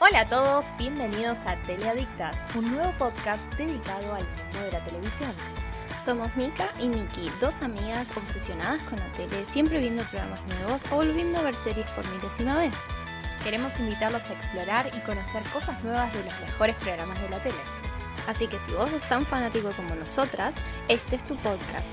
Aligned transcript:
Hola 0.00 0.20
a 0.20 0.28
todos, 0.28 0.66
bienvenidos 0.78 1.38
a 1.44 1.60
Teleadictas, 1.62 2.36
un 2.54 2.72
nuevo 2.72 2.92
podcast 2.98 3.52
dedicado 3.54 4.14
al 4.14 4.22
mundo 4.22 4.60
de 4.62 4.70
la 4.70 4.84
televisión. 4.84 5.32
Somos 6.00 6.34
Mika 6.36 6.68
y 6.78 6.86
Nikki, 6.86 7.28
dos 7.40 7.62
amigas 7.62 8.16
obsesionadas 8.16 8.80
con 8.84 9.00
la 9.00 9.12
tele, 9.14 9.44
siempre 9.46 9.80
viendo 9.80 10.04
programas 10.04 10.40
nuevos 10.54 10.84
o 10.92 10.96
volviendo 10.96 11.40
a 11.40 11.42
ver 11.42 11.56
series 11.56 11.90
por 11.90 12.08
milésima 12.12 12.56
vez. 12.56 12.72
Queremos 13.42 13.80
invitarlos 13.80 14.30
a 14.30 14.34
explorar 14.34 14.88
y 14.96 15.00
conocer 15.00 15.42
cosas 15.52 15.82
nuevas 15.82 16.12
de 16.12 16.22
los 16.22 16.40
mejores 16.42 16.76
programas 16.76 17.20
de 17.20 17.30
la 17.30 17.42
tele. 17.42 17.58
Así 18.28 18.46
que 18.46 18.60
si 18.60 18.70
vos 18.74 18.88
sos 18.90 19.08
tan 19.08 19.26
fanático 19.26 19.72
como 19.72 19.96
nosotras, 19.96 20.58
este 20.86 21.16
es 21.16 21.24
tu 21.24 21.34
podcast. 21.34 21.88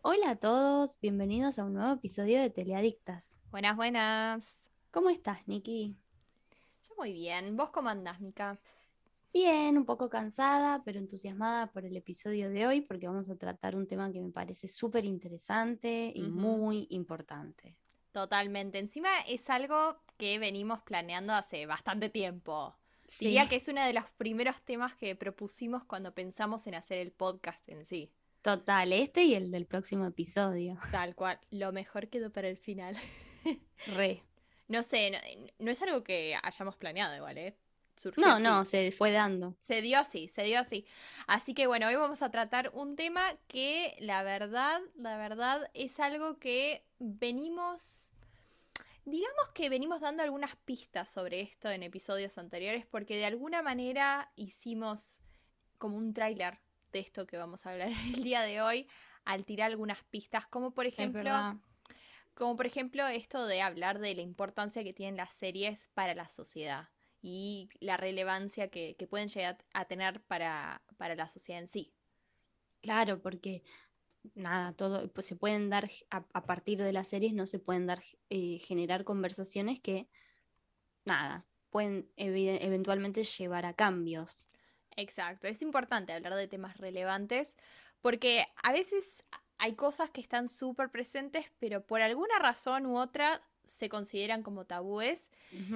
Hola 0.00 0.30
a 0.30 0.36
todos, 0.36 0.98
bienvenidos 1.02 1.58
a 1.58 1.64
un 1.64 1.74
nuevo 1.74 1.92
episodio 1.92 2.40
de 2.40 2.48
Teleadictas. 2.48 3.34
Buenas, 3.50 3.76
buenas. 3.76 4.62
¿Cómo 4.90 5.10
estás, 5.10 5.46
Nikki? 5.46 6.01
Muy 7.02 7.14
bien. 7.14 7.56
¿Vos 7.56 7.70
cómo 7.70 7.88
andás, 7.88 8.20
Mika? 8.20 8.60
Bien, 9.32 9.76
un 9.76 9.84
poco 9.84 10.08
cansada, 10.08 10.84
pero 10.84 11.00
entusiasmada 11.00 11.72
por 11.72 11.84
el 11.84 11.96
episodio 11.96 12.48
de 12.48 12.64
hoy 12.64 12.80
porque 12.80 13.08
vamos 13.08 13.28
a 13.28 13.34
tratar 13.34 13.74
un 13.74 13.88
tema 13.88 14.12
que 14.12 14.20
me 14.20 14.30
parece 14.30 14.68
súper 14.68 15.04
interesante 15.04 16.12
y 16.14 16.28
muy 16.28 16.86
importante. 16.90 17.76
Totalmente. 18.12 18.78
Encima 18.78 19.08
es 19.26 19.50
algo 19.50 19.96
que 20.16 20.38
venimos 20.38 20.80
planeando 20.82 21.32
hace 21.32 21.66
bastante 21.66 22.08
tiempo. 22.08 22.76
Sí, 23.04 23.24
Diría 23.24 23.48
que 23.48 23.56
es 23.56 23.66
uno 23.66 23.84
de 23.84 23.94
los 23.94 24.04
primeros 24.16 24.62
temas 24.62 24.94
que 24.94 25.16
propusimos 25.16 25.82
cuando 25.82 26.14
pensamos 26.14 26.68
en 26.68 26.76
hacer 26.76 26.98
el 26.98 27.10
podcast 27.10 27.68
en 27.68 27.84
sí. 27.84 28.12
total, 28.42 28.92
este 28.92 29.24
y 29.24 29.34
el 29.34 29.50
del 29.50 29.66
próximo 29.66 30.06
episodio. 30.06 30.78
Tal 30.92 31.16
cual. 31.16 31.40
Lo 31.50 31.72
mejor 31.72 32.06
quedó 32.06 32.30
para 32.30 32.46
el 32.46 32.58
final. 32.58 32.96
Re. 33.88 34.22
No 34.72 34.82
sé, 34.82 35.10
no, 35.10 35.18
no 35.58 35.70
es 35.70 35.82
algo 35.82 36.02
que 36.02 36.34
hayamos 36.42 36.76
planeado 36.76 37.14
igual, 37.14 37.36
¿eh? 37.36 37.54
Surgió 37.94 38.24
No, 38.24 38.32
así. 38.32 38.42
no, 38.42 38.64
se 38.64 38.90
fue 38.90 39.12
dando. 39.12 39.54
Se 39.60 39.82
dio 39.82 39.98
así, 39.98 40.28
se 40.28 40.44
dio 40.44 40.58
así. 40.58 40.86
Así 41.26 41.52
que 41.52 41.66
bueno, 41.66 41.88
hoy 41.88 41.94
vamos 41.96 42.22
a 42.22 42.30
tratar 42.30 42.70
un 42.72 42.96
tema 42.96 43.20
que 43.48 43.94
la 44.00 44.22
verdad, 44.22 44.80
la 44.96 45.18
verdad 45.18 45.70
es 45.74 46.00
algo 46.00 46.38
que 46.38 46.86
venimos, 46.98 48.12
digamos 49.04 49.50
que 49.52 49.68
venimos 49.68 50.00
dando 50.00 50.22
algunas 50.22 50.56
pistas 50.56 51.10
sobre 51.10 51.42
esto 51.42 51.70
en 51.70 51.82
episodios 51.82 52.38
anteriores 52.38 52.86
porque 52.86 53.18
de 53.18 53.26
alguna 53.26 53.60
manera 53.60 54.32
hicimos 54.36 55.20
como 55.76 55.98
un 55.98 56.14
tráiler 56.14 56.58
de 56.92 57.00
esto 57.00 57.26
que 57.26 57.36
vamos 57.36 57.66
a 57.66 57.72
hablar 57.72 57.90
el 58.06 58.22
día 58.22 58.40
de 58.40 58.62
hoy 58.62 58.88
al 59.26 59.44
tirar 59.44 59.70
algunas 59.70 60.02
pistas, 60.04 60.46
como 60.46 60.70
por 60.70 60.86
ejemplo... 60.86 61.60
Como 62.34 62.56
por 62.56 62.66
ejemplo 62.66 63.06
esto 63.06 63.46
de 63.46 63.62
hablar 63.62 63.98
de 63.98 64.14
la 64.14 64.20
importancia 64.22 64.84
que 64.84 64.92
tienen 64.92 65.16
las 65.16 65.32
series 65.34 65.88
para 65.94 66.14
la 66.14 66.28
sociedad 66.28 66.90
y 67.22 67.68
la 67.80 67.96
relevancia 67.96 68.68
que, 68.70 68.96
que 68.96 69.06
pueden 69.06 69.28
llegar 69.28 69.64
a 69.74 69.86
tener 69.86 70.22
para, 70.24 70.84
para 70.98 71.14
la 71.14 71.28
sociedad 71.28 71.62
en 71.62 71.68
sí. 71.68 71.94
Claro, 72.80 73.22
porque 73.22 73.62
nada, 74.34 74.74
todo 74.74 75.12
pues, 75.12 75.26
se 75.26 75.36
pueden 75.36 75.70
dar 75.70 75.90
a, 76.10 76.26
a 76.34 76.46
partir 76.46 76.78
de 76.80 76.92
las 76.92 77.08
series, 77.08 77.34
no 77.34 77.46
se 77.46 77.58
pueden 77.60 77.86
dar 77.86 78.02
eh, 78.30 78.58
generar 78.60 79.04
conversaciones 79.04 79.80
que 79.80 80.08
nada, 81.04 81.48
pueden 81.70 82.12
eventualmente 82.16 83.24
llevar 83.24 83.66
a 83.66 83.74
cambios. 83.74 84.50
Exacto, 84.96 85.46
es 85.48 85.62
importante 85.62 86.12
hablar 86.12 86.34
de 86.34 86.48
temas 86.48 86.76
relevantes 86.76 87.56
porque 88.02 88.44
a 88.62 88.72
veces 88.72 89.24
hay 89.58 89.74
cosas 89.74 90.10
que 90.10 90.20
están 90.20 90.48
súper 90.48 90.90
presentes, 90.90 91.50
pero 91.58 91.86
por 91.86 92.00
alguna 92.00 92.38
razón 92.38 92.86
u 92.86 92.98
otra 92.98 93.42
se 93.64 93.88
consideran 93.88 94.42
como 94.42 94.64
tabúes. 94.64 95.28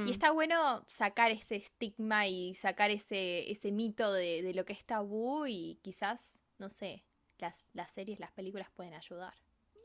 Y 0.06 0.10
está 0.10 0.30
bueno 0.30 0.84
sacar 0.86 1.30
ese 1.30 1.56
estigma 1.56 2.26
y 2.26 2.54
sacar 2.54 2.90
ese, 2.90 3.50
ese 3.50 3.72
mito 3.72 4.10
de, 4.12 4.42
de 4.42 4.54
lo 4.54 4.64
que 4.64 4.72
es 4.72 4.84
tabú 4.84 5.46
y 5.46 5.78
quizás, 5.82 6.34
no 6.58 6.70
sé, 6.70 7.04
las, 7.38 7.68
las 7.74 7.90
series, 7.90 8.18
las 8.18 8.32
películas 8.32 8.70
pueden 8.70 8.94
ayudar. 8.94 9.34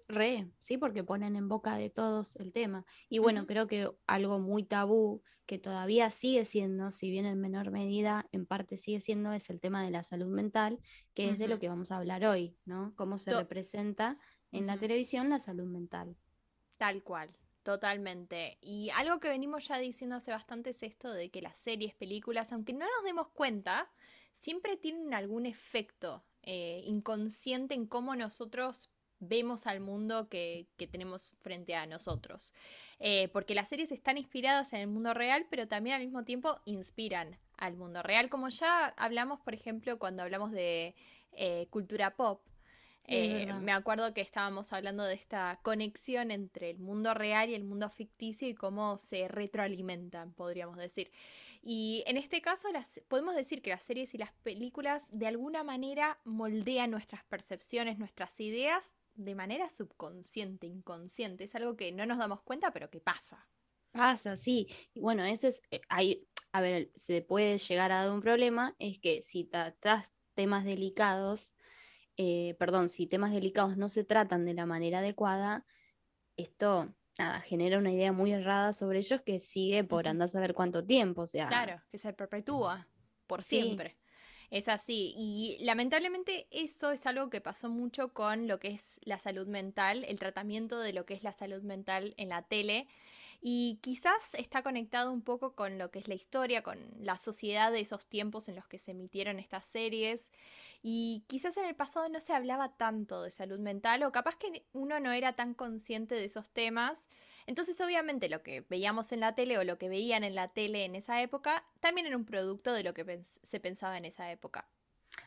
Re, 0.08 0.52
sí, 0.60 0.78
porque 0.78 1.04
ponen 1.04 1.36
en 1.36 1.48
boca 1.48 1.76
de 1.78 1.90
todos 1.90 2.36
el 2.38 2.52
tema. 2.54 2.86
Y 3.10 3.20
bueno, 3.20 3.48
creo 3.48 3.68
que 3.68 3.90
algo 4.08 4.40
muy 4.40 4.64
tabú, 4.64 5.24
que 5.46 5.58
todavía 5.58 6.10
sigue 6.12 6.46
siendo, 6.46 6.92
si 6.92 7.10
bien 7.10 7.26
en 7.26 7.40
menor 7.40 7.72
medida, 7.72 8.28
en 8.32 8.46
parte 8.46 8.78
sigue 8.78 9.00
siendo, 9.02 9.32
es 9.34 9.50
el 9.50 9.62
tema 9.62 9.84
de 9.84 9.92
la 9.92 10.04
salud 10.04 10.28
mental, 10.34 10.80
que 11.14 11.30
es 11.30 11.38
de 11.38 11.48
lo 11.48 11.60
que 11.60 11.70
vamos 11.70 11.92
a 11.92 11.98
hablar 11.98 12.26
hoy, 12.26 12.58
¿no? 12.66 12.94
Cómo 12.96 13.18
se 13.18 13.32
To- 13.32 13.40
representa 13.40 14.18
en 14.52 14.68
la 14.68 14.78
televisión 14.78 15.30
la 15.30 15.40
salud 15.40 15.66
mental. 15.68 16.18
Tal 16.78 17.04
cual, 17.04 17.38
totalmente. 17.64 18.58
Y 18.62 18.90
algo 18.92 19.20
que 19.20 19.30
venimos 19.30 19.68
ya 19.68 19.78
diciendo 19.78 20.16
hace 20.16 20.32
bastante 20.32 20.72
es 20.72 20.82
esto 20.84 21.12
de 21.14 21.30
que 21.32 21.42
las 21.42 21.58
series, 21.58 21.96
películas, 21.96 22.52
aunque 22.52 22.74
no 22.74 22.86
nos 22.86 23.04
demos 23.06 23.30
cuenta, 23.30 23.92
siempre 24.40 24.78
tienen 24.78 25.14
algún 25.14 25.46
efecto 25.46 26.26
eh, 26.42 26.82
inconsciente 26.86 27.76
en 27.76 27.86
cómo 27.88 28.16
nosotros 28.16 28.92
vemos 29.22 29.68
al 29.68 29.80
mundo 29.80 30.28
que, 30.28 30.68
que 30.78 30.88
tenemos 30.88 31.36
frente 31.42 31.76
a 31.76 31.86
nosotros. 31.86 32.54
Eh, 33.00 33.30
porque 33.30 33.56
las 33.56 33.70
series 33.70 33.92
están 33.92 34.18
inspiradas 34.18 34.74
en 34.74 34.82
el 34.82 34.88
mundo 34.88 35.14
real, 35.14 35.48
pero 35.50 35.68
también 35.68 35.96
al 35.96 36.02
mismo 36.02 36.26
tiempo 36.26 36.60
inspiran 36.66 37.38
al 37.58 37.76
mundo 37.76 38.02
real, 38.04 38.30
como 38.30 38.50
ya 38.50 38.88
hablamos, 38.98 39.40
por 39.40 39.54
ejemplo, 39.54 40.00
cuando 40.00 40.24
hablamos 40.24 40.52
de 40.52 40.96
eh, 41.32 41.68
cultura 41.70 42.16
pop. 42.16 42.42
Eh, 43.06 43.52
me 43.62 43.72
acuerdo 43.72 44.14
que 44.14 44.22
estábamos 44.22 44.72
hablando 44.74 45.04
de 45.04 45.16
esta 45.16 45.60
conexión 45.64 46.32
entre 46.32 46.70
el 46.70 46.80
mundo 46.80 47.14
real 47.14 47.50
y 47.50 47.56
el 47.56 47.64
mundo 47.64 47.90
ficticio 47.90 48.48
y 48.48 48.54
cómo 48.54 48.98
se 48.98 49.28
retroalimentan, 49.28 50.34
podríamos 50.34 50.78
decir. 50.78 51.12
Y 51.62 52.04
en 52.08 52.18
este 52.18 52.42
caso 52.42 52.72
las, 52.72 53.02
podemos 53.08 53.36
decir 53.36 53.62
que 53.62 53.72
las 53.72 53.84
series 53.84 54.14
y 54.14 54.18
las 54.18 54.32
películas 54.44 55.04
de 55.12 55.28
alguna 55.28 55.64
manera 55.64 56.20
moldean 56.24 56.90
nuestras 56.92 57.24
percepciones, 57.24 58.00
nuestras 58.00 58.40
ideas 58.40 58.92
de 59.16 59.36
manera 59.36 59.70
subconsciente, 59.70 60.68
inconsciente. 60.68 61.44
Es 61.46 61.56
algo 61.56 61.76
que 61.78 61.92
no 61.92 62.06
nos 62.06 62.18
damos 62.20 62.42
cuenta, 62.44 62.72
pero 62.74 62.90
que 62.90 63.02
pasa. 63.02 63.50
Pasa, 63.94 64.38
sí. 64.38 64.68
Y 64.94 65.02
bueno, 65.02 65.26
eso 65.26 65.48
es, 65.48 65.62
eh, 65.72 65.82
hay, 65.90 66.28
a 66.54 66.62
ver, 66.62 66.92
se 66.96 67.22
puede 67.22 67.58
llegar 67.58 67.92
a 67.92 68.04
dar 68.06 68.12
un 68.14 68.22
problema, 68.22 68.76
es 68.80 69.00
que 69.00 69.22
si 69.22 69.44
tratas 69.44 70.14
temas 70.34 70.64
delicados, 70.64 71.54
eh, 72.18 72.56
perdón, 72.60 72.90
si 72.90 73.08
temas 73.08 73.34
delicados 73.34 73.78
no 73.78 73.90
se 73.90 74.04
tratan 74.06 74.46
de 74.46 74.54
la 74.56 74.66
manera 74.66 75.00
adecuada, 75.00 75.66
esto, 76.38 76.96
nada, 77.20 77.42
genera 77.42 77.80
una 77.80 77.94
idea 77.94 78.14
muy 78.14 78.34
errada 78.34 78.74
sobre 78.74 79.00
ellos 79.00 79.22
que 79.24 79.40
sigue 79.42 79.84
por 79.86 80.08
andar 80.08 80.26
a 80.26 80.30
saber 80.30 80.54
cuánto 80.56 80.86
tiempo, 80.86 81.24
o 81.24 81.28
sea, 81.28 81.50
Claro, 81.50 81.84
que 81.92 81.98
se 82.00 82.14
perpetúa 82.14 82.90
por 83.28 83.44
Sí. 83.44 83.44
siempre. 83.44 84.01
Es 84.52 84.68
así. 84.68 85.14
Y 85.18 85.58
lamentablemente 85.62 86.48
eso 86.52 86.92
es 86.92 87.06
algo 87.06 87.30
que 87.30 87.40
pasó 87.40 87.70
mucho 87.70 88.14
con 88.14 88.48
lo 88.50 88.60
que 88.60 88.68
es 88.68 89.00
la 89.04 89.18
salud 89.18 89.48
mental, 89.48 90.04
el 90.04 90.20
tratamiento 90.20 90.80
de 90.80 90.92
lo 90.92 91.06
que 91.06 91.14
es 91.14 91.24
la 91.24 91.32
salud 91.32 91.64
mental 91.64 92.14
en 92.18 92.30
la 92.30 92.42
tele. 92.44 92.88
Y 93.42 93.80
quizás 93.82 94.36
está 94.36 94.62
conectado 94.62 95.12
un 95.14 95.22
poco 95.22 95.56
con 95.56 95.78
lo 95.78 95.90
que 95.90 96.00
es 96.00 96.10
la 96.10 96.16
historia, 96.16 96.64
con 96.64 96.78
la 97.00 97.16
sociedad 97.16 97.72
de 97.72 97.80
esos 97.80 98.06
tiempos 98.08 98.50
en 98.50 98.56
los 98.58 98.68
que 98.68 98.78
se 98.78 98.92
emitieron 98.92 99.40
estas 99.40 99.66
series. 99.66 100.28
Y 100.84 101.24
quizás 101.28 101.56
en 101.56 101.66
el 101.66 101.76
pasado 101.76 102.10
no 102.10 102.20
se 102.20 102.34
hablaba 102.34 102.76
tanto 102.76 103.24
de 103.24 103.32
salud 103.32 103.60
mental 103.60 104.04
o 104.04 104.12
capaz 104.12 104.36
que 104.36 104.66
uno 104.74 105.00
no 105.00 105.14
era 105.14 105.34
tan 105.34 105.54
consciente 105.54 106.16
de 106.16 106.26
esos 106.26 106.50
temas. 106.50 107.08
Entonces, 107.48 107.80
obviamente, 107.82 108.30
lo 108.30 108.44
que 108.44 108.62
veíamos 108.70 109.12
en 109.12 109.20
la 109.22 109.36
tele 109.36 109.58
o 109.58 109.64
lo 109.64 109.78
que 109.78 109.90
veían 109.90 110.24
en 110.24 110.36
la 110.36 110.54
tele 110.54 110.86
en 110.86 110.96
esa 110.96 111.22
época 111.22 111.66
también 111.80 112.08
era 112.08 112.18
un 112.18 112.26
producto 112.26 112.74
de 112.74 112.84
lo 112.84 112.94
que 112.94 113.06
pens- 113.06 113.40
se 113.44 113.60
pensaba 113.60 113.98
en 113.98 114.06
esa 114.06 114.32
época. 114.32 114.70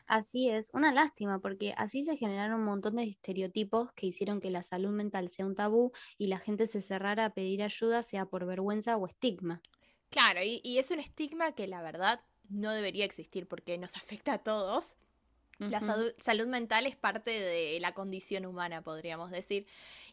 así 0.07 0.49
es, 0.49 0.71
una 0.73 0.91
lástima, 0.91 1.39
porque 1.41 1.73
así 1.77 2.03
se 2.03 2.17
generaron 2.17 2.59
un 2.61 2.65
montón 2.65 2.95
de 2.95 3.03
estereotipos 3.03 3.91
que 3.93 4.07
hicieron 4.07 4.41
que 4.41 4.49
la 4.49 4.63
salud 4.63 4.89
mental 4.91 5.29
sea 5.29 5.45
un 5.45 5.53
tabú 5.55 5.91
y 6.17 6.25
la 6.27 6.39
gente 6.39 6.65
se 6.65 6.81
cerrara 6.81 7.25
a 7.25 7.33
pedir 7.35 7.61
ayuda, 7.61 8.01
sea 8.01 8.25
por 8.25 8.45
vergüenza 8.47 8.97
o 8.97 9.05
estigma. 9.07 9.63
Claro, 10.09 10.41
y, 10.43 10.61
y 10.63 10.77
es 10.79 10.91
un 10.91 10.99
estigma 10.99 11.53
que 11.53 11.67
la 11.67 11.81
verdad 11.81 12.21
no 12.49 12.71
debería 12.71 13.05
existir 13.05 13.47
porque 13.47 13.77
nos 13.77 13.95
afecta 13.97 14.33
a 14.33 14.43
todos. 14.43 14.95
La 15.57 15.79
salud 15.79 16.47
mental 16.47 16.85
es 16.85 16.95
parte 16.97 17.31
de 17.31 17.79
la 17.79 17.93
condición 17.93 18.45
humana, 18.45 18.81
podríamos 18.81 19.31
decir. 19.31 19.65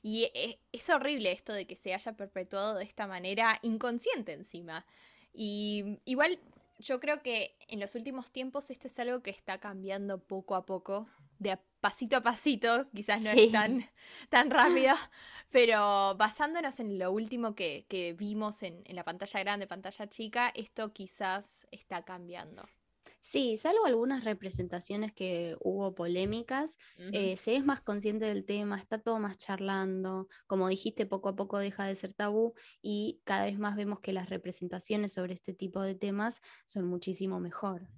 Y 0.03 0.31
e- 0.35 0.61
es 0.73 0.89
horrible 0.89 1.33
esto 1.33 1.53
de 1.53 1.67
que 1.67 1.75
se 1.77 1.95
haya 1.95 2.13
perpetuado 2.13 2.75
de 2.75 2.85
esta 2.85 3.07
manera 3.07 3.59
inconsciente 3.63 4.33
encima. 4.33 4.87
Y 5.35 5.99
igual 6.05 6.39
yo 6.79 7.01
creo 7.01 7.23
que 7.23 7.57
en 7.69 7.81
los 7.81 7.95
últimos 7.95 8.31
tiempos 8.31 8.71
esto 8.71 8.87
es 8.87 8.99
algo 8.99 9.23
que 9.23 9.31
está 9.31 9.59
cambiando 9.59 10.19
poco 10.19 10.55
a 10.55 10.65
poco, 10.65 11.09
de 11.39 11.59
pasito 11.81 12.17
a 12.19 12.23
pasito, 12.23 12.89
quizás 12.95 13.21
no 13.23 13.31
Sí. 13.33 13.45
es 13.47 13.53
tan, 13.53 13.91
tan 14.29 14.51
rápido, 14.51 14.95
pero 15.51 16.15
basándonos 16.17 16.79
en 16.81 16.99
lo 16.99 17.11
último 17.11 17.55
que, 17.55 17.85
que 17.89 18.13
vimos 18.13 18.63
en, 18.63 18.83
en 18.87 18.95
la 18.97 19.05
pantalla 19.05 19.41
grande, 19.41 19.67
pantalla 19.67 20.09
chica, 20.09 20.53
esto 20.55 20.93
quizás 20.93 21.67
está 21.73 22.05
cambiando. 22.05 22.69
Sí, 23.25 23.57
salvo 23.57 23.87
algunas 23.87 24.25
representaciones 24.25 25.13
que 25.13 25.57
hubo 25.61 25.95
polémicas, 25.95 26.77
eh, 27.13 27.37
se 27.37 27.55
es 27.55 27.65
más 27.65 27.81
consciente 27.81 28.25
del 28.25 28.45
tema, 28.45 28.77
está 28.77 28.99
todo 29.01 29.21
más 29.21 29.39
charlando, 29.39 30.27
como 30.49 30.67
dijiste, 30.69 31.07
poco 31.07 31.29
a 31.29 31.37
poco 31.37 31.59
deja 31.59 31.85
de 31.87 31.95
ser 31.95 32.15
tabú 32.15 32.55
y 32.83 33.23
cada 33.25 33.45
vez 33.45 33.59
más 33.61 33.77
vemos 33.77 34.01
que 34.01 34.13
las 34.13 34.29
representaciones 34.29 35.13
sobre 35.13 35.35
este 35.35 35.55
tipo 35.55 35.83
de 35.83 35.95
temas 35.95 36.41
son 36.67 36.87
muchísimo 36.89 37.39
mejor. 37.39 37.89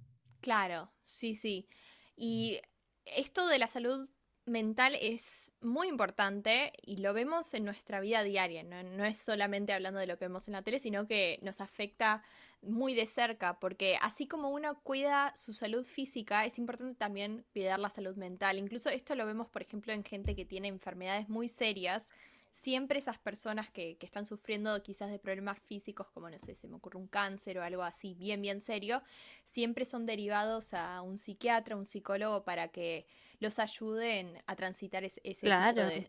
Claro, 0.41 0.93
sí, 1.03 1.35
sí. 1.35 1.67
Y 2.15 2.61
esto 3.05 3.47
de 3.47 3.59
la 3.59 3.67
salud 3.67 4.09
mental 4.45 4.95
es 4.99 5.51
muy 5.61 5.87
importante 5.87 6.71
y 6.83 6.97
lo 6.97 7.13
vemos 7.13 7.53
en 7.53 7.65
nuestra 7.65 7.99
vida 7.99 8.23
diaria, 8.23 8.63
¿no? 8.63 9.05
es 9.05 9.17
solamente 9.17 9.73
hablando 9.73 9.99
de 9.99 10.07
lo 10.07 10.17
que 10.17 10.25
vemos 10.25 10.47
en 10.47 10.53
la 10.53 10.61
tele, 10.61 10.79
sino 10.79 11.07
que 11.07 11.39
nos 11.41 11.61
afecta 11.61 12.23
muy 12.61 12.93
de 12.93 13.05
cerca, 13.05 13.59
porque 13.59 13.97
así 14.01 14.27
como 14.27 14.49
uno 14.49 14.81
cuida 14.81 15.35
su 15.35 15.53
salud 15.53 15.85
física, 15.85 16.45
es 16.45 16.57
importante 16.57 16.95
también 16.95 17.45
cuidar 17.53 17.79
la 17.79 17.89
salud 17.89 18.15
mental. 18.15 18.57
Incluso 18.57 18.89
esto 18.89 19.15
lo 19.15 19.25
vemos, 19.25 19.47
por 19.47 19.61
ejemplo, 19.61 19.93
en 19.93 20.03
gente 20.03 20.35
que 20.35 20.45
tiene 20.45 20.67
enfermedades 20.67 21.29
muy 21.29 21.47
serias. 21.47 22.07
Siempre 22.51 22.97
esas 22.97 23.19
personas 23.19 23.69
que, 23.69 23.97
que 23.97 24.05
están 24.05 24.25
sufriendo 24.25 24.81
quizás 24.81 25.11
de 25.11 25.19
problemas 25.19 25.59
físicos, 25.59 26.07
como 26.07 26.29
no 26.29 26.39
sé, 26.39 26.55
se 26.55 26.67
me 26.67 26.75
ocurre 26.77 26.97
un 26.97 27.07
cáncer 27.07 27.59
o 27.59 27.63
algo 27.63 27.83
así 27.83 28.15
bien, 28.15 28.41
bien 28.41 28.61
serio, 28.61 29.03
siempre 29.51 29.85
son 29.85 30.05
derivados 30.05 30.73
a 30.73 31.01
un 31.01 31.19
psiquiatra, 31.19 31.75
un 31.75 31.85
psicólogo 31.85 32.43
para 32.43 32.69
que 32.69 33.05
los 33.39 33.59
ayuden 33.59 34.41
a 34.47 34.55
transitar 34.55 35.03
ese, 35.03 35.21
tipo 35.21 35.47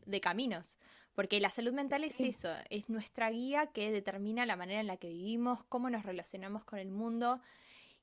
de, 0.04 0.20
caminos. 0.20 0.78
Porque 1.14 1.40
la 1.40 1.48
salud 1.48 1.72
mental 1.72 2.04
es 2.04 2.20
eso, 2.20 2.52
es 2.68 2.90
nuestra 2.90 3.30
guía 3.30 3.68
que 3.68 3.90
determina 3.90 4.44
la 4.44 4.56
manera 4.56 4.80
en 4.80 4.86
la 4.86 4.98
que 4.98 5.08
vivimos, 5.08 5.64
cómo 5.64 5.88
nos 5.88 6.04
relacionamos 6.04 6.64
con 6.64 6.78
el 6.78 6.90
mundo. 6.90 7.40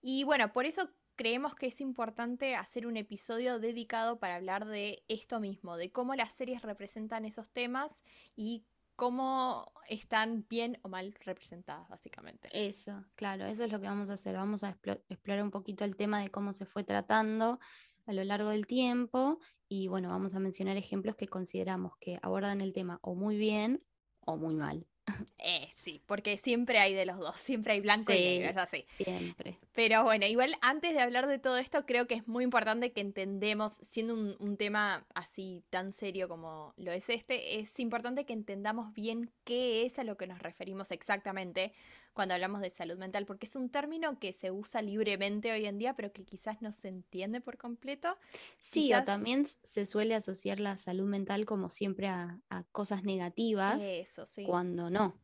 Y 0.02 0.24
bueno, 0.24 0.52
por 0.52 0.66
eso 0.66 0.90
creemos 1.16 1.54
que 1.54 1.68
es 1.68 1.80
importante 1.80 2.56
hacer 2.56 2.88
un 2.88 2.98
episodio 2.98 3.60
dedicado 3.60 4.20
para 4.20 4.36
hablar 4.36 4.66
de 4.66 5.04
esto 5.08 5.40
mismo, 5.40 5.78
de 5.78 5.92
cómo 5.92 6.16
las 6.16 6.31
series 6.31 6.64
representan 6.64 7.25
esos 7.25 7.52
temas 7.52 7.92
y 8.36 8.66
cómo 8.96 9.72
están 9.88 10.46
bien 10.50 10.80
o 10.84 10.90
mal 10.90 11.16
representadas, 11.22 11.88
básicamente. 11.90 12.50
Eso, 12.52 13.06
claro, 13.16 13.46
eso 13.46 13.64
es 13.64 13.72
lo 13.72 13.80
que 13.80 13.88
vamos 13.88 14.10
a 14.10 14.14
hacer. 14.14 14.36
Vamos 14.36 14.64
a 14.64 14.70
explorar 15.10 15.44
un 15.44 15.52
poquito 15.52 15.84
el 15.84 15.96
tema 15.96 16.22
de 16.22 16.30
cómo 16.30 16.54
se 16.54 16.66
fue 16.66 16.84
tratando 16.84 17.60
a 18.06 18.14
lo 18.14 18.24
largo 18.24 18.50
del 18.50 18.68
tiempo 18.68 19.40
y 19.68 19.88
bueno, 19.88 20.10
vamos 20.10 20.36
a 20.36 20.40
mencionar 20.40 20.78
ejemplos 20.78 21.16
que 21.16 21.28
consideramos 21.28 21.98
que 22.00 22.20
abordan 22.22 22.62
el 22.62 22.74
tema 22.74 23.00
o 23.02 23.16
muy 23.16 23.38
bien 23.38 23.84
o 24.22 24.38
muy 24.38 24.56
mal. 24.56 24.86
Eh, 25.46 25.70
sí, 25.76 26.02
porque 26.06 26.38
siempre 26.38 26.80
hay 26.80 26.94
de 26.94 27.06
los 27.06 27.18
dos, 27.18 27.36
siempre 27.36 27.74
hay 27.74 27.82
blanco 27.82 28.14
y 28.14 28.16
negro, 28.16 28.52
es 28.52 28.58
así. 28.58 28.86
Siempre. 28.88 29.60
Pero 29.74 30.04
bueno, 30.04 30.26
igual 30.26 30.56
antes 30.62 30.94
de 30.94 31.02
hablar 31.02 31.28
de 31.28 31.40
todo 31.40 31.58
esto, 31.58 31.86
creo 31.86 32.08
que 32.08 32.16
es 32.16 32.28
muy 32.28 32.46
importante 32.46 32.94
que 32.94 33.02
entendemos, 33.02 33.74
siendo 33.74 34.14
un, 34.14 34.38
un, 34.40 34.56
tema 34.56 35.06
así 35.14 35.66
tan 35.70 35.92
serio 35.92 36.30
como 36.30 36.74
lo 36.78 36.94
es 36.94 37.10
este, 37.10 37.60
es 37.60 37.78
importante 37.82 38.26
que 38.26 38.32
entendamos 38.32 38.94
bien 38.94 39.32
qué 39.44 39.86
es 39.86 40.00
a 40.00 40.06
lo 40.06 40.16
que 40.16 40.28
nos 40.28 40.40
referimos 40.40 40.92
exactamente, 40.92 41.74
cuando 42.13 42.36
hablamos 42.36 42.62
de 42.62 42.69
salud 42.69 42.98
mental, 42.98 43.25
porque 43.25 43.45
es 43.45 43.56
un 43.56 43.69
término 43.69 44.19
que 44.19 44.33
se 44.33 44.51
usa 44.51 44.81
libremente 44.81 45.51
hoy 45.51 45.65
en 45.65 45.77
día, 45.77 45.95
pero 45.95 46.12
que 46.13 46.24
quizás 46.24 46.62
no 46.62 46.71
se 46.71 46.88
entiende 46.88 47.42
por 47.42 47.57
completo. 47.57 48.18
Sí, 48.60 48.94
o 48.94 49.04
también 49.04 49.45
se 49.45 49.86
suele 49.86 50.15
asociar 50.15 50.60
la 50.60 50.77
salud 50.77 51.07
mental 51.07 51.45
como 51.45 51.69
siempre 51.69 52.07
a, 52.07 52.39
cosas 52.71 53.04
negativas, 53.04 53.81
Eso, 53.81 54.25
sí. 54.25 54.45
cuando 54.45 54.89
no. 54.89 55.19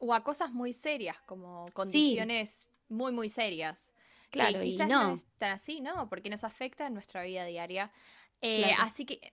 O 0.00 0.14
a 0.14 0.24
cosas 0.24 0.52
muy 0.52 0.72
serias, 0.72 1.20
como 1.22 1.66
condiciones 1.74 2.68
muy, 2.88 3.12
muy 3.12 3.28
serias. 3.28 3.92
Claro, 4.30 4.60
quizás 4.60 4.88
y 4.88 4.90
no. 4.90 5.08
no 5.08 5.14
es 5.14 5.26
tan 5.38 5.52
así, 5.52 5.80
¿no? 5.80 6.08
Porque 6.08 6.30
nos 6.30 6.44
afecta 6.44 6.86
en 6.86 6.94
nuestra 6.94 7.22
vida 7.22 7.44
diaria. 7.44 7.92
Eh, 8.40 8.70
así 8.80 9.04
que 9.04 9.32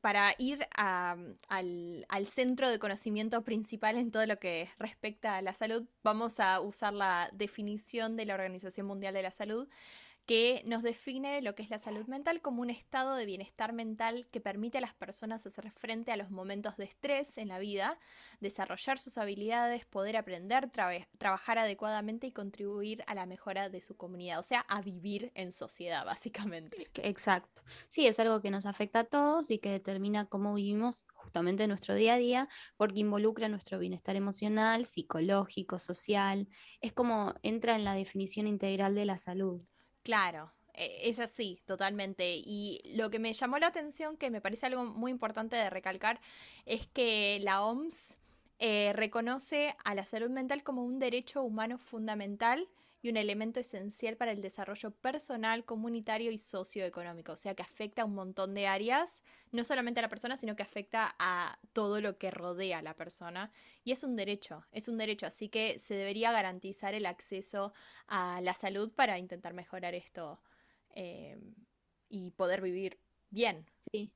para 0.00 0.34
ir 0.38 0.66
al, 0.76 1.36
centro 2.26 2.70
de 2.70 2.78
conocimiento 2.78 3.42
principal 3.42 3.96
en 3.96 4.10
todo 4.10 4.26
lo 4.26 4.38
que 4.38 4.68
respecta 4.78 5.36
a 5.36 5.42
la 5.42 5.52
salud, 5.52 5.86
vamos 6.02 6.40
a 6.40 6.60
usar 6.60 6.92
la 6.92 7.30
definición 7.32 8.16
de 8.16 8.26
la 8.26 8.34
Organización 8.34 8.86
Mundial 8.86 9.14
de 9.14 9.22
la 9.22 9.30
Salud, 9.30 9.68
que 10.26 10.62
nos 10.66 10.82
define 10.82 11.40
lo 11.40 11.54
que 11.54 11.62
es 11.62 11.70
la 11.70 11.78
salud 11.78 12.06
mental 12.06 12.42
como 12.42 12.62
un 12.62 12.70
estado 12.70 13.14
de 13.14 13.26
bienestar 13.26 13.72
mental 13.72 14.28
que 14.32 14.40
permite 14.40 14.78
a 14.78 14.80
las 14.80 14.94
personas 14.94 15.46
hacer 15.46 15.70
frente 15.70 16.10
a 16.12 16.16
los 16.16 16.30
momentos 16.30 16.76
de 16.76 16.84
estrés 16.84 17.38
en 17.38 17.48
la 17.48 17.60
vida, 17.60 17.98
desarrollar 18.40 18.98
sus 18.98 19.18
habilidades, 19.18 19.86
poder 19.86 20.16
aprender, 20.16 20.70
trabajar 21.18 21.58
adecuadamente 21.58 22.26
y 22.26 22.32
contribuir 22.32 23.04
a 23.06 23.14
la 23.14 23.26
mejora 23.26 23.68
de 23.68 23.80
su 23.80 23.96
comunidad, 23.96 24.40
o 24.40 24.42
sea, 24.42 24.60
a 24.60 24.82
vivir 24.82 25.30
en 25.34 25.52
sociedad, 25.52 26.04
básicamente. 26.06 26.90
Exacto. 26.94 27.62
Sí, 27.88 28.06
es 28.06 28.18
algo 28.18 28.40
que 28.40 28.50
nos 28.50 28.66
afecta 28.66 29.00
a 29.00 29.04
todos 29.04 29.50
y 29.50 29.58
que 29.58 29.70
determina 29.70 30.26
cómo 30.26 30.54
vivimos 30.54 31.06
justamente 31.14 31.66
nuestro 31.68 31.94
día 31.94 32.14
a 32.14 32.18
día, 32.18 32.48
porque 32.76 33.00
involucra 33.00 33.48
nuestro 33.48 33.78
bienestar 33.78 34.16
emocional, 34.16 34.86
psicológico, 34.86 35.78
social. 35.78 36.48
Es 36.80 36.92
como 36.92 37.34
entra 37.42 37.76
en 37.76 37.84
la 37.84 37.94
definición 37.94 38.46
integral 38.46 38.94
de 38.94 39.04
la 39.04 39.18
salud. 39.18 39.62
Claro, 40.06 40.52
e, 40.72 41.08
es 41.10 41.18
así, 41.18 41.60
totalmente. 41.66 42.36
Y 42.36 42.80
lo 42.94 43.10
que 43.10 43.18
me 43.18 43.32
llamó 43.32 43.58
la 43.58 43.66
atención, 43.66 44.16
que 44.16 44.30
me 44.30 44.40
parece 44.40 44.66
algo 44.66 44.84
muy 44.84 45.10
importante 45.10 45.56
de 45.56 45.68
recalcar, 45.68 46.20
es 46.64 46.86
que 46.86 47.40
la 47.42 47.64
OMS 47.64 48.16
eh, 48.60 48.92
reconoce 48.94 49.74
a 49.84 49.94
la 49.96 50.04
salud 50.04 50.30
mental 50.30 50.62
como 50.62 50.84
un 50.84 51.00
derecho 51.00 51.42
humano 51.42 51.76
fundamental 51.78 52.68
y 53.06 53.10
un 53.10 53.16
elemento 53.16 53.60
esencial 53.60 54.16
para 54.16 54.32
el 54.32 54.42
desarrollo 54.42 54.90
personal, 54.90 55.64
comunitario 55.64 56.32
y 56.32 56.38
socioeconómico. 56.38 57.32
O 57.32 57.36
sea 57.36 57.54
que 57.54 57.62
afecta 57.62 58.02
a 58.02 58.04
un 58.04 58.14
montón 58.14 58.52
de 58.54 58.66
áreas, 58.66 59.22
no 59.52 59.62
solamente 59.64 60.00
a 60.00 60.02
la 60.02 60.08
persona, 60.08 60.36
sino 60.36 60.56
que 60.56 60.64
afecta 60.64 61.14
a 61.18 61.60
todo 61.72 62.00
lo 62.00 62.18
que 62.18 62.30
rodea 62.32 62.78
a 62.78 62.82
la 62.82 62.96
persona. 62.96 63.52
Y 63.84 63.92
es 63.92 64.02
un 64.02 64.16
derecho, 64.16 64.66
es 64.72 64.88
un 64.88 64.98
derecho, 64.98 65.26
así 65.26 65.48
que 65.48 65.78
se 65.78 65.94
debería 65.94 66.32
garantizar 66.32 66.94
el 66.94 67.06
acceso 67.06 67.72
a 68.08 68.40
la 68.40 68.54
salud 68.54 68.92
para 68.92 69.18
intentar 69.18 69.54
mejorar 69.54 69.94
esto 69.94 70.42
eh, 70.90 71.38
y 72.08 72.32
poder 72.32 72.60
vivir 72.60 73.00
bien. 73.30 73.70
Sí. 73.92 74.12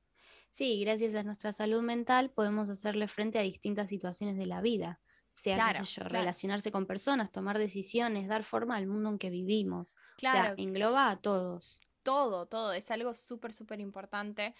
Sí, 0.51 0.81
gracias 0.83 1.15
a 1.15 1.23
nuestra 1.23 1.51
salud 1.53 1.81
mental 1.81 2.31
podemos 2.31 2.69
hacerle 2.69 3.07
frente 3.07 3.39
a 3.39 3.43
distintas 3.43 3.89
situaciones 3.89 4.37
de 4.37 4.45
la 4.45 4.61
vida 4.61 5.01
sea, 5.33 5.73
relacionarse 5.97 6.71
con 6.71 6.85
personas, 6.85 7.31
tomar 7.31 7.57
decisiones, 7.57 8.27
dar 8.27 8.43
forma 8.43 8.75
al 8.75 8.87
mundo 8.87 9.09
en 9.09 9.17
que 9.17 9.29
vivimos. 9.29 9.95
Claro. 10.17 10.53
O 10.53 10.55
sea, 10.55 10.63
engloba 10.63 11.09
a 11.09 11.17
todos. 11.17 11.79
Todo, 12.03 12.47
todo, 12.47 12.73
es 12.73 12.89
algo 12.91 13.13
súper, 13.13 13.53
súper 13.53 13.79
importante. 13.79 14.55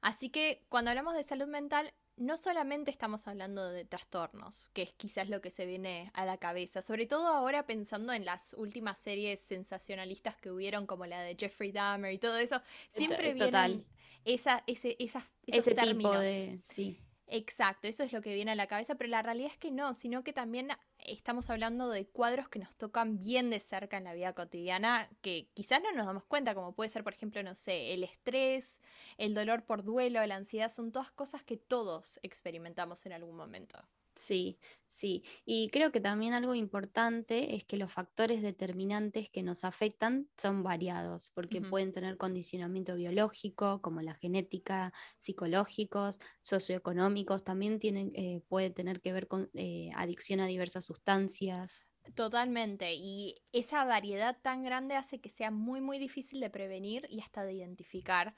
Así 0.00 0.30
que 0.30 0.64
cuando 0.68 0.90
hablamos 0.90 1.14
de 1.14 1.22
salud 1.22 1.48
mental, 1.48 1.92
no 2.16 2.36
solamente 2.36 2.90
estamos 2.90 3.26
hablando 3.26 3.70
de 3.70 3.84
trastornos, 3.84 4.70
que 4.72 4.82
es 4.82 4.92
quizás 4.92 5.28
lo 5.28 5.40
que 5.40 5.50
se 5.50 5.66
viene 5.66 6.10
a 6.14 6.24
la 6.24 6.38
cabeza, 6.38 6.82
sobre 6.82 7.06
todo 7.06 7.26
ahora 7.26 7.66
pensando 7.66 8.12
en 8.12 8.24
las 8.24 8.54
últimas 8.54 8.98
series 8.98 9.40
sensacionalistas 9.40 10.36
que 10.36 10.50
hubieron, 10.50 10.86
como 10.86 11.06
la 11.06 11.20
de 11.22 11.36
Jeffrey 11.38 11.72
Dahmer 11.72 12.12
y 12.12 12.18
todo 12.18 12.36
eso, 12.38 12.60
siempre 12.94 13.34
vienen 13.34 13.84
esa, 14.24 14.62
ese, 14.66 14.96
esa, 14.98 15.26
ese 15.46 15.74
tipo 15.74 16.18
de... 16.18 16.60
Sí. 16.62 17.00
Exacto, 17.26 17.88
eso 17.88 18.02
es 18.02 18.12
lo 18.12 18.20
que 18.20 18.34
viene 18.34 18.52
a 18.52 18.54
la 18.54 18.66
cabeza, 18.66 18.96
pero 18.96 19.08
la 19.10 19.22
realidad 19.22 19.50
es 19.50 19.58
que 19.58 19.70
no, 19.70 19.94
sino 19.94 20.22
que 20.22 20.32
también 20.34 20.68
estamos 20.98 21.48
hablando 21.50 21.88
de 21.88 22.06
cuadros 22.06 22.48
que 22.48 22.58
nos 22.58 22.76
tocan 22.76 23.18
bien 23.18 23.48
de 23.50 23.60
cerca 23.60 23.96
en 23.96 24.04
la 24.04 24.12
vida 24.14 24.34
cotidiana, 24.34 25.08
que 25.22 25.48
quizás 25.54 25.82
no 25.82 25.90
nos 25.92 26.06
damos 26.06 26.24
cuenta, 26.24 26.54
como 26.54 26.74
puede 26.74 26.90
ser, 26.90 27.02
por 27.02 27.14
ejemplo, 27.14 27.42
no 27.42 27.54
sé, 27.54 27.94
el 27.94 28.04
estrés, 28.04 28.76
el 29.16 29.34
dolor 29.34 29.64
por 29.64 29.84
duelo, 29.84 30.24
la 30.26 30.36
ansiedad, 30.36 30.70
son 30.70 30.92
todas 30.92 31.10
cosas 31.12 31.42
que 31.42 31.56
todos 31.56 32.20
experimentamos 32.22 33.06
en 33.06 33.12
algún 33.12 33.36
momento. 33.36 33.78
Sí, 34.16 34.60
sí. 34.86 35.24
Y 35.44 35.68
creo 35.70 35.90
que 35.90 36.00
también 36.00 36.34
algo 36.34 36.54
importante 36.54 37.56
es 37.56 37.64
que 37.64 37.76
los 37.76 37.92
factores 37.92 38.42
determinantes 38.42 39.28
que 39.28 39.42
nos 39.42 39.64
afectan 39.64 40.30
son 40.38 40.62
variados, 40.62 41.30
porque 41.30 41.62
pueden 41.62 41.92
tener 41.92 42.16
condicionamiento 42.16 42.94
biológico, 42.94 43.82
como 43.82 44.02
la 44.02 44.14
genética, 44.14 44.92
psicológicos, 45.18 46.20
socioeconómicos, 46.42 47.42
también 47.42 47.80
tienen, 47.80 48.12
eh, 48.14 48.42
puede 48.46 48.70
tener 48.70 49.00
que 49.00 49.12
ver 49.12 49.26
con 49.26 49.50
eh, 49.54 49.90
adicción 49.96 50.38
a 50.38 50.46
diversas 50.46 50.84
sustancias. 50.84 51.84
Totalmente, 52.14 52.92
y 52.94 53.36
esa 53.52 53.84
variedad 53.86 54.38
tan 54.42 54.62
grande 54.62 54.94
hace 54.94 55.22
que 55.22 55.30
sea 55.30 55.50
muy, 55.50 55.80
muy 55.80 55.98
difícil 55.98 56.38
de 56.40 56.50
prevenir 56.50 57.06
y 57.08 57.20
hasta 57.22 57.44
de 57.44 57.54
identificar 57.54 58.34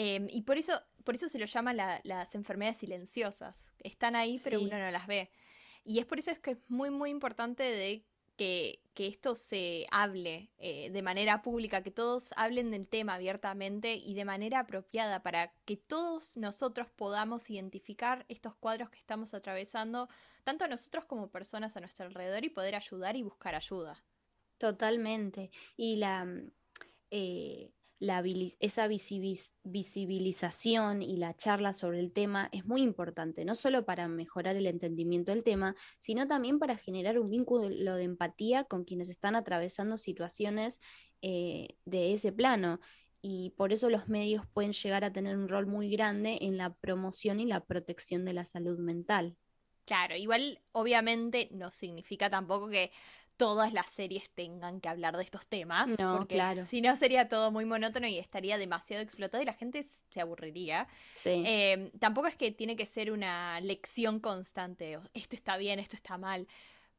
Em, 0.00 0.28
y 0.30 0.42
por 0.42 0.58
eso, 0.58 0.80
por 1.02 1.16
eso 1.16 1.28
se 1.28 1.40
lo 1.40 1.46
llama 1.46 1.74
las 1.74 2.34
enfermedades 2.36 2.76
silenciosas. 2.76 3.72
Están 3.80 4.14
ahí, 4.14 4.38
pero 4.44 4.60
uno 4.60 4.78
no 4.78 4.92
las 4.92 5.08
ve. 5.08 5.28
Y 5.84 5.98
es 5.98 6.06
por 6.06 6.20
eso 6.20 6.30
es 6.30 6.38
que 6.38 6.52
es 6.52 6.58
muy, 6.70 6.90
muy 6.90 7.10
importante 7.10 7.64
de 7.64 8.04
que, 8.36 8.80
esto 8.94 9.34
se 9.34 9.86
hable 9.90 10.50
eh, 10.58 10.90
de 10.90 11.02
manera 11.02 11.42
pública, 11.42 11.82
que 11.82 11.90
todos 11.90 12.32
hablen 12.36 12.70
del 12.70 12.88
tema 12.88 13.14
abiertamente 13.14 13.94
y 13.94 14.14
de 14.14 14.24
manera 14.24 14.60
apropiada 14.60 15.22
para 15.22 15.52
que 15.64 15.76
todos 15.76 16.36
nosotros 16.36 16.88
podamos 16.90 17.48
identificar 17.50 18.24
estos 18.28 18.54
cuadros 18.54 18.90
que 18.90 18.98
estamos 18.98 19.34
atravesando, 19.34 20.08
tanto 20.44 20.66
nosotros 20.68 21.04
como 21.06 21.30
personas 21.30 21.76
a 21.76 21.80
nuestro 21.80 22.06
alrededor 22.06 22.44
y 22.44 22.50
poder 22.50 22.74
ayudar 22.76 23.16
y 23.16 23.22
buscar 23.22 23.56
ayuda. 23.56 24.04
Totalmente. 24.58 25.50
Y 25.76 25.96
la, 25.96 26.26
eh, 27.10 27.70
esa 28.00 28.86
visibilización 28.86 31.02
y 31.02 31.16
la 31.16 31.34
charla 31.34 31.72
sobre 31.72 32.00
el 32.00 32.12
tema 32.12 32.48
es 32.52 32.64
muy 32.64 32.82
importante, 32.82 33.44
no 33.44 33.54
solo 33.54 33.84
para 33.84 34.08
mejorar 34.08 34.56
el 34.56 34.66
entendimiento 34.66 35.32
del 35.32 35.42
tema, 35.42 35.74
sino 35.98 36.28
también 36.28 36.58
para 36.58 36.76
generar 36.76 37.18
un 37.18 37.30
vínculo 37.30 37.96
de 37.96 38.04
empatía 38.04 38.64
con 38.64 38.84
quienes 38.84 39.08
están 39.08 39.34
atravesando 39.34 39.96
situaciones 39.96 40.80
eh, 41.22 41.76
de 41.84 42.14
ese 42.14 42.32
plano. 42.32 42.80
Y 43.20 43.50
por 43.56 43.72
eso 43.72 43.90
los 43.90 44.08
medios 44.08 44.46
pueden 44.52 44.72
llegar 44.72 45.04
a 45.04 45.12
tener 45.12 45.36
un 45.36 45.48
rol 45.48 45.66
muy 45.66 45.90
grande 45.90 46.38
en 46.42 46.56
la 46.56 46.74
promoción 46.74 47.40
y 47.40 47.46
la 47.46 47.64
protección 47.64 48.24
de 48.24 48.32
la 48.32 48.44
salud 48.44 48.78
mental. 48.78 49.36
Claro, 49.88 50.16
igual 50.16 50.60
obviamente 50.72 51.48
no 51.50 51.70
significa 51.70 52.28
tampoco 52.28 52.68
que 52.68 52.92
todas 53.38 53.72
las 53.72 53.86
series 53.86 54.28
tengan 54.30 54.80
que 54.80 54.88
hablar 54.88 55.16
de 55.16 55.22
estos 55.22 55.46
temas. 55.46 55.88
No, 55.98 56.26
claro. 56.26 56.66
Si 56.66 56.82
no, 56.82 56.94
sería 56.96 57.28
todo 57.28 57.50
muy 57.50 57.64
monótono 57.64 58.06
y 58.06 58.18
estaría 58.18 58.58
demasiado 58.58 59.02
explotado 59.02 59.42
y 59.42 59.46
la 59.46 59.54
gente 59.54 59.86
se 60.10 60.20
aburriría. 60.20 60.88
Sí. 61.14 61.44
Em, 61.46 61.90
tampoco 61.92 62.26
es 62.26 62.36
que 62.36 62.50
tiene 62.50 62.76
que 62.76 62.84
ser 62.84 63.12
una 63.12 63.60
lección 63.60 64.18
constante. 64.20 64.98
Esto 65.14 65.36
está 65.36 65.56
bien, 65.56 65.78
esto 65.78 65.96
está 65.96 66.18
mal. 66.18 66.48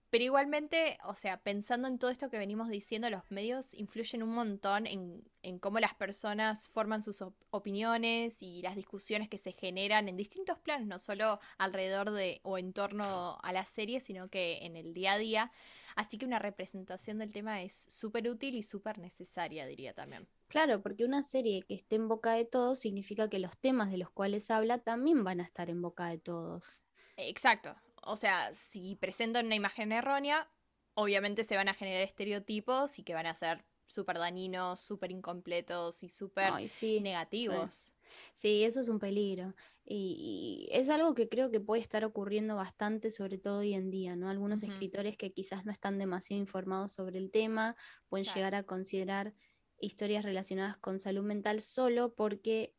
Pero 0.09 0.23
igualmente, 0.23 0.97
o 1.03 1.13
sea, 1.13 1.37
pensando 1.37 1.87
en 1.87 1.99
todo 1.99 2.09
esto 2.09 2.31
que 2.31 2.39
venimos 2.39 2.69
diciendo, 2.69 3.11
los 3.11 3.29
medios 3.29 3.75
influyen 3.75 4.23
un 4.23 4.33
montón 4.33 4.87
en, 4.87 5.23
cómo 5.59 5.79
las 5.79 5.93
personas 5.93 6.67
forman 6.69 7.03
sus 7.03 7.23
opiniones 7.51 8.41
y 8.41 8.63
las 8.63 8.75
discusiones 8.75 9.29
que 9.29 9.37
se 9.37 9.51
generan 9.51 10.09
en 10.09 10.17
distintos 10.17 10.57
planos, 10.57 10.87
no 10.87 10.97
solo 10.97 11.39
alrededor 11.59 12.09
de 12.09 12.39
o 12.43 12.57
en 12.57 12.73
torno 12.73 13.37
a 13.43 13.53
la 13.53 13.65
serie, 13.65 13.99
sino 13.99 14.29
que 14.29 14.65
en 14.65 14.75
el 14.75 14.93
día 14.95 15.13
a 15.13 15.17
día. 15.19 15.51
Así 15.95 16.17
que 16.17 16.25
una 16.25 16.39
representación 16.39 17.19
del 17.19 17.31
tema 17.31 17.61
es 17.61 17.85
súper 17.87 18.27
útil 18.29 18.55
y 18.55 18.63
súper 18.63 18.97
necesaria, 18.97 19.67
diría 19.67 19.93
también. 19.93 20.27
Claro, 20.47 20.81
porque 20.81 21.05
una 21.05 21.21
serie 21.21 21.61
que 21.61 21.75
esté 21.75 21.97
en 21.97 22.07
boca 22.07 22.33
de 22.33 22.45
todos 22.45 22.79
significa 22.79 23.29
que 23.29 23.37
los 23.37 23.55
temas 23.57 23.91
de 23.91 23.99
los 23.99 24.09
cuales 24.09 24.49
habla 24.49 24.79
también 24.79 25.23
van 25.23 25.39
a 25.39 25.43
estar 25.43 25.69
en 25.69 25.83
boca 25.83 26.07
de 26.07 26.17
todos. 26.17 26.81
Exacto, 27.17 27.75
o 28.03 28.15
sea, 28.15 28.53
si 28.53 28.95
presentan 28.95 29.45
una 29.47 29.55
imagen 29.55 29.91
errónea, 29.91 30.49
obviamente 30.93 31.43
se 31.43 31.55
van 31.55 31.69
a 31.69 31.73
generar 31.73 32.01
estereotipos 32.01 32.99
y 32.99 33.03
que 33.03 33.13
van 33.13 33.25
a 33.25 33.33
ser 33.33 33.65
súper 33.85 34.17
dañinos, 34.19 34.79
súper 34.79 35.11
incompletos 35.11 36.03
y 36.03 36.09
súper 36.09 36.53
negativos. 37.01 37.93
Sí. 38.33 38.63
eso 38.63 38.79
es 38.79 38.87
un 38.87 38.99
peligro. 38.99 39.55
Y, 39.85 40.67
es 40.71 40.89
algo 40.89 41.15
que 41.15 41.27
creo 41.27 41.49
que 41.49 41.59
puede 41.59 41.81
estar 41.81 42.05
ocurriendo 42.05 42.55
bastante, 42.55 43.09
sobre 43.09 43.39
todo 43.39 43.59
hoy 43.59 43.73
en 43.73 43.89
día, 43.89 44.15
¿no? 44.15 44.29
Algunos 44.29 44.61
escritores 44.61 45.17
que 45.17 45.31
quizás 45.31 45.65
no 45.65 45.71
están 45.71 45.97
demasiado 45.97 46.39
informados 46.39 46.91
sobre 46.91 47.17
el 47.17 47.31
tema 47.31 47.75
pueden 48.07 48.25
llegar 48.25 48.53
a 48.53 48.63
considerar 48.63 49.33
historias 49.79 50.23
relacionadas 50.23 50.77
con 50.77 50.99
salud 50.99 51.23
mental 51.23 51.61
solo 51.61 52.13
porque 52.13 52.75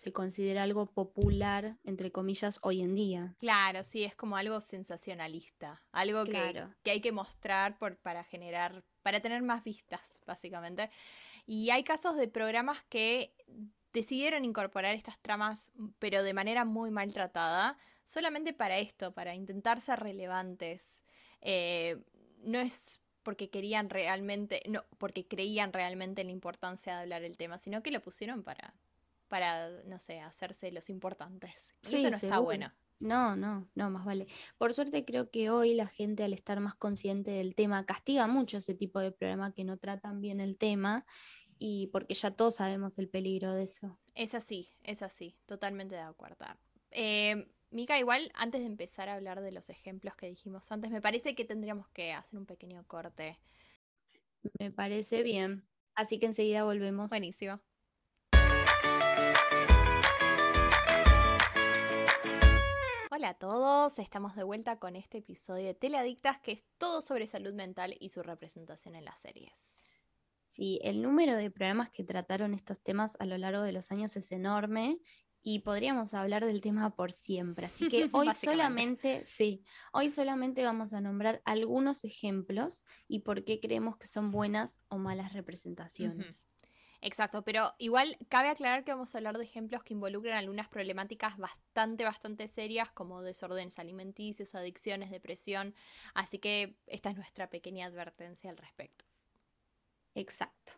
se 0.00 0.12
considera 0.14 0.62
algo 0.62 0.86
popular, 0.86 1.76
entre 1.84 2.10
comillas, 2.10 2.58
hoy 2.62 2.80
en 2.80 2.94
día. 2.94 3.34
Claro, 3.38 3.84
sí, 3.84 4.02
es 4.02 4.16
como 4.16 4.38
algo 4.38 4.62
sensacionalista, 4.62 5.78
algo 5.92 6.24
que, 6.24 6.66
que, 6.82 6.90
hay 6.92 7.02
que 7.02 7.12
mostrar 7.12 7.76
por, 7.76 7.98
para 7.98 8.24
generar, 8.24 8.82
para 9.02 9.20
tener 9.20 9.42
más 9.42 9.62
vistas, 9.62 10.22
básicamente. 10.26 10.88
Y 11.44 11.68
hay 11.68 11.84
casos 11.84 12.16
de 12.16 12.28
programas 12.28 12.82
que 12.88 13.34
decidieron 13.92 14.46
incorporar 14.46 14.94
estas 14.94 15.18
tramas, 15.18 15.70
pero 15.98 16.22
de 16.22 16.32
manera 16.32 16.64
muy 16.64 16.90
maltratada, 16.90 17.76
solamente 18.02 18.54
para 18.54 18.78
esto, 18.78 19.12
para 19.12 19.34
intentar 19.34 19.82
ser 19.82 20.00
relevantes. 20.00 21.04
Eh, 21.42 21.98
no 22.38 22.58
es 22.58 23.02
porque 23.22 23.50
querían 23.50 23.90
realmente, 23.90 24.62
no, 24.66 24.82
porque 24.96 25.28
creían 25.28 25.74
realmente 25.74 26.22
en 26.22 26.28
la 26.28 26.32
importancia 26.32 26.96
de 26.96 27.02
hablar 27.02 27.22
el 27.22 27.36
tema, 27.36 27.58
sino 27.58 27.82
que 27.82 27.90
lo 27.90 28.00
pusieron 28.00 28.42
para, 28.42 28.72
para, 29.30 29.70
no 29.84 29.98
sé, 29.98 30.20
hacerse 30.20 30.72
los 30.72 30.90
importantes. 30.90 31.74
eso 31.82 31.96
no 31.98 32.08
está 32.08 32.40
bueno. 32.40 32.70
No, 32.98 33.34
no, 33.34 33.70
no, 33.74 33.88
más 33.88 34.04
vale. 34.04 34.26
Por 34.58 34.74
suerte 34.74 35.06
creo 35.06 35.30
que 35.30 35.48
hoy 35.48 35.72
la 35.72 35.86
gente 35.86 36.22
al 36.22 36.34
estar 36.34 36.60
más 36.60 36.74
consciente 36.74 37.30
del 37.30 37.54
tema 37.54 37.86
castiga 37.86 38.26
mucho 38.26 38.58
ese 38.58 38.74
tipo 38.74 39.00
de 39.00 39.10
programa 39.10 39.54
que 39.54 39.64
no 39.64 39.78
tratan 39.78 40.20
bien 40.20 40.38
el 40.38 40.58
tema 40.58 41.06
y 41.58 41.86
porque 41.92 42.12
ya 42.12 42.32
todos 42.32 42.56
sabemos 42.56 42.98
el 42.98 43.08
peligro 43.08 43.54
de 43.54 43.62
eso. 43.62 43.98
Es 44.14 44.34
así, 44.34 44.68
es 44.82 45.02
así, 45.02 45.38
totalmente 45.46 45.94
de 45.94 46.02
acuerdo. 46.02 46.44
Eh, 46.90 47.50
Mica, 47.70 47.98
igual 47.98 48.32
antes 48.34 48.60
de 48.60 48.66
empezar 48.66 49.08
a 49.08 49.14
hablar 49.14 49.40
de 49.40 49.52
los 49.52 49.70
ejemplos 49.70 50.14
que 50.16 50.26
dijimos 50.26 50.70
antes, 50.70 50.90
me 50.90 51.00
parece 51.00 51.34
que 51.34 51.44
tendríamos 51.44 51.88
que 51.90 52.12
hacer 52.12 52.38
un 52.38 52.46
pequeño 52.46 52.84
corte. 52.86 53.38
Me 54.58 54.70
parece 54.70 55.22
bien. 55.22 55.64
Así 55.94 56.18
que 56.18 56.26
enseguida 56.26 56.64
volvemos. 56.64 57.10
Buenísimo. 57.10 57.60
Hola 63.20 63.28
a 63.28 63.34
todos, 63.34 63.98
estamos 63.98 64.34
de 64.34 64.44
vuelta 64.44 64.78
con 64.78 64.96
este 64.96 65.18
episodio 65.18 65.66
de 65.66 65.74
Teleadictas 65.74 66.38
que 66.38 66.52
es 66.52 66.64
todo 66.78 67.02
sobre 67.02 67.26
salud 67.26 67.52
mental 67.52 67.94
y 68.00 68.08
su 68.08 68.22
representación 68.22 68.94
en 68.94 69.04
las 69.04 69.20
series. 69.20 69.82
Sí, 70.42 70.80
el 70.82 71.02
número 71.02 71.36
de 71.36 71.50
programas 71.50 71.90
que 71.90 72.02
trataron 72.02 72.54
estos 72.54 72.82
temas 72.82 73.18
a 73.20 73.26
lo 73.26 73.36
largo 73.36 73.60
de 73.60 73.72
los 73.72 73.90
años 73.90 74.16
es 74.16 74.32
enorme 74.32 75.00
y 75.42 75.58
podríamos 75.58 76.14
hablar 76.14 76.46
del 76.46 76.62
tema 76.62 76.96
por 76.96 77.12
siempre. 77.12 77.66
Así 77.66 77.88
que 77.88 78.08
hoy 78.14 78.32
solamente, 78.32 79.22
sí, 79.26 79.64
hoy 79.92 80.10
solamente 80.10 80.64
vamos 80.64 80.94
a 80.94 81.02
nombrar 81.02 81.42
algunos 81.44 82.04
ejemplos 82.04 82.84
y 83.06 83.18
por 83.18 83.44
qué 83.44 83.60
creemos 83.60 83.98
que 83.98 84.06
son 84.06 84.30
buenas 84.30 84.78
o 84.88 84.96
malas 84.96 85.34
representaciones. 85.34 86.49
Exacto, 87.02 87.42
pero 87.44 87.74
igual 87.78 88.18
cabe 88.28 88.48
aclarar 88.50 88.84
que 88.84 88.92
vamos 88.92 89.14
a 89.14 89.18
hablar 89.18 89.38
de 89.38 89.44
ejemplos 89.44 89.82
que 89.82 89.94
involucran 89.94 90.36
algunas 90.36 90.68
problemáticas 90.68 91.38
bastante, 91.38 92.04
bastante 92.04 92.46
serias 92.46 92.90
como 92.90 93.22
desórdenes 93.22 93.78
alimenticios, 93.78 94.54
adicciones, 94.54 95.10
depresión, 95.10 95.74
así 96.14 96.38
que 96.38 96.78
esta 96.86 97.10
es 97.10 97.16
nuestra 97.16 97.48
pequeña 97.48 97.86
advertencia 97.86 98.50
al 98.50 98.58
respecto. 98.58 99.06
Exacto. 100.14 100.72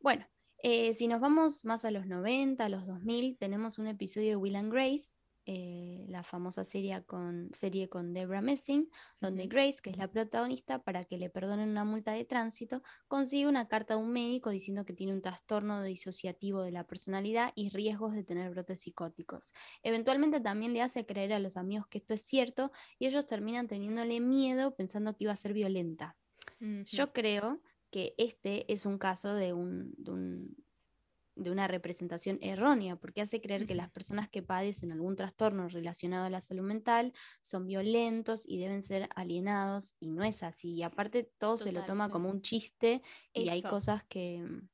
Bueno, 0.00 0.26
eh, 0.58 0.94
si 0.94 1.08
nos 1.08 1.20
vamos 1.20 1.64
más 1.64 1.84
a 1.84 1.90
los 1.90 2.06
90, 2.06 2.64
a 2.66 2.68
los 2.68 2.86
2000, 2.86 3.38
tenemos 3.38 3.78
un 3.78 3.86
episodio 3.86 4.30
de 4.30 4.36
Will 4.36 4.56
and 4.56 4.72
Grace 4.72 5.12
eh, 5.44 6.04
la 6.08 6.22
famosa 6.22 6.64
serie 6.64 7.02
con, 7.04 7.50
serie 7.52 7.88
con 7.88 8.14
Debra 8.14 8.40
Messing, 8.40 8.88
donde 9.20 9.46
Grace, 9.46 9.78
que 9.82 9.90
es 9.90 9.96
la 9.96 10.08
protagonista, 10.08 10.78
para 10.78 11.02
que 11.02 11.18
le 11.18 11.30
perdonen 11.30 11.68
una 11.68 11.84
multa 11.84 12.12
de 12.12 12.24
tránsito, 12.24 12.82
consigue 13.08 13.48
una 13.48 13.66
carta 13.66 13.94
de 13.94 14.00
un 14.00 14.12
médico 14.12 14.50
diciendo 14.50 14.84
que 14.84 14.92
tiene 14.92 15.12
un 15.12 15.20
trastorno 15.22 15.82
disociativo 15.82 16.62
de 16.62 16.70
la 16.70 16.86
personalidad 16.86 17.52
y 17.56 17.70
riesgos 17.70 18.14
de 18.14 18.22
tener 18.22 18.50
brotes 18.50 18.80
psicóticos. 18.82 19.52
Eventualmente 19.82 20.40
también 20.40 20.72
le 20.72 20.82
hace 20.82 21.06
creer 21.06 21.32
a 21.32 21.40
los 21.40 21.56
amigos 21.56 21.88
que 21.88 21.98
esto 21.98 22.14
es 22.14 22.22
cierto 22.22 22.70
y 22.98 23.06
ellos 23.06 23.26
terminan 23.26 23.66
teniéndole 23.66 24.20
miedo 24.20 24.76
pensando 24.76 25.16
que 25.16 25.24
iba 25.24 25.32
a 25.32 25.36
ser 25.36 25.54
violenta. 25.54 26.16
Yo 26.86 27.12
creo 27.12 27.60
que 27.90 28.14
este 28.16 28.72
es 28.72 28.86
un 28.86 28.98
caso 28.98 29.34
de 29.34 29.52
un 29.52 29.92
de 29.98 30.12
una 31.36 31.68
representación 31.68 32.38
errónea, 32.40 32.96
porque 32.96 33.22
hace 33.22 33.40
creer 33.40 33.66
que 33.66 33.74
las 33.74 33.90
personas 33.90 34.28
que 34.28 34.42
padecen 34.42 34.92
algún 34.92 35.16
trastorno 35.16 35.68
relacionado 35.68 36.26
a 36.26 36.30
la 36.30 36.40
salud 36.40 36.64
mental 36.64 37.12
son 37.40 37.66
violentos 37.66 38.44
y 38.46 38.58
deben 38.58 38.82
ser 38.82 39.08
alienados, 39.14 39.96
y 39.98 40.10
no 40.10 40.24
es 40.24 40.42
así. 40.42 40.74
Y 40.74 40.82
aparte 40.82 41.24
todo 41.38 41.56
se 41.56 41.72
lo 41.72 41.82
toma 41.84 42.10
como 42.10 42.30
un 42.30 42.42
chiste 42.42 43.02
y 43.32 43.48
hay 43.48 43.62
cosas 43.62 44.04
que, 44.04 44.42
mm, 44.42 44.68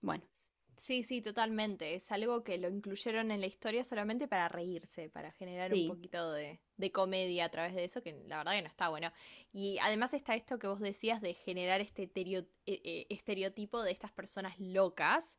bueno. 0.00 0.28
Sí, 0.76 1.02
sí, 1.02 1.22
totalmente. 1.22 1.94
Es 1.94 2.12
algo 2.12 2.44
que 2.44 2.58
lo 2.58 2.68
incluyeron 2.68 3.30
en 3.30 3.40
la 3.40 3.46
historia 3.46 3.82
solamente 3.82 4.28
para 4.28 4.48
reírse, 4.48 5.08
para 5.08 5.32
generar 5.32 5.72
un 5.72 5.88
poquito 5.88 6.32
de, 6.32 6.60
comedia 6.92 7.46
a 7.46 7.48
través 7.48 7.74
de 7.74 7.84
eso, 7.84 8.02
que 8.02 8.12
la 8.26 8.38
verdad 8.38 8.52
que 8.52 8.62
no 8.62 8.68
está 8.68 8.90
bueno. 8.90 9.10
Y 9.52 9.78
además 9.78 10.12
está 10.12 10.34
esto 10.34 10.58
que 10.58 10.66
vos 10.66 10.80
decías 10.80 11.22
de 11.22 11.32
generar 11.32 11.80
este 11.80 12.10
e, 12.14 12.46
e, 12.66 13.06
estereotipo 13.08 13.82
de 13.82 13.92
estas 13.92 14.12
personas 14.12 14.58
locas 14.58 15.38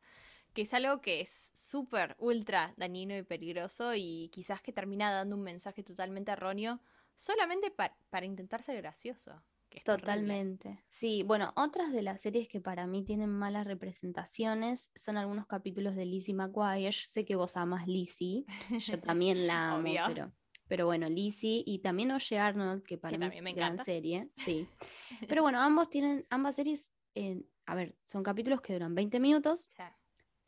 que 0.58 0.62
es 0.62 0.74
algo 0.74 1.00
que 1.00 1.20
es 1.20 1.52
súper, 1.54 2.16
ultra 2.18 2.74
dañino 2.76 3.16
y 3.16 3.22
peligroso 3.22 3.94
y 3.94 4.28
quizás 4.32 4.60
que 4.60 4.72
termina 4.72 5.12
dando 5.12 5.36
un 5.36 5.44
mensaje 5.44 5.84
totalmente 5.84 6.32
erróneo 6.32 6.80
solamente 7.14 7.70
para 7.70 8.26
intentar 8.26 8.64
ser 8.64 8.78
gracioso. 8.78 9.40
Totalmente. 9.84 10.82
Sí, 10.88 11.22
bueno, 11.22 11.52
otras 11.54 11.92
de 11.92 12.02
las 12.02 12.22
series 12.22 12.48
que 12.48 12.60
para 12.60 12.88
mí 12.88 13.04
tienen 13.04 13.30
malas 13.30 13.68
representaciones 13.68 14.90
son 14.96 15.16
algunos 15.16 15.46
capítulos 15.46 15.94
de 15.94 16.06
Lizzie 16.06 16.34
McGuire. 16.34 16.90
sé 16.90 17.24
que 17.24 17.36
vos 17.36 17.56
amas 17.56 17.86
Lizzie, 17.86 18.44
yo 18.80 18.98
también 19.16 19.46
la 19.46 19.74
amo, 19.74 19.84
pero, 20.08 20.32
pero, 20.66 20.86
bueno, 20.86 21.08
Lizzie 21.08 21.62
y 21.64 21.78
también 21.78 22.10
Oye 22.10 22.36
Arnold, 22.36 22.82
que 22.82 22.98
para 22.98 23.16
mí 23.16 23.26
es 23.26 23.40
una 23.40 23.52
gran 23.52 23.84
serie, 23.84 24.28
sí. 24.32 24.66
Pero 25.28 25.42
bueno, 25.42 25.60
ambos 25.60 25.88
tienen, 25.88 26.26
ambas 26.30 26.56
series, 26.56 26.92
eh, 27.14 27.44
a 27.64 27.76
ver, 27.76 27.96
son 28.04 28.24
capítulos 28.24 28.60
que 28.60 28.72
duran 28.72 28.96
20 28.96 29.20
minutos. 29.20 29.70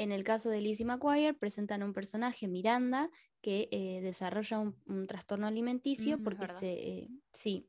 En 0.01 0.13
el 0.13 0.25
caso 0.25 0.49
de 0.49 0.63
Lizzie 0.63 0.87
McGuire, 0.87 1.35
presentan 1.35 1.83
a 1.83 1.85
un 1.85 1.93
personaje, 1.93 2.49
Miranda, 2.49 3.11
que 3.43 3.69
eh, 3.71 4.01
desarrolla 4.01 4.59
un, 4.59 5.07
trastorno 5.07 5.47
alimenticio 5.47 6.17
mm, 6.17 6.23
porque 6.23 6.49
se. 6.49 6.73
Eh, 6.73 7.09
sí. 7.35 7.69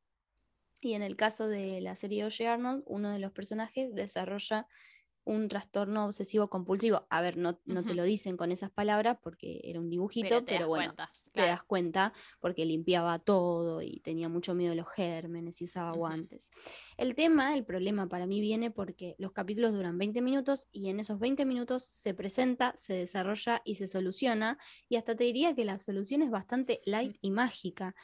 Y 0.79 0.93
en 0.93 1.01
el 1.01 1.17
caso 1.17 1.49
de 1.49 1.81
la 1.81 1.97
serie 1.97 2.23
Oye 2.23 2.47
Arnold, 2.47 2.83
uno 2.85 3.09
de 3.11 3.19
los 3.19 3.33
personajes 3.33 3.93
desarrolla 3.93 4.65
un 5.23 5.47
trastorno 5.47 6.05
obsesivo 6.05 6.49
compulsivo. 6.49 7.07
A 7.09 7.21
ver, 7.21 7.37
no, 7.37 7.59
no 7.65 7.85
te 7.85 7.93
lo 7.93 8.03
dicen 8.03 8.37
con 8.37 8.51
esas 8.51 8.71
palabras 8.71 9.17
porque 9.21 9.61
era 9.63 9.79
un 9.79 9.89
dibujito, 9.89 10.45
pero, 10.45 10.67
bueno, 10.67 10.95
te 11.31 11.43
das 11.43 11.63
cuenta 11.63 12.13
porque 12.39 12.65
limpiaba 12.65 13.19
todo 13.19 13.81
y 13.81 13.99
tenía 14.01 14.29
mucho 14.29 14.53
miedo 14.53 14.71
de 14.71 14.77
los 14.77 14.89
gérmenes 14.89 15.61
y 15.61 15.65
usaba 15.65 15.93
guantes. 15.93 16.49
El 16.97 17.15
tema, 17.15 17.55
el 17.55 17.63
problema 17.65 18.07
para 18.07 18.27
mí 18.27 18.41
viene 18.41 18.71
porque 18.71 19.15
los 19.17 19.31
capítulos 19.31 19.71
duran 19.73 19.97
20 19.97 20.21
minutos 20.21 20.67
y 20.71 20.89
en 20.89 20.99
esos 20.99 21.19
20 21.19 21.45
minutos 21.45 21.83
se 21.83 22.13
presenta, 22.13 22.73
se 22.75 22.93
desarrolla 22.93 23.61
y 23.63 23.75
se 23.75 23.87
soluciona 23.87 24.57
y 24.89 24.97
hasta 24.97 25.15
te 25.15 25.23
diría 25.23 25.55
que 25.55 25.65
la 25.65 25.79
solución 25.79 26.21
es 26.21 26.31
bastante 26.31 26.81
light 26.85 27.17
y 27.21 27.31
mágica. 27.31 27.95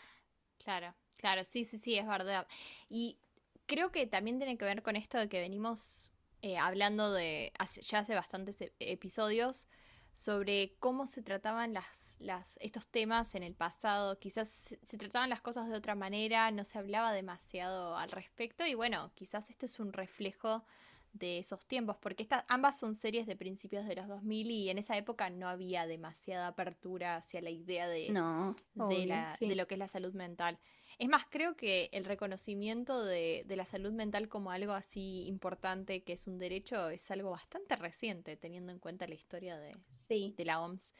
Claro, 0.57 0.95
claro, 1.15 1.43
sí, 1.43 1.65
sí, 1.65 1.79
sí, 1.79 1.95
es 1.95 2.07
verdad. 2.07 2.47
Y 2.89 3.19
creo 3.65 3.91
que 3.91 4.07
también 4.07 4.37
tiene 4.37 4.57
que 4.57 4.65
ver 4.65 4.83
con 4.83 4.95
esto 4.95 5.17
de 5.17 5.29
que 5.29 5.39
venimos 5.39 6.11
eh, 6.41 6.57
hablando 6.57 7.11
de 7.13 7.51
ya 7.81 7.99
hace 7.99 8.15
bastantes 8.15 8.61
e, 8.61 8.73
episodios 8.79 9.67
sobre 10.13 10.75
cómo 10.79 11.05
se 11.05 11.21
trataban 11.21 11.73
las, 11.73 12.15
las, 12.19 12.57
estos 12.61 12.87
temas 12.87 13.35
en 13.35 13.43
el 13.43 13.53
pasado. 13.53 14.17
Quizás 14.19 14.49
se, 14.81 14.97
trataban 14.97 15.29
las 15.29 15.41
cosas 15.41 15.69
de 15.69 15.75
otra 15.75 15.93
manera, 15.93 16.49
no 16.51 16.65
se 16.65 16.79
hablaba 16.79 17.11
demasiado 17.11 17.95
al 17.95 18.11
respecto 18.11 18.65
y 18.65 18.73
bueno, 18.73 19.11
quizás 19.13 19.49
esto 19.51 19.67
es 19.67 19.79
un 19.79 19.93
reflejo 19.93 20.65
de 21.13 21.39
esos 21.39 21.65
tiempos, 21.65 21.97
porque 21.97 22.23
estas, 22.23 22.45
ambas 22.47 22.79
son 22.79 22.95
series 22.95 23.27
de 23.27 23.35
principios 23.35 23.85
de 23.85 23.95
los 23.95 24.07
2000 24.07 24.51
y 24.51 24.69
en 24.69 24.77
esa 24.77 24.97
época 24.97 25.29
no 25.29 25.47
había 25.47 25.85
demasiada 25.85 26.47
apertura 26.47 27.15
hacia 27.17 27.41
la 27.41 27.49
idea 27.49 27.87
de, 27.87 28.07
de 28.09 29.55
lo 29.55 29.67
que 29.67 29.75
es 29.75 29.79
la 29.79 29.87
salud 29.87 30.13
mental. 30.13 30.59
Es 30.99 31.09
más, 31.09 31.25
creo 31.29 31.55
que 31.55 31.89
el 31.93 32.05
reconocimiento 32.05 33.05
de, 33.05 33.45
la 33.47 33.65
salud 33.65 33.91
mental 33.91 34.29
como 34.29 34.49
algo 34.49 34.73
así 34.73 35.25
importante, 35.27 36.03
que 36.03 36.13
es 36.13 36.25
un 36.25 36.39
derecho, 36.39 36.89
es 36.89 37.11
algo 37.11 37.29
bastante 37.29 37.75
reciente, 37.75 38.35
teniendo 38.35 38.71
en 38.71 38.79
cuenta 38.79 39.07
la 39.07 39.13
historia 39.13 39.57
de, 39.59 39.75
de 40.09 40.45
la 40.45 40.59
OMS. 40.59 40.93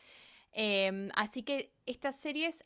Em, 0.51 1.09
así 1.15 1.41
que 1.43 1.73
estas 1.85 2.15
series, 2.15 2.63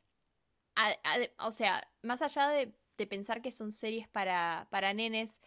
o 1.39 1.51
sea, 1.51 1.89
más 2.01 2.21
allá 2.21 2.49
de, 2.49 2.73
pensar 3.07 3.41
que 3.41 3.49
son 3.49 3.71
series 3.71 4.07
para, 4.07 4.67
para 4.69 4.93
nenes, 4.93 5.39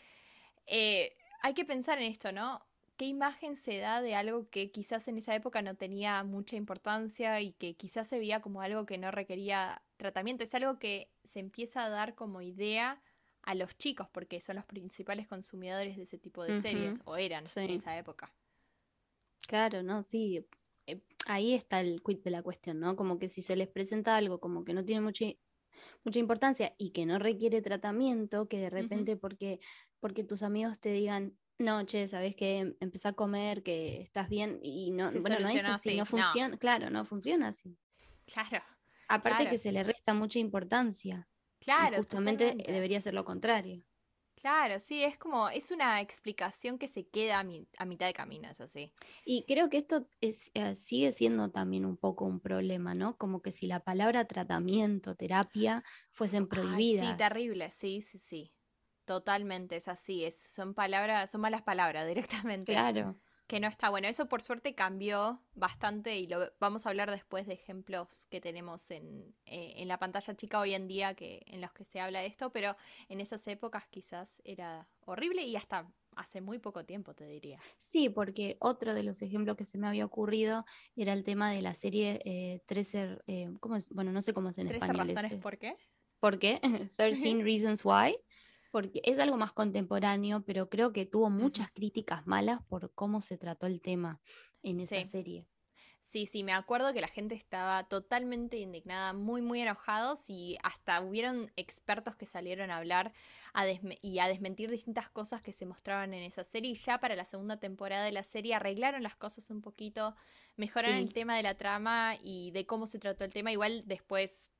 eh, 0.67 1.17
hay 1.41 1.55
que 1.55 1.65
pensar 1.65 1.99
en 1.99 2.11
esto, 2.11 2.33
¿no? 2.33 2.67
¿Qué 2.97 3.07
imagen 3.07 3.57
se 3.57 3.79
da 3.79 4.03
de 4.03 4.15
algo 4.15 4.49
que 4.51 4.71
quizás 4.71 5.09
en 5.09 5.19
esa 5.19 5.35
época 5.35 5.63
no 5.63 5.77
tenía 5.77 6.23
mucha 6.23 6.55
importancia 6.57 7.41
y 7.41 7.53
que 7.53 7.77
quizás 7.77 8.07
se 8.09 8.19
veía 8.21 8.41
como 8.41 8.63
algo 8.63 8.87
que 8.87 8.99
no 8.99 9.11
requería 9.11 9.85
tratamiento. 9.97 10.45
Es 10.45 10.55
algo 10.55 10.79
que 10.79 11.13
se 11.25 11.41
empieza 11.41 11.85
a 11.85 11.89
dar 11.89 12.15
como 12.15 12.41
idea 12.41 13.03
a 13.43 13.55
los 13.57 13.77
chicos, 13.77 14.09
porque 14.11 14.41
son 14.41 14.57
los 14.57 14.65
principales 14.65 15.27
consumidores 15.27 15.97
de 15.97 16.05
ese 16.05 16.19
tipo 16.19 16.45
de 16.45 16.55
series, 16.55 17.03
o 17.05 17.17
eran 17.17 17.53
en 17.61 17.71
esa 17.73 17.99
época. 17.99 18.37
Claro, 19.49 19.83
no, 19.83 20.03
sí. 20.05 20.47
Eh, 20.87 21.03
ahí 21.27 21.55
está 21.55 21.81
el 21.81 22.03
quid 22.03 22.23
de 22.23 22.31
la 22.31 22.43
cuestión, 22.43 22.81
¿no? 22.81 22.97
Como 22.97 23.19
que 23.19 23.29
si 23.29 23.43
se 23.43 23.57
les 23.57 23.69
presenta 23.69 24.17
algo 24.17 24.41
como 24.41 24.65
que 24.65 24.75
no 24.75 24.85
tiene 24.85 25.01
mucha, 25.03 25.27
mucha 26.05 26.19
importancia 26.21 26.75
y 26.79 26.91
que 26.93 27.07
no 27.07 27.19
requiere 27.19 27.63
tratamiento, 27.63 28.49
que 28.49 28.59
de 28.59 28.71
repente 28.71 29.17
porque, 29.17 29.61
porque 30.01 30.25
tus 30.25 30.43
amigos 30.43 30.81
te 30.81 30.91
digan, 30.93 31.39
no, 31.59 31.85
che, 31.85 32.09
sabes 32.09 32.35
que 32.35 32.77
empezá 32.81 33.11
a 33.11 33.13
comer, 33.13 33.63
que 33.63 34.01
estás 34.03 34.29
bien, 34.29 34.59
y 34.63 34.91
no, 34.91 35.11
bueno, 35.13 35.39
no 35.41 35.49
es 35.49 35.65
así, 35.65 35.97
no 35.97 36.07
funciona, 36.07 36.57
claro, 36.59 36.91
no 36.91 37.05
funciona 37.05 37.49
así. 37.49 37.77
Claro. 38.27 38.63
Aparte 39.09 39.49
que 39.49 39.59
se 39.59 39.73
le 39.73 39.83
resta 39.83 40.15
mucha 40.15 40.39
importancia. 40.39 41.29
Claro. 41.61 41.97
justamente 41.99 42.57
debería 42.67 43.01
ser 43.01 43.15
lo 43.15 43.25
contrario. 43.25 43.83
Claro, 44.45 44.79
sí, 44.79 45.03
es 45.03 45.17
como, 45.17 45.49
es 45.49 45.71
una 45.71 46.03
explicación 46.03 46.79
que 46.79 46.87
se 46.87 47.07
queda 47.07 47.41
a, 47.41 47.85
mitad 47.87 48.07
de 48.07 48.13
camino, 48.13 48.51
es 48.51 48.61
así. 48.61 48.93
Y 49.25 49.47
creo 49.47 49.71
que 49.71 49.79
esto 49.79 50.07
es, 50.21 50.51
eh, 50.53 50.75
sigue 50.75 51.13
siendo 51.13 51.51
también 51.51 51.87
un 51.87 51.97
poco 51.97 52.27
un 52.27 52.41
problema, 52.41 52.95
¿no? 52.95 53.17
Como 53.17 53.41
que 53.41 53.53
si 53.53 53.67
la 53.67 53.81
palabra 53.81 54.27
tratamiento, 54.27 55.15
terapia, 55.15 55.83
fuesen 56.11 56.47
prohibidas. 56.47 57.09
sí, 57.09 57.17
terrible, 57.17 57.71
sí, 57.71 58.03
sí, 58.03 58.19
sí. 58.19 58.53
Totalmente, 59.05 59.77
es 59.77 59.89
así, 59.89 60.25
es, 60.25 60.37
son 60.37 60.75
palabras, 60.75 61.31
son 61.31 61.41
malas 61.41 61.63
palabras 61.63 62.07
directamente. 62.55 62.73
Claro 62.73 63.17
que 63.47 63.61
no 63.61 63.69
está 63.69 63.91
bueno. 63.91 64.09
Eso 64.09 64.27
por 64.29 64.43
suerte 64.43 64.75
cambió 64.75 65.43
bastante 65.55 66.19
y 66.19 66.27
lo 66.27 66.51
vamos 66.61 66.87
a 66.87 66.91
hablar 66.91 67.11
después 67.11 67.47
de 67.47 67.55
ejemplos 67.55 68.27
que 68.27 68.41
tenemos 68.41 68.91
en, 68.91 69.35
eh, 69.47 69.75
en, 69.77 69.89
la 69.89 69.99
pantalla 69.99 70.35
chica 70.35 70.59
hoy 70.61 70.75
en 70.75 70.89
día 70.89 71.15
que, 71.15 71.43
en 71.47 71.61
los 71.61 71.73
que 71.73 71.85
se 71.85 72.01
habla 72.01 72.21
de 72.21 72.27
esto, 72.27 72.51
pero 72.51 72.77
en 73.09 73.21
esas 73.21 73.47
épocas 73.47 73.87
quizás 73.89 74.41
era 74.45 74.89
horrible 75.01 75.43
y 75.43 75.57
hasta 75.57 75.87
hace 76.17 76.41
muy 76.41 76.59
poco 76.59 76.85
tiempo, 76.85 77.15
te 77.15 77.27
diría. 77.27 77.59
Sí, 77.77 78.09
porque 78.09 78.57
otro 78.61 78.95
de 78.95 79.03
los 79.03 79.21
ejemplos 79.21 79.57
que 79.57 79.65
se 79.65 79.79
me 79.79 79.89
había 79.89 80.05
ocurrido 80.05 80.65
era 80.97 81.13
el 81.13 81.25
tema 81.25 81.51
de 81.51 81.61
la 81.61 81.75
serie 81.75 82.21
eh, 82.25 82.61
13, 82.67 83.19
eh, 83.27 83.51
¿cómo 83.61 83.77
es? 83.77 83.91
Bueno, 83.91 84.13
no 84.13 84.23
sé 84.23 84.33
cómo 84.33 84.51
es 84.51 84.59
en 84.59 84.69
13 84.69 84.87
razones 84.87 85.17
este. 85.25 85.37
por 85.39 85.59
qué. 85.59 85.77
¿Por 86.21 86.39
qué? 86.39 86.61
13 86.97 87.35
Reasons 87.43 87.85
Why 87.85 88.17
porque 88.75 89.01
es 89.05 89.21
algo 89.21 89.37
más 89.37 89.53
contemporáneo, 89.53 90.43
pero 90.45 90.69
creo 90.69 90.93
que 90.93 91.07
tuvo 91.07 91.31
muchas 91.31 91.71
críticas 91.71 92.27
malas 92.27 92.61
por 92.65 92.93
cómo 92.93 93.21
se 93.21 93.39
trató 93.39 93.69
el 93.69 93.81
tema 93.81 94.21
en 94.65 94.81
esa 94.81 95.05
serie. 95.05 95.47
Sí, 96.07 96.27
sí, 96.27 96.43
me 96.43 96.53
acuerdo 96.53 96.93
que 96.93 97.01
la 97.01 97.07
gente 97.07 97.37
estaba 97.37 97.85
totalmente 97.85 98.57
indignada, 98.59 99.13
muy, 99.13 99.43
muy 99.43 99.61
enojados 99.61 100.29
y 100.29 100.59
hasta 100.65 101.01
hubieron 101.03 101.53
expertos 101.55 102.17
que 102.17 102.27
salieron 102.27 102.73
a 102.73 102.79
hablar 102.79 103.13
y 104.03 104.19
a 104.19 104.27
desmentir 104.27 104.69
distintas 104.69 105.09
cosas 105.09 105.41
que 105.41 105.53
se 105.53 105.67
mostraban 105.67 106.13
en 106.13 106.25
esa 106.25 106.43
serie 106.43 106.73
y 106.73 106.75
ya 106.75 106.99
para 106.99 107.15
la 107.15 107.27
segunda 107.27 107.59
temporada 107.59 108.05
de 108.05 108.11
la 108.11 108.25
serie 108.25 108.57
arreglaron 108.57 109.05
las 109.05 109.15
cosas 109.15 109.51
un 109.51 109.61
poquito, 109.61 110.17
mejoraron 110.57 110.97
el 110.97 111.13
tema 111.13 111.37
de 111.37 111.45
la 111.45 111.57
trama 111.57 112.17
y 112.21 112.51
de 112.51 112.67
cómo 112.67 112.89
se 112.89 112.99
trató 112.99 113.25
el 113.25 113.33
tema. 113.33 113.53
Igual 113.53 113.85
después 113.87 114.51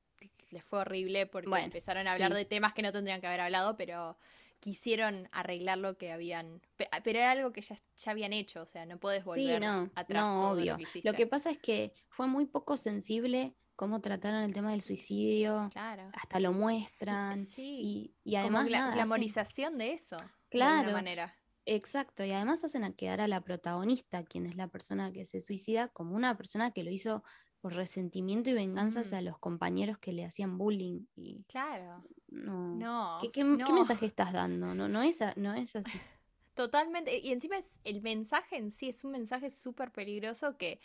les 0.49 0.63
fue 0.63 0.79
horrible 0.79 1.25
porque 1.25 1.59
empezaron 1.59 2.07
a 2.07 2.13
hablar 2.13 2.33
de 2.33 2.45
temas 2.45 2.73
que 2.73 2.81
no 2.81 2.91
tendrían 2.91 3.21
que 3.21 3.27
haber 3.27 3.41
hablado, 3.41 3.77
pero 3.77 4.17
quisieron 4.59 5.29
arreglar 5.31 5.77
lo 5.77 5.97
que 5.97 6.11
habían. 6.11 6.61
Pero 7.03 7.19
era 7.19 7.31
algo 7.31 7.51
que 7.51 7.61
ya, 7.61 7.79
ya 7.97 8.11
habían 8.11 8.33
hecho, 8.33 8.63
o 8.63 8.65
sea, 8.65 8.85
no 8.85 8.99
puedes 8.99 9.23
volver 9.23 9.63
atrás. 9.95 10.23
No, 10.23 10.51
obvio. 10.51 10.77
Lo 11.03 11.13
que, 11.13 11.27
pasa 11.27 11.49
es 11.49 11.59
que 11.59 11.93
fue 12.09 12.27
muy 12.27 12.45
poco 12.45 12.77
sensible 12.77 13.55
cómo 13.75 14.01
trataron 14.01 14.41
el 14.41 14.53
tema 14.53 14.71
del 14.71 14.81
suicidio. 14.81 15.69
Claro. 15.71 16.09
Hasta 16.13 16.39
lo 16.39 16.51
muestran. 16.53 17.45
Sí. 17.55 18.15
Y, 18.23 18.35
además. 18.35 18.69
la 18.69 18.91
glamorización 18.91 19.77
de 19.77 19.93
eso. 19.93 20.17
Claro. 20.49 20.87
De 20.87 20.93
manera. 20.93 21.35
Exacto, 21.67 22.23
y 22.23 22.31
además 22.31 22.63
hacen 22.63 22.83
a 22.83 22.93
quedar 22.93 23.21
a 23.21 23.27
la 23.27 23.41
protagonista, 23.41 24.23
quien 24.23 24.45
es 24.45 24.55
la 24.55 24.67
persona 24.67 25.11
que 25.11 25.25
se 25.25 25.41
suicida, 25.41 25.87
como 25.87 26.15
una 26.15 26.37
persona 26.37 26.69
que 26.71 26.83
lo 26.83 26.91
hizo 26.91 27.23
por 27.65 27.73
resentimiento 27.73 28.51
y 28.51 28.53
venganza 28.53 28.99
hacia 28.99 29.21
mm. 29.21 29.23
los 29.23 29.39
compañeros 29.39 29.97
que 29.97 30.13
le 30.13 30.23
hacían 30.23 30.55
bullying. 30.55 31.07
Y 31.15 31.41
claro. 31.45 32.03
No. 32.29 33.19
¿Qué, 33.33 33.43
mensaje 33.43 34.05
estás 34.05 34.33
dando? 34.33 34.75
No, 34.75 34.87
no, 34.87 35.01
es, 35.01 35.17
no 35.35 35.51
es 35.55 35.75
así. 35.75 35.89
Totalmente. 36.53 37.17
Y 37.17 37.31
encima 37.31 37.57
es 37.57 37.71
el 37.83 38.03
mensaje 38.03 38.57
en 38.57 38.71
sí 38.71 38.89
es 38.89 39.03
un 39.03 39.13
mensaje 39.13 39.49
súper 39.49 39.91
peligroso 39.91 40.57
que 40.57 40.79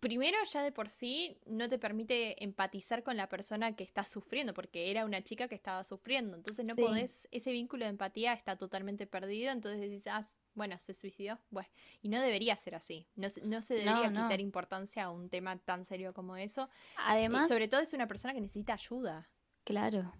primero 0.00 0.36
ya 0.52 0.64
de 0.64 0.72
por 0.72 0.90
sí 0.90 1.38
no 1.46 1.68
te 1.68 1.78
permite 1.78 2.42
empatizar 2.42 3.04
con 3.04 3.16
la 3.16 3.28
persona 3.28 3.76
que 3.76 3.84
está 3.84 4.02
sufriendo, 4.02 4.54
porque 4.54 4.90
era 4.90 5.04
una 5.04 5.22
chica 5.22 5.46
que 5.46 5.54
estaba 5.54 5.84
sufriendo. 5.84 6.36
Entonces 6.36 6.66
no 6.66 6.74
podés, 6.74 7.28
ese 7.30 7.52
vínculo 7.52 7.84
de 7.84 7.90
empatía 7.90 8.32
está 8.32 8.56
totalmente 8.56 9.06
perdido. 9.06 9.52
Entonces 9.52 9.88
dices, 9.88 10.08
ah, 10.12 10.26
bueno, 10.58 10.78
se 10.78 10.92
suicidó. 10.92 11.38
Bueno, 11.48 11.68
y 12.02 12.10
no 12.10 12.20
debería 12.20 12.54
ser 12.56 12.74
así. 12.74 13.08
No, 13.16 13.30
se 13.30 13.74
debería 13.74 14.08
quitar 14.08 14.40
importancia 14.40 15.04
a 15.04 15.10
un 15.10 15.30
tema 15.30 15.56
tan 15.58 15.86
serio 15.86 16.12
como 16.12 16.36
eso. 16.36 16.68
Además, 16.96 17.48
sobre 17.48 17.68
todo 17.68 17.80
es 17.80 17.94
una 17.94 18.06
persona 18.06 18.34
que 18.34 18.42
necesita 18.42 18.74
ayuda. 18.74 19.30
Claro. 19.64 20.12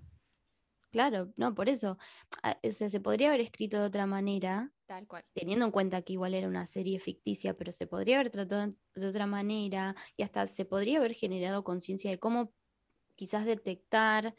Claro, 0.90 1.33
no, 1.37 1.55
por 1.55 1.68
eso. 1.68 1.98
Ah, 2.42 2.59
o 2.62 2.70
sea, 2.70 2.88
se 2.88 3.01
podría 3.01 3.29
haber 3.29 3.42
escrito 3.42 3.79
de 3.79 3.85
otra 3.85 4.07
manera. 4.07 4.72
Tal 4.87 5.07
cual. 5.07 5.22
Teniendo 5.35 5.66
en 5.66 5.70
cuenta 5.70 6.01
que 6.01 6.14
igual 6.14 6.33
era 6.33 6.48
una 6.48 6.64
serie 6.64 6.98
ficticia, 6.98 7.55
pero 7.55 7.72
se 7.72 7.87
podría 7.87 8.16
haber 8.16 8.31
tratado 8.31 8.74
de 8.94 9.07
otra 9.07 9.27
manera 9.27 9.94
y 10.16 10.22
hasta 10.22 10.46
se 10.46 10.64
podría 10.64 10.98
haber 10.98 11.12
generado 11.12 11.62
conciencia 11.62 12.11
de 12.11 12.18
cómo 12.18 12.55
quizás 13.16 13.44
detectar 13.44 14.35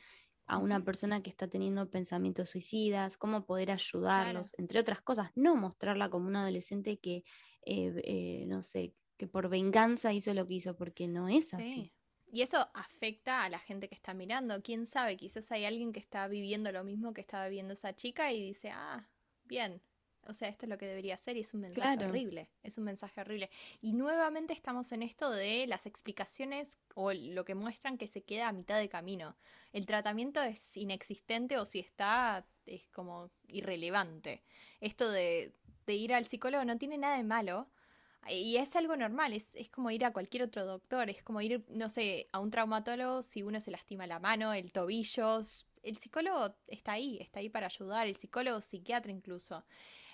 a 0.50 0.58
una 0.58 0.84
persona 0.84 1.22
que 1.22 1.30
está 1.30 1.48
teniendo 1.48 1.90
pensamientos 1.90 2.50
suicidas, 2.50 3.18
cómo 3.18 3.46
poder 3.46 3.72
ayudarlos, 3.72 4.56
entre 4.58 4.80
otras 4.80 5.02
cosas, 5.02 5.30
no 5.36 5.56
mostrarla 5.56 6.10
como 6.10 6.28
una 6.28 6.42
adolescente 6.42 7.00
que, 7.00 7.24
eh, 7.66 8.02
eh, 8.04 8.46
no 8.48 8.62
sé, 8.64 8.96
que 9.18 9.28
por 9.28 9.50
venganza 9.50 10.12
hizo 10.12 10.34
lo 10.34 10.48
que 10.48 10.56
hizo, 10.56 10.76
porque 10.76 11.08
no 11.08 11.30
es 11.30 11.54
así. 11.54 11.94
Y 12.32 12.42
eso 12.42 12.70
afecta 12.74 13.44
a 13.44 13.50
la 13.50 13.60
gente 13.60 13.90
que 13.90 13.96
está 13.96 14.14
mirando. 14.14 14.62
Quién 14.62 14.86
sabe, 14.86 15.18
quizás 15.18 15.52
hay 15.52 15.66
alguien 15.66 15.94
que 15.94 16.00
está 16.00 16.28
viviendo 16.28 16.72
lo 16.72 16.84
mismo 16.84 17.14
que 17.14 17.22
estaba 17.22 17.48
viviendo 17.48 17.74
esa 17.74 17.96
chica 17.96 18.32
y 18.32 18.42
dice, 18.42 18.72
ah, 18.72 19.08
bien, 19.44 19.84
o 20.30 20.34
sea, 20.34 20.48
esto 20.48 20.66
es 20.66 20.70
lo 20.70 20.78
que 20.78 20.86
debería 20.86 21.18
ser 21.18 21.38
y 21.38 21.42
es 21.42 21.54
un 21.54 21.62
mensaje 21.62 22.06
horrible, 22.06 22.50
es 22.64 22.78
un 22.78 22.84
mensaje 22.84 23.20
horrible. 23.22 23.50
Y 23.82 23.94
nuevamente 23.94 24.54
estamos 24.54 24.92
en 24.92 25.02
esto 25.02 25.32
de 25.32 25.66
las 25.68 25.86
explicaciones 25.86 26.78
o 26.94 27.12
lo 27.12 27.44
que 27.46 27.56
muestran 27.56 27.98
que 27.98 28.08
se 28.08 28.22
queda 28.22 28.48
a 28.48 28.52
mitad 28.52 28.78
de 28.78 28.90
camino. 28.90 29.36
El 29.74 29.86
tratamiento 29.86 30.42
es 30.42 30.78
inexistente 30.78 31.58
o 31.58 31.66
si 31.66 31.80
está 31.80 32.46
es 32.66 32.88
como 32.90 33.32
irrelevante. 33.48 34.44
Esto 34.80 35.10
de, 35.10 35.54
de 35.86 35.94
ir 35.96 36.14
al 36.14 36.26
psicólogo 36.26 36.64
no 36.64 36.78
tiene 36.78 36.98
nada 36.98 37.18
de 37.18 37.24
malo. 37.24 37.68
Y 38.28 38.58
es 38.58 38.76
algo 38.76 38.96
normal, 38.96 39.34
es, 39.34 39.50
es, 39.54 39.70
como 39.70 39.90
ir 39.92 40.04
a 40.06 40.12
cualquier 40.12 40.44
otro 40.44 40.66
doctor, 40.66 41.10
es 41.10 41.24
como 41.24 41.42
ir, 41.42 41.64
no 41.70 41.88
sé, 41.88 42.28
a 42.34 42.40
un 42.40 42.52
traumatólogo 42.52 43.24
si 43.24 43.44
uno 43.44 43.60
se 43.62 43.72
lastima 43.72 44.06
la 44.06 44.20
mano, 44.20 44.54
el 44.54 44.72
tobillo. 44.72 45.40
El 45.82 45.98
psicólogo 45.98 46.54
está 46.68 46.92
ahí, 46.94 47.18
está 47.22 47.40
ahí 47.40 47.50
para 47.50 47.68
ayudar, 47.68 48.08
el 48.08 48.16
psicólogo 48.16 48.60
psiquiatra 48.60 49.12
incluso. 49.12 49.64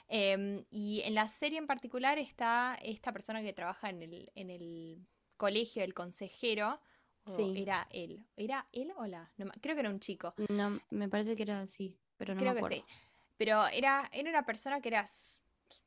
Em, 0.08 0.66
y 0.70 1.02
en 1.02 1.16
la 1.16 1.28
serie 1.28 1.58
en 1.58 1.68
particular 1.68 2.18
está 2.20 2.78
esta 2.82 3.12
persona 3.12 3.42
que 3.42 3.54
trabaja 3.54 3.90
en 3.90 4.04
el, 4.04 4.32
en 4.36 4.50
el 4.50 5.08
colegio, 5.38 5.84
el 5.84 5.94
consejero. 5.94 6.80
sí. 7.26 7.54
Era 7.58 7.88
él. 7.92 8.26
¿Era 8.38 8.68
él 8.72 8.92
o 8.98 9.06
la? 9.08 9.32
creo 9.62 9.76
que 9.76 9.82
era 9.82 9.90
un 9.90 10.00
chico. 10.00 10.34
No, 10.50 10.80
me 10.92 11.10
parece 11.10 11.36
que 11.36 11.44
era 11.44 11.62
así, 11.62 11.98
pero 12.18 12.36
no 12.36 12.42
creo 12.42 12.54
me 12.54 12.60
acuerdo. 12.60 12.78
que 12.78 12.82
sí. 12.82 12.98
Pero 13.38 13.68
era, 13.68 14.10
era 14.14 14.30
una 14.30 14.46
persona 14.46 14.80
que 14.80 14.90
era 14.90 15.06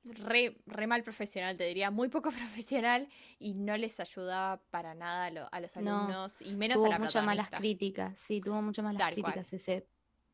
re, 0.04 0.56
re, 0.66 0.86
mal 0.86 1.02
profesional, 1.02 1.56
te 1.56 1.64
diría, 1.64 1.90
muy 1.90 2.08
poco 2.08 2.30
profesional 2.66 3.08
y 3.38 3.54
no 3.54 3.76
les 3.76 4.00
ayudaba 4.00 4.60
para 4.70 4.94
nada 4.94 5.26
a, 5.50 5.60
los 5.60 5.76
alumnos 5.76 6.42
y 6.42 6.54
menos 6.54 6.84
a 6.84 6.88
la 6.88 6.98
muchas 6.98 7.24
malas 7.24 7.50
críticas, 7.50 8.18
sí, 8.18 8.40
tuvo 8.40 8.60
muchas 8.62 8.84
malas 8.84 9.12
críticas 9.12 9.52
ese 9.52 9.86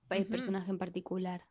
personaje 0.09 0.70
en 0.70 0.79
particular. 0.79 1.47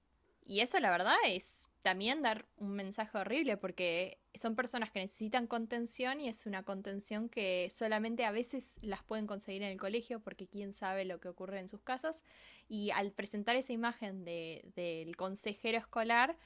Y 0.46 0.60
eso 0.60 0.80
la 0.80 0.92
verdad 0.92 1.16
es 1.26 1.70
también 1.84 2.22
dar 2.22 2.46
un 2.58 2.72
mensaje 2.72 3.18
horrible 3.18 3.58
porque 3.58 4.18
son 4.34 4.56
personas 4.56 4.90
que 4.90 5.00
necesitan 5.00 5.48
contención 5.48 6.22
y 6.22 6.30
es 6.30 6.46
una 6.46 6.64
contención 6.64 7.30
que 7.30 7.70
solamente 7.72 8.26
a 8.26 8.32
veces 8.32 8.80
las 8.82 9.04
pueden 9.04 9.28
conseguir 9.28 9.64
en 9.64 9.72
el 9.72 9.80
colegio 9.80 10.22
porque 10.22 10.48
quién 10.48 10.74
sabe 10.74 11.06
lo 11.06 11.20
que 11.20 11.28
ocurre 11.28 11.60
en 11.60 11.68
sus 11.68 11.82
casas. 11.82 12.22
Y 12.70 12.92
al 12.92 13.12
presentar 13.12 13.56
esa 13.58 13.74
imagen 13.74 14.24
del 14.24 15.16
consejero 15.18 15.78
escolar 15.78 16.38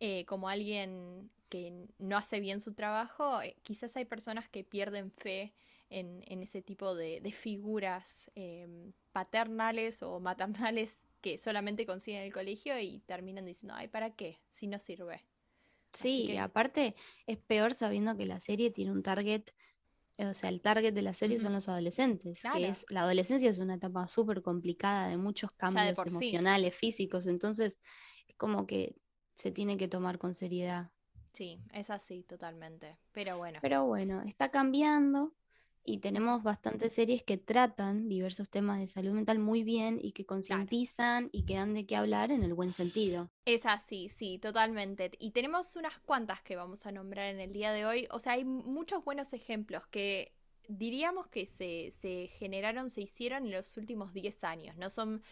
eh, 0.00 0.24
como 0.26 0.48
alguien 0.48 1.30
que 1.48 1.86
no 1.98 2.16
hace 2.16 2.40
bien 2.40 2.60
su 2.60 2.74
trabajo, 2.74 3.40
eh, 3.40 3.56
quizás 3.62 3.96
hay 3.96 4.04
personas 4.04 4.48
que 4.48 4.64
pierden 4.64 5.10
fe 5.10 5.54
en, 5.90 6.22
ese 6.42 6.62
tipo 6.62 6.94
de, 6.94 7.20
figuras 7.32 8.30
em, 8.34 8.92
paternales 9.12 10.02
o 10.02 10.20
maternales 10.20 11.00
que 11.22 11.38
solamente 11.38 11.86
consiguen 11.86 12.22
el 12.22 12.32
colegio 12.32 12.78
y 12.78 12.98
terminan 13.00 13.46
diciendo, 13.46 13.74
ay, 13.74 13.88
¿para 13.88 14.10
qué? 14.14 14.40
Si 14.50 14.66
no 14.66 14.78
sirve. 14.78 15.24
Sí, 15.94 16.36
aparte 16.36 16.94
es 17.26 17.38
peor 17.38 17.74
sabiendo 17.74 18.16
que 18.16 18.26
la 18.26 18.40
serie 18.40 18.70
tiene 18.70 18.92
un 18.92 19.02
target, 19.02 19.44
eh, 20.16 20.26
o 20.26 20.34
sea, 20.34 20.48
el 20.48 20.60
target 20.60 20.92
de 20.92 21.02
la 21.02 21.14
serie 21.14 21.38
son 21.38 21.52
los 21.52 21.68
adolescentes, 21.68 22.42
que 22.54 22.68
es, 22.68 22.86
la 22.88 23.02
adolescencia 23.02 23.50
es 23.50 23.58
una 23.58 23.74
etapa 23.74 24.08
súper 24.08 24.42
complicada 24.42 25.08
de 25.08 25.16
muchos 25.16 25.52
cambios 25.52 25.98
emocionales, 25.98 26.74
físicos, 26.74 27.26
entonces 27.26 27.80
es 28.26 28.36
como 28.36 28.66
que 28.66 28.96
se 29.34 29.52
tiene 29.52 29.76
que 29.76 29.88
tomar 29.88 30.18
con 30.18 30.34
seriedad. 30.34 30.90
Sí, 31.32 31.60
es 31.72 31.90
así 31.90 32.24
totalmente, 32.24 32.98
pero 33.12 33.36
bueno. 33.38 33.58
Pero 33.62 33.86
bueno, 33.86 34.22
está 34.22 34.50
cambiando, 34.50 35.34
y 35.84 35.98
tenemos 35.98 36.42
bastantes 36.42 36.92
series 36.92 37.22
que 37.22 37.38
tratan 37.38 38.08
diversos 38.08 38.48
temas 38.48 38.78
de 38.78 38.86
salud 38.86 39.12
mental 39.12 39.38
muy 39.38 39.62
bien 39.64 39.98
y 40.00 40.12
que 40.12 40.24
concientizan 40.24 41.28
y 41.32 41.44
que 41.44 41.54
dan 41.54 41.74
de 41.74 41.86
qué 41.86 41.96
hablar 41.96 42.30
en 42.30 42.44
el 42.44 42.54
buen 42.54 42.72
sentido. 42.72 43.30
Es 43.44 43.66
así, 43.66 44.08
sí, 44.08 44.38
totalmente. 44.38 45.10
Y 45.18 45.32
tenemos 45.32 45.74
unas 45.74 45.98
cuantas 45.98 46.40
que 46.42 46.56
vamos 46.56 46.86
a 46.86 46.92
nombrar 46.92 47.26
en 47.34 47.40
el 47.40 47.52
día 47.52 47.72
de 47.72 47.84
hoy. 47.84 48.06
O 48.10 48.20
sea, 48.20 48.34
hay 48.34 48.44
muchos 48.44 49.04
buenos 49.04 49.32
ejemplos 49.32 49.86
que 49.88 50.32
diríamos 50.68 51.26
que 51.26 51.46
se, 51.46 51.92
se 52.00 52.28
generaron, 52.28 52.88
se 52.88 53.00
hicieron 53.02 53.46
en 53.46 53.52
los 53.52 53.76
últimos 53.76 54.12
10 54.12 54.44
años. 54.44 54.76
No 54.76 54.88
son 54.88 55.22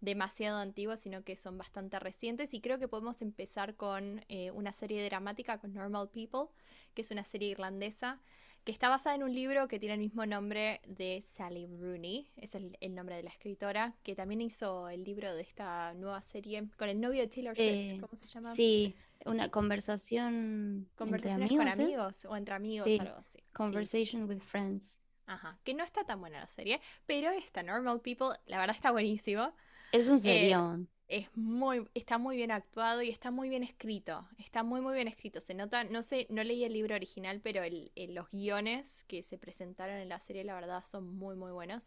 demasiado 0.00 0.58
antiguos, 0.58 1.00
sino 1.00 1.22
que 1.22 1.36
son 1.36 1.58
bastante 1.58 1.98
recientes. 1.98 2.54
Y 2.54 2.60
creo 2.60 2.78
que 2.78 2.88
podemos 2.88 3.20
empezar 3.20 3.76
con 3.76 4.24
eh, 4.28 4.50
una 4.52 4.72
serie 4.72 5.04
dramática 5.04 5.58
con 5.58 5.74
Normal 5.74 6.08
People, 6.08 6.46
que 6.94 7.02
es 7.02 7.10
una 7.10 7.24
serie 7.24 7.50
irlandesa 7.50 8.20
que 8.68 8.72
está 8.72 8.90
basada 8.90 9.16
en 9.16 9.22
un 9.22 9.34
libro 9.34 9.66
que 9.66 9.78
tiene 9.78 9.94
el 9.94 10.00
mismo 10.00 10.26
nombre 10.26 10.82
de 10.86 11.22
Sally 11.22 11.66
Rooney, 11.80 12.30
es 12.36 12.54
el, 12.54 12.76
nombre 12.94 13.16
de 13.16 13.22
la 13.22 13.30
escritora, 13.30 13.94
que 14.02 14.14
también 14.14 14.42
hizo 14.42 14.90
el 14.90 15.04
libro 15.04 15.34
de 15.34 15.40
esta 15.40 15.94
nueva 15.94 16.20
serie 16.20 16.68
con 16.76 16.90
el 16.90 17.00
novio 17.00 17.22
de 17.22 17.28
Taylor 17.28 17.56
Swift, 17.56 17.66
eh, 17.66 17.98
¿cómo 17.98 18.14
se 18.20 18.26
llama? 18.26 18.54
Sí, 18.54 18.94
una 19.24 19.48
conversación. 19.48 20.86
Conversaciones 20.96 21.50
con 21.50 21.66
amigos 21.66 22.26
o 22.26 22.36
entre 22.36 22.54
amigos, 22.56 22.86
algo 23.00 23.16
así. 23.16 23.42
Conversation 23.54 24.28
with 24.28 24.40
Friends. 24.40 24.98
Ajá, 25.24 25.58
que 25.64 25.72
no 25.72 25.82
está 25.82 26.04
tan 26.04 26.20
buena 26.20 26.38
la 26.38 26.48
serie, 26.48 26.78
pero 27.06 27.30
esta 27.30 27.62
Normal 27.62 28.02
People, 28.02 28.36
la 28.44 28.58
verdad 28.58 28.76
está 28.76 28.90
buenísimo. 28.90 29.50
Es 29.92 30.08
un 30.08 30.16
eh, 30.16 30.18
serión 30.18 30.90
es 31.08 31.34
muy, 31.36 31.88
está 31.94 32.18
muy 32.18 32.36
bien 32.36 32.50
actuado 32.50 33.02
y 33.02 33.08
está 33.08 33.30
muy 33.30 33.48
bien 33.48 33.62
escrito. 33.62 34.28
Está 34.38 34.62
muy, 34.62 34.80
muy 34.80 34.94
bien 34.94 35.08
escrito. 35.08 35.40
Se 35.40 35.54
nota, 35.54 35.84
no 35.84 36.02
sé, 36.02 36.26
no 36.28 36.44
leí 36.44 36.64
el 36.64 36.74
libro 36.74 36.94
original, 36.94 37.40
pero 37.42 37.62
el, 37.62 37.90
los 37.96 38.28
guiones 38.30 39.04
que 39.04 39.22
se 39.22 39.38
presentaron 39.38 39.96
en 39.96 40.08
la 40.10 40.18
serie, 40.20 40.44
la 40.44 40.54
verdad, 40.54 40.84
son 40.84 41.08
muy, 41.16 41.34
muy 41.34 41.50
buenos. 41.50 41.82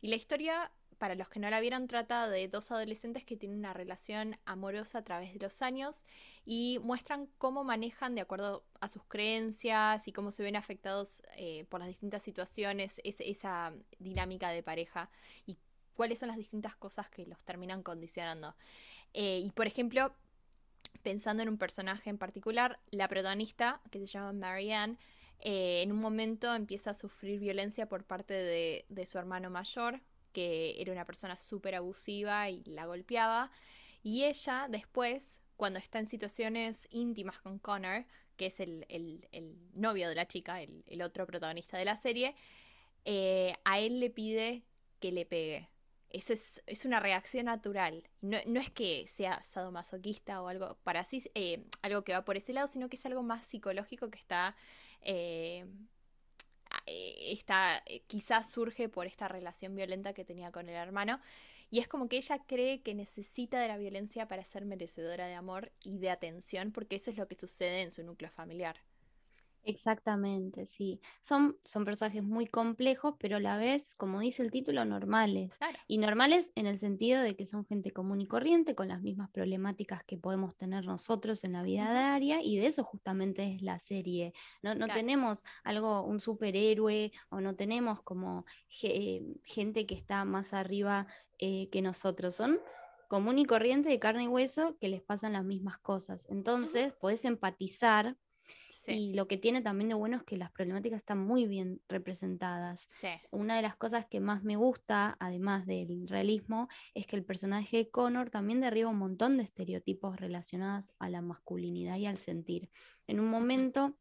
Y 0.00 0.08
la 0.08 0.16
historia, 0.16 0.72
para 0.98 1.14
los 1.14 1.28
que 1.28 1.38
no 1.38 1.48
la 1.50 1.60
vieron, 1.60 1.86
trata 1.86 2.28
de 2.28 2.48
dos 2.48 2.72
adolescentes 2.72 3.24
que 3.24 3.36
tienen 3.36 3.58
una 3.58 3.74
relación 3.74 4.36
amorosa 4.44 4.98
a 4.98 5.04
través 5.04 5.32
de 5.32 5.38
los 5.38 5.62
años 5.62 6.02
y 6.44 6.80
muestran 6.82 7.28
cómo 7.38 7.62
manejan 7.62 8.16
de 8.16 8.22
acuerdo 8.22 8.64
a 8.80 8.88
sus 8.88 9.04
creencias 9.04 10.08
y 10.08 10.12
cómo 10.12 10.32
se 10.32 10.42
ven 10.42 10.56
afectados 10.56 11.22
eh, 11.36 11.64
por 11.68 11.78
las 11.78 11.88
distintas 11.88 12.24
situaciones, 12.24 13.00
esa 13.04 13.72
dinámica 13.98 14.50
de 14.50 14.64
pareja 14.64 15.10
cuáles 15.94 16.18
son 16.18 16.28
las 16.28 16.36
distintas 16.36 16.76
cosas 16.76 17.08
que 17.10 17.26
los 17.26 17.42
terminan 17.44 17.82
condicionando. 17.82 18.54
Eh, 19.12 19.40
y 19.44 19.50
por 19.52 19.66
ejemplo, 19.66 20.12
pensando 21.02 21.42
en 21.42 21.48
un 21.48 21.58
personaje 21.58 22.10
en 22.10 22.18
particular, 22.18 22.80
la 22.90 23.08
protagonista, 23.08 23.80
que 23.90 24.00
se 24.00 24.06
llama 24.06 24.32
Marianne, 24.32 24.98
eh, 25.40 25.82
en 25.82 25.92
un 25.92 26.00
momento 26.00 26.54
empieza 26.54 26.90
a 26.90 26.94
sufrir 26.94 27.38
violencia 27.38 27.86
por 27.86 28.04
parte 28.04 28.34
de, 28.34 29.06
su 29.06 29.18
hermano 29.18 29.50
mayor, 29.50 30.00
que 30.32 30.80
era 30.80 30.92
una 30.92 31.04
persona 31.04 31.36
súper 31.36 31.74
abusiva 31.74 32.48
y 32.50 32.64
la 32.64 32.86
golpeaba. 32.86 33.50
Y 34.02 34.24
ella 34.24 34.66
después, 34.68 35.40
cuando 35.56 35.78
está 35.78 35.98
en 35.98 36.06
situaciones 36.06 36.88
íntimas 36.90 37.40
con 37.40 37.58
Connor, 37.58 38.06
que 38.36 38.46
es 38.46 38.60
el, 38.60 38.84
el, 38.88 39.56
novio 39.74 40.08
de 40.08 40.14
la 40.14 40.26
chica, 40.26 40.60
el, 40.62 41.02
otro 41.02 41.26
protagonista 41.26 41.78
de 41.78 41.84
la 41.84 41.96
serie, 41.96 42.34
eh, 43.04 43.54
a 43.64 43.78
él 43.78 44.00
le 44.00 44.10
pide 44.10 44.62
que 45.00 45.12
le 45.12 45.26
pegue. 45.26 45.68
Eso 46.14 46.32
es, 46.32 46.84
una 46.84 47.00
reacción 47.00 47.46
natural. 47.46 48.08
No, 48.20 48.38
es 48.38 48.70
que 48.70 49.04
sea 49.08 49.42
sadomasoquista 49.42 50.40
o 50.42 50.46
algo 50.46 50.78
para 50.84 51.00
así, 51.00 51.20
eh, 51.34 51.64
algo 51.82 52.04
que 52.04 52.12
va 52.12 52.24
por 52.24 52.36
ese 52.36 52.52
lado, 52.52 52.68
sino 52.68 52.88
que 52.88 52.94
es 52.94 53.04
algo 53.04 53.24
más 53.24 53.44
psicológico 53.44 54.10
que 54.10 54.18
está, 54.20 54.54
eh, 55.02 55.66
eh, 56.86 57.32
está 57.32 57.82
quizás 58.06 58.48
surge 58.48 58.88
por 58.88 59.08
esta 59.08 59.26
relación 59.26 59.74
violenta 59.74 60.14
que 60.14 60.24
tenía 60.24 60.52
con 60.52 60.68
el 60.68 60.76
hermano. 60.76 61.20
Y 61.68 61.80
es 61.80 61.88
como 61.88 62.08
que 62.08 62.18
ella 62.18 62.38
cree 62.46 62.80
que 62.82 62.94
necesita 62.94 63.58
de 63.58 63.66
la 63.66 63.76
violencia 63.76 64.28
para 64.28 64.44
ser 64.44 64.64
merecedora 64.66 65.26
de 65.26 65.34
amor 65.34 65.72
y 65.82 65.98
de 65.98 66.10
atención, 66.10 66.70
porque 66.70 66.94
eso 66.94 67.10
es 67.10 67.16
lo 67.16 67.26
que 67.26 67.34
sucede 67.34 67.82
en 67.82 67.90
su 67.90 68.04
núcleo 68.04 68.30
familiar. 68.30 68.76
Exactamente, 69.66 70.66
sí. 70.66 71.00
Son, 71.22 71.58
son 71.64 71.86
personajes 71.86 72.22
muy 72.22 72.46
complejos, 72.46 73.14
pero 73.18 73.38
a 73.38 73.40
la 73.40 73.56
vez, 73.56 73.94
como 73.94 74.20
dice 74.20 74.42
el 74.42 74.50
título, 74.50 74.84
normales. 74.84 75.56
Y 75.86 75.96
normales 75.96 76.52
en 76.54 76.66
el 76.66 76.76
sentido 76.76 77.22
de 77.22 77.34
que 77.34 77.46
son 77.46 77.64
gente 77.64 77.90
común 77.90 78.20
y 78.20 78.26
corriente, 78.26 78.74
con 78.74 78.88
las 78.88 79.00
mismas 79.00 79.30
problemáticas 79.30 80.04
que 80.04 80.18
podemos 80.18 80.54
tener 80.54 80.84
nosotros 80.84 81.44
en 81.44 81.52
la 81.52 81.62
vida 81.62 81.90
diaria, 81.92 82.42
y 82.42 82.58
de 82.58 82.66
eso 82.66 82.84
justamente 82.84 83.54
es 83.54 83.62
la 83.62 83.78
serie. 83.78 84.34
No, 84.62 84.74
no 84.74 84.86
tenemos 84.86 85.44
algo, 85.62 86.02
un 86.02 86.20
superhéroe, 86.20 87.12
o 87.30 87.40
no 87.40 87.56
tenemos 87.56 88.02
como 88.02 88.44
gente 88.68 89.86
que 89.86 89.94
está 89.94 90.26
más 90.26 90.52
arriba 90.52 91.06
eh, 91.38 91.70
que 91.70 91.80
nosotros. 91.80 92.34
Son 92.34 92.60
común 93.08 93.38
y 93.38 93.46
corriente 93.46 93.88
de 93.88 93.98
carne 93.98 94.24
y 94.24 94.28
hueso 94.28 94.76
que 94.78 94.88
les 94.88 95.02
pasan 95.02 95.32
las 95.32 95.44
mismas 95.44 95.78
cosas. 95.78 96.26
Entonces, 96.28 96.92
podés 96.94 97.24
empatizar 97.24 98.16
y 98.86 99.14
lo 99.14 99.26
que 99.28 99.38
tiene 99.38 99.62
también 99.62 99.88
de 99.88 99.94
bueno 99.94 100.16
es 100.18 100.22
que 100.24 100.36
las 100.36 100.50
problemáticas 100.50 100.98
están 100.98 101.18
muy 101.18 101.46
bien 101.46 101.80
representadas. 101.88 102.88
Una 103.30 103.56
de 103.56 103.62
las 103.62 103.76
cosas 103.76 104.06
que 104.06 104.20
más 104.20 104.42
me 104.42 104.56
gusta, 104.56 105.16
además 105.20 105.66
del 105.66 106.06
realismo, 106.08 106.68
es 106.94 107.06
que 107.06 107.16
el 107.16 107.24
personaje 107.24 107.78
de 107.78 107.90
Connor 107.90 108.30
también 108.30 108.60
derriba 108.60 108.90
un 108.90 108.98
montón 108.98 109.36
de 109.36 109.44
estereotipos 109.44 110.16
relacionados 110.16 110.92
a 110.98 111.08
la 111.08 111.22
masculinidad 111.22 111.96
y 111.96 112.06
al 112.06 112.18
sentir. 112.18 112.70
En 113.06 113.20
un 113.20 113.28
momento, 113.28 113.96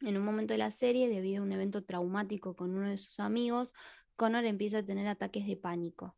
en 0.00 0.16
un 0.16 0.24
momento 0.24 0.54
de 0.54 0.58
la 0.58 0.70
serie, 0.70 1.08
debido 1.08 1.42
a 1.42 1.46
un 1.46 1.52
evento 1.52 1.84
traumático 1.84 2.56
con 2.56 2.74
uno 2.74 2.88
de 2.88 2.98
sus 2.98 3.20
amigos, 3.20 3.72
Connor 4.16 4.44
empieza 4.44 4.78
a 4.78 4.84
tener 4.84 5.06
ataques 5.06 5.46
de 5.46 5.56
pánico. 5.56 6.16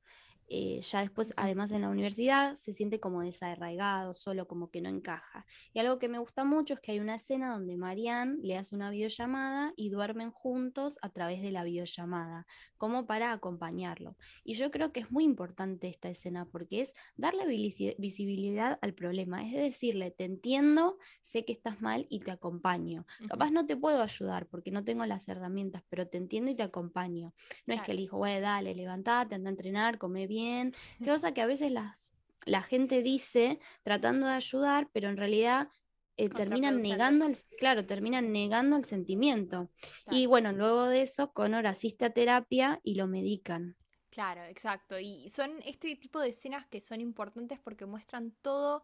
Eh, 0.53 0.81
ya 0.83 1.01
después, 1.01 1.33
además 1.37 1.71
en 1.71 1.83
la 1.83 1.89
universidad, 1.89 2.57
se 2.57 2.73
siente 2.73 2.99
como 2.99 3.23
desarraigado, 3.23 4.13
solo 4.13 4.49
como 4.49 4.69
que 4.69 4.81
no 4.81 4.89
encaja. 4.89 5.47
Y 5.73 5.79
algo 5.79 6.01
que 6.01 6.09
me 6.09 6.19
gusta 6.19 6.43
mucho 6.43 6.75
es 6.75 6.81
que 6.81 6.91
hay 6.91 6.99
una 6.99 7.15
escena 7.15 7.53
donde 7.53 7.77
Marianne 7.77 8.37
le 8.43 8.59
hace 8.59 8.75
una 8.75 8.91
videollamada 8.91 9.73
y 9.77 9.91
duermen 9.91 10.33
juntos 10.33 10.99
a 11.03 11.11
través 11.11 11.41
de 11.41 11.53
la 11.53 11.63
videollamada, 11.63 12.49
como 12.79 13.07
para 13.07 13.31
acompañarlo. 13.31 14.17
Y 14.43 14.55
yo 14.55 14.73
creo 14.73 14.93
que 14.93 14.99
es 14.99 15.13
muy 15.13 15.23
importante 15.23 15.87
esta 15.87 16.09
escena 16.09 16.47
porque 16.47 16.81
es 16.81 16.95
darle 17.17 17.47
visibilidad 17.47 18.77
al 18.83 18.93
problema, 18.93 19.45
es 19.47 19.53
decirle, 19.53 20.11
te 20.11 20.25
entiendo, 20.25 20.99
sé 21.23 21.45
que 21.45 21.53
estás 21.53 21.81
mal 21.81 22.09
y 22.11 22.19
te 22.19 22.33
acompaño. 22.33 23.07
Capaz 23.29 23.53
no 23.53 23.67
te 23.67 23.77
puedo 23.77 24.03
ayudar 24.03 24.49
porque 24.49 24.73
no 24.73 24.83
tengo 24.83 25.07
las 25.07 25.29
herramientas, 25.29 25.85
pero 25.89 26.09
te 26.09 26.19
entiendo 26.19 26.51
y 26.51 26.57
te 26.57 26.65
acompaño. 26.65 27.35
No 27.67 27.75
es 27.75 27.83
que 27.83 27.95
le 27.95 28.01
dijo, 28.01 28.19
dale, 28.27 28.75
levantate, 28.75 29.37
anda 29.37 29.49
a 29.49 29.53
entrenar, 29.53 29.99
come 29.99 30.27
bien 30.27 30.40
bien, 30.41 30.73
cosa 31.05 31.33
que 31.33 31.43
a 31.43 31.47
veces 31.47 31.73
las, 31.73 32.13
la 32.47 32.63
gente 32.63 33.03
dice 33.03 33.59
tratando 33.83 34.27
de 34.27 34.33
ayudar, 34.33 34.89
pero 34.93 35.09
en 35.09 35.17
realidad 35.17 35.69
eh, 36.17 36.29
terminan 36.29 36.79
negando 36.79 37.27
el, 37.27 37.37
claro, 37.59 37.87
terminan 37.87 38.33
negando 38.33 38.77
el 38.77 38.85
sentimiento. 38.85 39.71
Y 40.11 40.27
bueno, 40.27 40.53
luego 40.53 40.87
de 40.87 41.03
eso, 41.03 41.33
Connor 41.33 41.67
asiste 41.67 42.05
a 42.05 42.11
terapia 42.11 42.81
y 42.83 42.95
lo 42.95 43.07
medican. 43.07 43.77
Claro, 44.11 44.45
exacto. 44.45 44.99
Y 44.99 45.29
son 45.29 45.51
este 45.65 45.97
tipo 45.97 46.21
de 46.21 46.31
escenas 46.31 46.67
que 46.67 46.81
son 46.81 47.01
importantes 47.01 47.59
porque 47.61 47.87
muestran 47.87 48.33
todo 48.43 48.83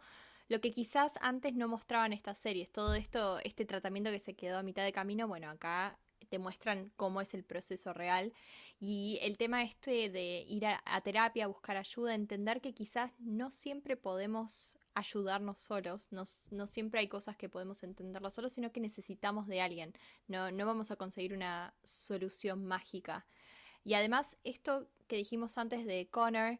lo 0.48 0.60
que 0.60 0.72
quizás 0.72 1.12
antes 1.20 1.54
no 1.54 1.68
mostraban 1.68 2.12
estas 2.12 2.38
series. 2.38 2.70
Todo 2.70 2.94
esto, 2.94 3.38
este 3.44 3.64
tratamiento 3.64 4.10
que 4.10 4.20
se 4.20 4.34
quedó 4.34 4.58
a 4.58 4.62
mitad 4.62 4.84
de 4.84 4.92
camino, 4.92 5.26
bueno, 5.26 5.50
acá 5.50 5.98
te 6.28 6.38
muestran 6.38 6.92
cómo 6.96 7.20
es 7.20 7.34
el 7.34 7.44
proceso 7.44 7.92
real. 7.92 8.32
Y 8.78 9.18
el 9.22 9.38
tema 9.38 9.62
este 9.62 10.10
de 10.10 10.44
ir 10.48 10.66
a, 10.66 11.00
terapia, 11.02 11.46
buscar 11.46 11.76
ayuda, 11.76 12.14
entender 12.14 12.60
que 12.60 12.74
quizás 12.74 13.12
no 13.18 13.50
siempre 13.50 13.96
podemos 13.96 14.76
ayudarnos 14.94 15.60
solos, 15.60 16.08
no, 16.10 16.24
siempre 16.66 17.00
hay 17.00 17.08
cosas 17.08 17.36
que 17.36 17.48
podemos 17.48 17.82
entenderlas 17.82 18.34
solos, 18.34 18.52
sino 18.52 18.72
que 18.72 18.80
necesitamos 18.80 19.46
de 19.46 19.60
alguien. 19.60 19.92
No, 20.26 20.50
no 20.50 20.66
vamos 20.66 20.90
a 20.90 20.96
conseguir 20.96 21.34
una 21.34 21.74
solución 21.84 22.64
mágica. 22.64 23.26
Y 23.84 23.94
además, 23.94 24.36
esto 24.42 24.88
que 25.06 25.16
dijimos 25.16 25.58
antes 25.58 25.86
de 25.86 26.08
Connor, 26.08 26.58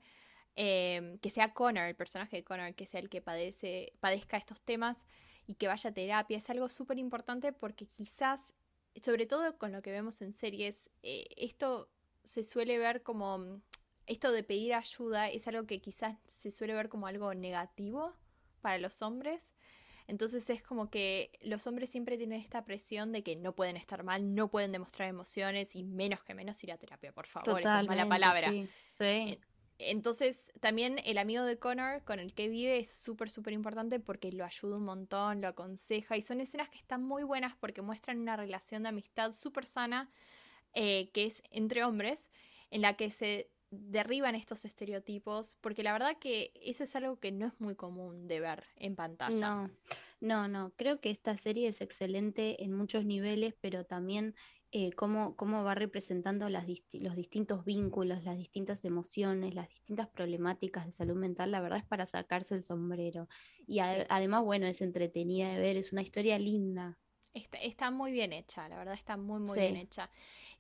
em, 0.55 1.19
que 1.19 1.31
sea 1.31 1.53
Connor, 1.53 1.85
el 1.85 1.97
personaje 1.97 2.37
de 2.37 2.45
Connor, 2.45 2.75
que 2.75 2.87
sea 2.87 3.01
el 3.01 3.09
que 3.09 3.21
padece, 3.21 3.93
padezca 4.01 4.37
estos 4.37 4.61
temas 4.61 4.99
y 5.47 5.55
que 5.55 5.67
vaya 5.67 5.91
a 5.91 5.95
terapia, 5.95 6.39
es 6.39 6.49
algo 6.51 6.69
súper 6.69 6.99
importante 6.99 7.53
porque 7.53 7.87
quizás 7.87 8.55
sobre 9.03 9.27
todo 9.27 9.59
con 9.59 9.73
lo 9.73 9.83
que 9.83 9.91
vemos 9.93 10.23
en 10.23 10.33
series, 10.33 10.91
eh, 11.03 11.27
esto 11.37 11.91
se 12.25 12.45
suele 12.45 12.79
ver 12.79 13.03
como, 13.03 13.39
mm, 13.39 13.63
esto 14.07 14.33
de 14.33 14.43
pedir 14.43 14.75
ayuda 14.75 15.29
es 15.31 15.47
algo 15.49 15.67
que 15.67 15.81
quizás 15.81 16.17
se 16.27 16.51
suele 16.51 16.75
ver 16.75 16.89
como 16.89 17.07
algo 17.07 17.35
negativo 17.35 18.15
para 18.61 18.79
los 18.79 19.03
hombres. 19.03 19.53
Entonces 20.09 20.49
es 20.51 20.63
como 20.63 20.89
que 20.89 21.33
los 21.43 21.67
hombres 21.67 21.91
siempre 21.91 22.17
tienen 22.17 22.41
esta 22.41 22.65
presión 22.65 23.11
de 23.11 23.23
que 23.25 23.35
no 23.35 23.55
pueden 23.57 23.77
estar 23.77 24.05
mal, 24.05 24.35
no 24.35 24.49
pueden 24.49 24.71
demostrar 24.71 25.09
emociones 25.09 25.75
y 25.75 25.83
menos 25.83 26.23
que 26.23 26.35
menos 26.35 26.63
ir 26.63 26.73
a 26.73 26.77
terapia, 26.77 27.13
por 27.13 27.27
favor, 27.27 27.61
esa 27.61 27.81
es 27.81 27.87
mala 27.89 28.09
palabra. 28.09 28.51
Sí, 28.51 28.69
sí. 28.91 29.41
Entonces, 29.79 30.53
también 30.61 31.01
el 31.05 31.19
amigo 31.19 31.45
de 31.45 31.59
Connor 31.59 32.03
con 32.05 32.19
el 32.19 32.33
que 32.33 32.49
vive 32.49 32.79
es 32.79 32.91
súper, 32.91 33.29
súper 33.29 33.53
importante 33.53 34.01
porque 34.01 34.33
lo 34.33 34.45
ayuda 34.45 34.77
un 34.77 34.85
montón, 34.85 35.41
lo 35.41 35.49
aconseja 35.49 36.17
y 36.17 36.23
son 36.23 36.41
escenas 36.41 36.71
que 36.71 36.79
están 36.79 37.03
muy 37.03 37.25
buenas 37.25 37.57
porque 37.57 37.83
muestran 37.83 38.19
una 38.19 38.37
relación 38.37 38.83
de 38.83 38.89
amistad 38.89 39.33
súper 39.33 39.67
sana 39.67 40.11
eh, 40.73 41.11
que 41.13 41.25
es 41.25 41.43
entre 41.51 41.85
hombres, 41.85 42.31
en 42.71 42.83
la 42.83 42.97
que 42.97 43.11
se 43.11 43.51
derriban 43.71 44.35
estos 44.35 44.65
estereotipos, 44.65 45.57
porque 45.61 45.83
la 45.83 45.93
verdad 45.93 46.19
que 46.19 46.53
eso 46.63 46.85
es 46.85 46.95
algo 46.97 47.19
que 47.19 47.33
no 47.33 47.47
es 47.47 47.61
muy 47.61 47.75
común 47.75 48.29
de 48.29 48.41
ver 48.41 48.65
en 48.77 48.95
pantalla. 48.95 49.35
No, 49.37 49.71
no, 50.21 50.49
no, 50.49 50.73
creo 50.77 51.01
que 51.01 51.11
esta 51.11 51.37
serie 51.37 51.69
es 51.69 51.81
excelente 51.81 52.63
en 52.63 52.73
muchos 52.73 53.05
niveles, 53.05 53.55
pero 53.61 53.85
también 53.85 54.35
eh, 54.73 54.93
cómo, 54.93 55.35
va 55.37 55.75
representando 55.75 56.49
las 56.49 56.67
los 56.93 57.17
distintos 57.17 57.65
vínculos, 57.65 58.25
las 58.25 58.37
distintas 58.37 58.85
emociones, 58.85 59.55
las 59.55 59.69
distintas 59.69 60.09
problemáticas 60.09 60.87
de 60.87 60.93
salud 60.93 61.17
mental, 61.17 61.51
la 61.51 61.61
verdad 61.61 61.79
es 61.79 61.85
para 61.85 62.07
sacarse 62.07 62.55
el 62.55 62.63
sombrero. 62.63 63.29
Y 63.67 63.79
además, 63.79 64.43
bueno, 64.43 64.67
es 64.67 64.83
entretenida 64.83 65.49
de 65.51 65.61
ver, 65.61 65.77
es 65.77 65.93
una 65.93 66.03
historia 66.03 66.39
linda. 66.39 66.99
Está, 67.33 67.91
muy 67.91 68.13
bien 68.13 68.33
hecha, 68.33 68.67
la 68.69 68.79
verdad 68.79 68.95
está 68.95 69.17
muy, 69.17 69.41
muy 69.41 69.59
bien 69.59 69.77
hecha. 69.77 70.11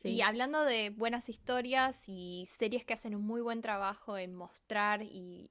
Y 0.03 0.21
hablando 0.21 0.63
de 0.65 0.91
buenas 0.91 1.29
historias 1.29 2.07
y 2.07 2.47
series 2.51 2.85
que 2.85 2.93
hacen 2.95 3.15
un 3.15 3.27
muy 3.27 3.41
buen 3.41 3.63
trabajo 3.63 4.19
en 4.19 4.35
mostrar 4.35 5.03
y 5.03 5.51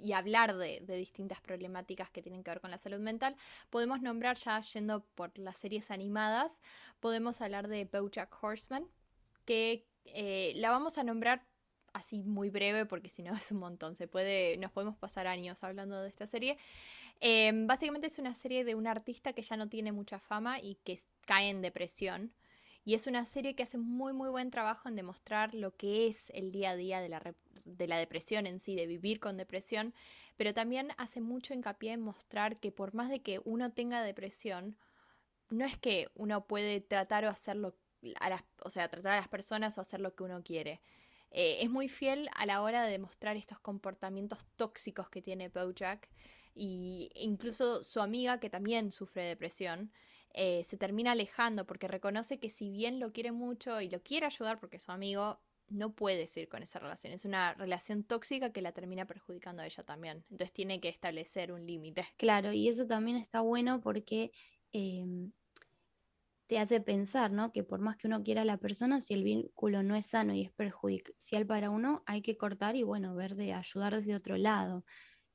y 0.00 0.12
hablar 0.12 0.56
de, 0.56 0.80
distintas 0.86 1.40
problemáticas 1.40 2.10
que 2.10 2.22
tienen 2.22 2.42
que 2.42 2.50
ver 2.50 2.60
con 2.60 2.70
la 2.70 2.78
salud 2.78 3.00
mental, 3.00 3.36
podemos 3.70 4.00
nombrar 4.00 4.36
ya 4.36 4.60
yendo 4.60 5.04
por 5.14 5.36
las 5.38 5.56
series 5.56 5.90
animadas, 5.90 6.58
podemos 7.00 7.40
hablar 7.40 7.68
de 7.68 7.84
BoJack 7.84 8.42
Horseman, 8.42 8.86
que 9.44 9.86
eh, 10.04 10.52
la 10.56 10.70
vamos 10.70 10.98
a 10.98 11.04
nombrar 11.04 11.46
así 11.92 12.22
muy 12.22 12.50
breve 12.50 12.86
porque 12.86 13.08
si 13.08 13.22
no 13.22 13.34
es 13.36 13.50
un 13.50 13.58
montón, 13.58 13.96
se 13.96 14.06
puede, 14.06 14.56
nos 14.58 14.70
podemos 14.72 14.96
pasar 14.96 15.26
años 15.26 15.62
hablando 15.64 16.00
de 16.02 16.08
esta 16.08 16.26
serie. 16.26 16.58
Em, 17.20 17.66
básicamente 17.66 18.08
es 18.08 18.18
una 18.18 18.34
serie 18.34 18.64
de 18.64 18.74
un 18.74 18.86
artista 18.86 19.32
que 19.32 19.42
ya 19.42 19.56
no 19.56 19.68
tiene 19.68 19.92
mucha 19.92 20.18
fama 20.18 20.60
y 20.60 20.76
que 20.84 21.00
cae 21.26 21.48
en 21.48 21.62
depresión. 21.62 22.32
Y 22.84 22.94
es 22.94 23.06
una 23.06 23.24
serie 23.24 23.56
que 23.56 23.64
hace 23.64 23.78
muy 23.78 24.12
muy 24.12 24.30
buen 24.30 24.50
trabajo 24.50 24.88
en 24.88 24.96
demostrar 24.96 25.54
lo 25.54 25.74
que 25.76 26.06
es 26.06 26.30
el 26.30 26.52
día 26.52 26.70
a 26.70 26.76
día 26.76 27.00
de 27.00 27.08
la, 27.08 27.18
de 27.66 27.86
la 27.86 27.98
depresión 27.98 28.46
en 28.46 28.60
sí, 28.60 28.74
de 28.76 28.86
vivir 28.86 29.20
con 29.20 29.36
depresión, 29.36 29.92
pero 30.36 30.54
también 30.54 30.92
hace 30.96 31.20
mucho 31.20 31.52
hincapié 31.52 31.92
en 31.92 32.00
mostrar 32.00 32.58
que 32.58 32.72
por 32.72 32.94
más 32.94 33.10
de 33.10 33.20
que 33.20 33.40
uno 33.44 33.72
tenga 33.72 34.02
depresión, 34.02 34.76
no 35.50 35.64
es 35.64 35.76
que 35.76 36.08
uno 36.14 36.46
puede 36.46 36.80
tratar 36.80 37.24
o 37.24 37.28
hacerlo 37.28 37.76
a 38.20 38.30
las, 38.30 38.44
o 38.64 38.70
sea, 38.70 38.88
tratar 38.88 39.12
a 39.12 39.16
las 39.16 39.28
personas 39.28 39.76
o 39.76 39.80
hacer 39.80 40.00
lo 40.00 40.14
que 40.14 40.22
uno 40.22 40.42
quiere. 40.42 40.80
Eh, 41.30 41.58
es 41.60 41.70
muy 41.70 41.88
fiel 41.88 42.30
a 42.34 42.46
la 42.46 42.62
hora 42.62 42.84
de 42.84 42.92
demostrar 42.92 43.36
estos 43.36 43.58
comportamientos 43.58 44.46
tóxicos 44.56 45.10
que 45.10 45.22
tiene 45.22 45.48
Bojack 45.48 46.08
y 46.54 47.10
incluso 47.14 47.82
su 47.84 48.00
amiga 48.00 48.40
que 48.40 48.48
también 48.48 48.92
sufre 48.92 49.24
depresión 49.24 49.92
eh, 50.32 50.64
se 50.64 50.76
termina 50.76 51.12
alejando 51.12 51.66
porque 51.66 51.88
reconoce 51.88 52.38
que 52.38 52.50
si 52.50 52.70
bien 52.70 53.00
lo 53.00 53.12
quiere 53.12 53.32
mucho 53.32 53.80
y 53.80 53.88
lo 53.88 54.02
quiere 54.02 54.26
ayudar 54.26 54.60
porque 54.60 54.76
es 54.76 54.82
su 54.82 54.92
amigo, 54.92 55.40
no 55.68 55.94
puede 55.94 56.28
ir 56.36 56.48
con 56.48 56.62
esa 56.62 56.78
relación. 56.78 57.12
Es 57.12 57.24
una 57.24 57.54
relación 57.54 58.04
tóxica 58.04 58.52
que 58.52 58.62
la 58.62 58.72
termina 58.72 59.06
perjudicando 59.06 59.62
a 59.62 59.66
ella 59.66 59.82
también. 59.82 60.24
Entonces 60.30 60.52
tiene 60.52 60.80
que 60.80 60.88
establecer 60.88 61.52
un 61.52 61.66
límite. 61.66 62.06
Claro, 62.16 62.52
y 62.52 62.68
eso 62.68 62.86
también 62.86 63.16
está 63.16 63.40
bueno 63.40 63.80
porque 63.80 64.30
em, 64.72 65.32
te 66.46 66.58
hace 66.58 66.80
pensar, 66.80 67.32
¿no? 67.32 67.52
Que 67.52 67.64
por 67.64 67.80
más 67.80 67.96
que 67.96 68.06
uno 68.06 68.22
quiera 68.22 68.42
a 68.42 68.44
la 68.44 68.58
persona, 68.58 69.00
si 69.00 69.14
el 69.14 69.24
vínculo 69.24 69.82
no 69.82 69.96
es 69.96 70.06
sano 70.06 70.34
y 70.34 70.42
es 70.42 70.52
perjudicial 70.52 71.46
para 71.46 71.70
uno, 71.70 72.02
hay 72.06 72.22
que 72.22 72.36
cortar 72.36 72.76
y 72.76 72.82
bueno, 72.82 73.14
ver 73.14 73.34
de 73.34 73.52
ayudar 73.52 73.96
desde 73.96 74.14
otro 74.14 74.36
lado. 74.36 74.84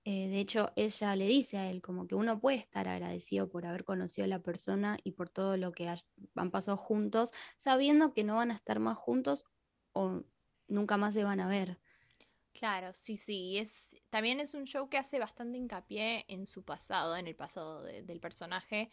Eh, 0.04 0.30
de 0.30 0.40
hecho, 0.40 0.72
ella 0.76 1.16
le 1.16 1.28
dice 1.28 1.58
a 1.58 1.70
él 1.70 1.82
como 1.82 2.08
que 2.08 2.16
uno 2.16 2.40
puede 2.40 2.58
estar 2.58 2.88
agradecido 2.88 3.50
por 3.50 3.68
haber 3.68 3.84
conocido 3.84 4.26
a 4.26 4.28
la 4.28 4.42
persona 4.42 4.98
y 5.04 5.12
por 5.12 5.30
todo 5.30 5.58
lo 5.58 5.74
que 5.74 5.94
han 6.36 6.52
pasado 6.52 6.78
juntos, 6.78 7.32
sabiendo 7.58 8.14
que 8.14 8.24
no 8.24 8.38
van 8.38 8.50
a 8.50 8.56
estar 8.56 8.80
más 8.80 8.98
juntos 8.98 9.46
o 9.94 10.24
nunca 10.68 10.98
más 10.98 11.14
se 11.14 11.24
van 11.24 11.40
a 11.40 11.48
ver. 11.48 11.80
Claro, 12.54 12.94
sí, 12.94 13.18
sí. 13.18 13.58
Es, 13.58 13.96
también 14.10 14.40
es 14.40 14.54
un 14.54 14.66
show 14.66 14.90
que 14.90 14.98
hace 14.98 15.20
bastante 15.20 15.58
hincapié 15.58 16.26
en 16.28 16.46
su 16.46 16.64
pasado, 16.64 17.16
en 17.16 17.28
el 17.28 17.36
pasado 17.36 17.82
del 17.84 18.20
personaje, 18.20 18.90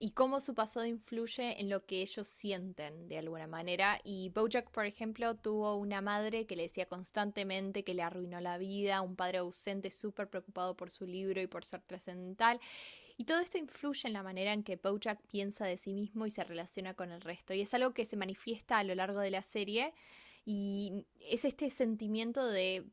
y 0.00 0.12
cómo 0.12 0.40
su 0.40 0.54
pasado 0.54 0.86
influye 0.86 1.60
en 1.60 1.70
lo 1.70 1.86
que 1.86 2.02
ellos 2.02 2.28
sienten 2.28 3.08
de 3.08 3.18
alguna 3.18 3.46
manera. 3.46 4.00
Y 4.04 4.30
Bojack, 4.30 4.70
por 4.70 4.86
ejemplo, 4.86 5.36
tuvo 5.36 5.76
una 5.76 6.00
madre 6.00 6.46
que 6.46 6.56
le 6.56 6.64
decía 6.64 6.86
constantemente 6.86 7.84
que 7.84 7.94
le 7.94 8.02
arruinó 8.02 8.40
la 8.40 8.58
vida, 8.58 9.02
un 9.02 9.16
padre 9.16 9.38
ausente 9.38 9.90
súper 9.90 10.28
preocupado 10.28 10.76
por 10.76 10.90
su 10.90 11.06
libro 11.06 11.40
y 11.40 11.46
por 11.46 11.64
ser 11.64 11.82
trascendental. 11.82 12.60
Y 13.16 13.24
todo 13.24 13.40
esto 13.40 13.58
influye 13.58 14.08
en 14.08 14.12
la 14.14 14.22
manera 14.22 14.52
en 14.52 14.64
que 14.64 14.76
Bojack 14.76 15.20
piensa 15.28 15.66
de 15.66 15.76
sí 15.76 15.92
mismo 15.94 16.26
y 16.26 16.30
se 16.30 16.44
relaciona 16.44 16.94
con 16.94 17.10
el 17.12 17.20
resto. 17.20 17.54
Y 17.54 17.62
es 17.62 17.74
algo 17.74 17.92
que 17.94 18.04
se 18.04 18.16
manifiesta 18.16 18.78
a 18.78 18.84
lo 18.84 18.94
largo 18.94 19.20
de 19.20 19.30
la 19.30 19.42
serie 19.42 19.94
y 20.50 21.06
es 21.20 21.44
este 21.44 21.68
sentimiento 21.68 22.46
de 22.46 22.90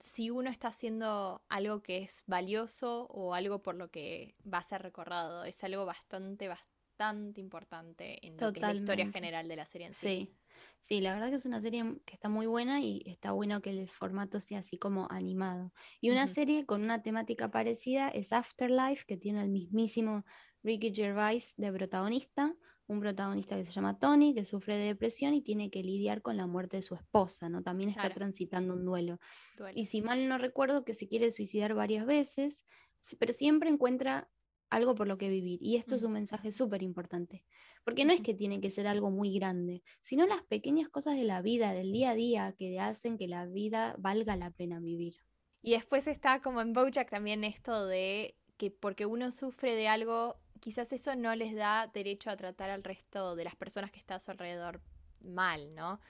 si 0.00 0.30
uno 0.30 0.48
está 0.48 0.68
haciendo 0.68 1.44
algo 1.50 1.82
que 1.82 1.98
es 1.98 2.24
valioso 2.26 3.06
o 3.10 3.34
algo 3.34 3.60
por 3.60 3.74
lo 3.74 3.90
que 3.90 4.34
va 4.50 4.58
a 4.58 4.62
ser 4.62 4.80
recordado. 4.80 5.44
Es 5.44 5.62
algo 5.64 5.84
bastante, 5.84 6.48
bastante 6.48 7.42
importante 7.42 8.26
en 8.26 8.38
lo 8.38 8.54
que 8.54 8.60
es 8.60 8.66
la 8.66 8.72
historia 8.72 9.06
general 9.12 9.48
de 9.48 9.56
la 9.56 9.66
serie 9.66 9.88
en 9.88 9.92
sí. 9.92 10.06
Sí, 10.06 10.38
sí, 10.78 11.00
la 11.02 11.12
verdad 11.12 11.28
que 11.28 11.36
es 11.36 11.44
una 11.44 11.60
serie 11.60 11.84
que 12.06 12.14
está 12.14 12.30
muy 12.30 12.46
buena 12.46 12.80
y 12.80 13.02
está 13.04 13.32
bueno 13.32 13.60
que 13.60 13.68
el 13.68 13.86
formato 13.90 14.40
sea 14.40 14.60
así 14.60 14.78
como 14.78 15.06
animado. 15.10 15.74
Y 16.00 16.08
una 16.08 16.26
serie 16.26 16.64
con 16.64 16.82
una 16.82 17.02
temática 17.02 17.50
parecida 17.50 18.08
es 18.08 18.32
Afterlife, 18.32 19.04
que 19.06 19.18
tiene 19.18 19.42
el 19.42 19.50
mismísimo 19.50 20.24
Ricky 20.62 20.90
Gervais 20.94 21.52
de 21.58 21.70
protagonista, 21.70 22.56
un 22.86 23.00
protagonista 23.00 23.56
que 23.56 23.64
se 23.64 23.72
llama 23.72 23.98
Tony, 23.98 24.34
que 24.34 24.44
sufre 24.44 24.76
de 24.76 24.86
depresión 24.86 25.34
y 25.34 25.40
tiene 25.40 25.70
que 25.70 25.82
lidiar 25.82 26.22
con 26.22 26.36
la 26.36 26.46
muerte 26.46 26.76
de 26.76 26.82
su 26.82 26.94
esposa, 26.94 27.48
¿no? 27.48 27.62
También 27.62 27.88
está 27.88 28.10
transitando 28.10 28.74
un 28.74 28.84
duelo. 28.84 29.18
Y 29.74 29.86
si 29.86 30.02
mal 30.02 30.28
no 30.28 30.38
recuerdo, 30.38 30.84
que 30.84 30.94
se 30.94 31.08
quiere 31.08 31.30
suicidar 31.30 31.74
varias 31.74 32.04
veces, 32.06 32.64
pero 33.18 33.32
siempre 33.32 33.70
encuentra 33.70 34.28
algo 34.70 34.94
por 34.94 35.06
lo 35.06 35.16
que 35.16 35.28
vivir. 35.28 35.58
Y 35.62 35.76
esto 35.76 35.94
es 35.94 36.02
un 36.02 36.12
mensaje 36.12 36.52
súper 36.52 36.82
importante, 36.82 37.44
porque 37.84 38.04
no 38.04 38.12
es 38.12 38.20
que 38.20 38.34
tiene 38.34 38.60
que 38.60 38.70
ser 38.70 38.86
algo 38.86 39.10
muy 39.10 39.32
grande, 39.34 39.82
sino 40.02 40.26
las 40.26 40.42
pequeñas 40.42 40.88
cosas 40.88 41.16
de 41.16 41.24
la 41.24 41.40
vida, 41.42 41.72
del 41.72 41.92
día 41.92 42.10
a 42.10 42.14
día, 42.14 42.54
que 42.58 42.78
hacen 42.80 43.16
que 43.16 43.28
la 43.28 43.46
vida 43.46 43.94
valga 43.98 44.36
la 44.36 44.50
pena 44.50 44.80
vivir. 44.80 45.14
Y 45.62 45.72
después 45.72 46.06
está 46.06 46.42
como 46.42 46.60
en 46.60 46.72
Bojack 46.74 47.08
también 47.08 47.44
esto 47.44 47.86
de 47.86 48.36
que 48.56 48.70
porque 48.70 49.06
uno 49.06 49.30
sufre 49.30 49.74
de 49.74 49.88
algo, 49.88 50.40
quizás 50.64 50.90
eso 50.94 51.14
no 51.14 51.34
les 51.36 51.54
da 51.54 51.88
derecho 51.88 52.30
a 52.30 52.36
tratar 52.38 52.70
al 52.70 52.82
resto 52.82 53.36
de 53.36 53.44
las 53.44 53.54
personas 53.54 53.90
que 53.90 53.98
están 53.98 54.16
a 54.16 54.20
su 54.20 54.30
alrededor 54.30 54.80
mal, 55.20 55.74
¿no? 55.74 56.00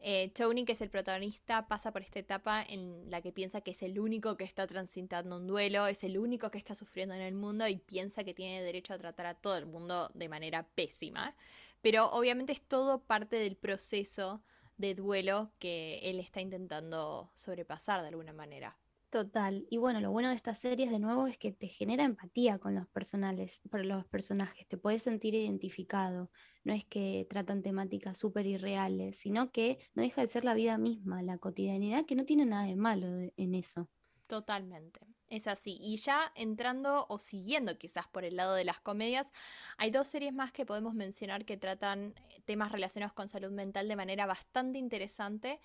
Eh, 0.00 0.30
Tony, 0.34 0.66
que 0.66 0.72
es 0.72 0.82
el 0.82 0.90
protagonista, 0.90 1.66
pasa 1.66 1.92
por 1.92 2.02
esta 2.02 2.18
etapa 2.18 2.62
en 2.62 3.10
la 3.10 3.22
que 3.22 3.32
piensa 3.32 3.62
que 3.62 3.70
es 3.70 3.82
el 3.82 3.98
único 3.98 4.36
que 4.36 4.44
está 4.44 4.66
transitando 4.66 5.38
un 5.38 5.46
duelo, 5.46 5.86
es 5.86 6.04
el 6.04 6.18
único 6.18 6.50
que 6.50 6.58
está 6.58 6.74
sufriendo 6.74 7.14
en 7.14 7.22
el 7.22 7.32
mundo 7.32 7.66
y 7.66 7.78
piensa 7.78 8.22
que 8.22 8.34
tiene 8.34 8.62
derecho 8.62 8.92
a 8.92 8.98
tratar 8.98 9.24
a 9.24 9.34
todo 9.34 9.56
el 9.56 9.64
mundo 9.64 10.10
de 10.12 10.28
manera 10.28 10.66
pésima. 10.74 11.34
Pero 11.80 12.10
obviamente 12.10 12.52
es 12.52 12.60
todo 12.60 13.00
parte 13.00 13.36
del 13.36 13.56
proceso 13.56 14.42
de 14.76 14.94
duelo 14.94 15.52
que 15.58 16.00
él 16.02 16.20
está 16.20 16.42
intentando 16.42 17.30
sobrepasar 17.34 18.02
de 18.02 18.08
alguna 18.08 18.34
manera. 18.34 18.76
Total. 19.12 19.66
Y 19.68 19.76
bueno, 19.76 20.00
lo 20.00 20.10
bueno 20.10 20.30
de 20.30 20.34
estas 20.36 20.58
series 20.58 20.90
de 20.90 20.98
nuevo 20.98 21.26
es 21.26 21.36
que 21.36 21.52
te 21.52 21.68
genera 21.68 22.04
empatía 22.04 22.58
con 22.58 22.74
los 22.74 22.88
personales, 22.88 23.60
por 23.70 23.84
los 23.84 24.06
personajes, 24.06 24.66
te 24.66 24.78
puedes 24.78 25.02
sentir 25.02 25.34
identificado. 25.34 26.30
No 26.64 26.72
es 26.72 26.86
que 26.86 27.26
tratan 27.28 27.60
temáticas 27.62 28.16
súper 28.16 28.46
irreales, 28.46 29.18
sino 29.18 29.52
que 29.52 29.78
no 29.94 30.02
deja 30.02 30.22
de 30.22 30.28
ser 30.28 30.46
la 30.46 30.54
vida 30.54 30.78
misma, 30.78 31.22
la 31.22 31.36
cotidianidad, 31.36 32.06
que 32.06 32.14
no 32.14 32.24
tiene 32.24 32.46
nada 32.46 32.64
de 32.64 32.74
malo 32.76 33.06
en 33.36 33.54
eso. 33.54 33.90
Totalmente. 34.26 35.00
Es 35.32 35.46
así. 35.46 35.78
Y 35.80 35.96
ya 35.96 36.30
entrando 36.34 37.06
o 37.08 37.18
siguiendo 37.18 37.78
quizás 37.78 38.06
por 38.06 38.22
el 38.22 38.36
lado 38.36 38.54
de 38.54 38.64
las 38.64 38.80
comedias, 38.80 39.30
hay 39.78 39.90
dos 39.90 40.06
series 40.06 40.34
más 40.34 40.52
que 40.52 40.66
podemos 40.66 40.92
mencionar 40.92 41.46
que 41.46 41.56
tratan 41.56 42.14
eh, 42.28 42.42
temas 42.44 42.70
relacionados 42.70 43.14
con 43.14 43.30
salud 43.30 43.50
mental 43.50 43.88
de 43.88 43.96
manera 43.96 44.26
bastante 44.26 44.78
interesante, 44.78 45.58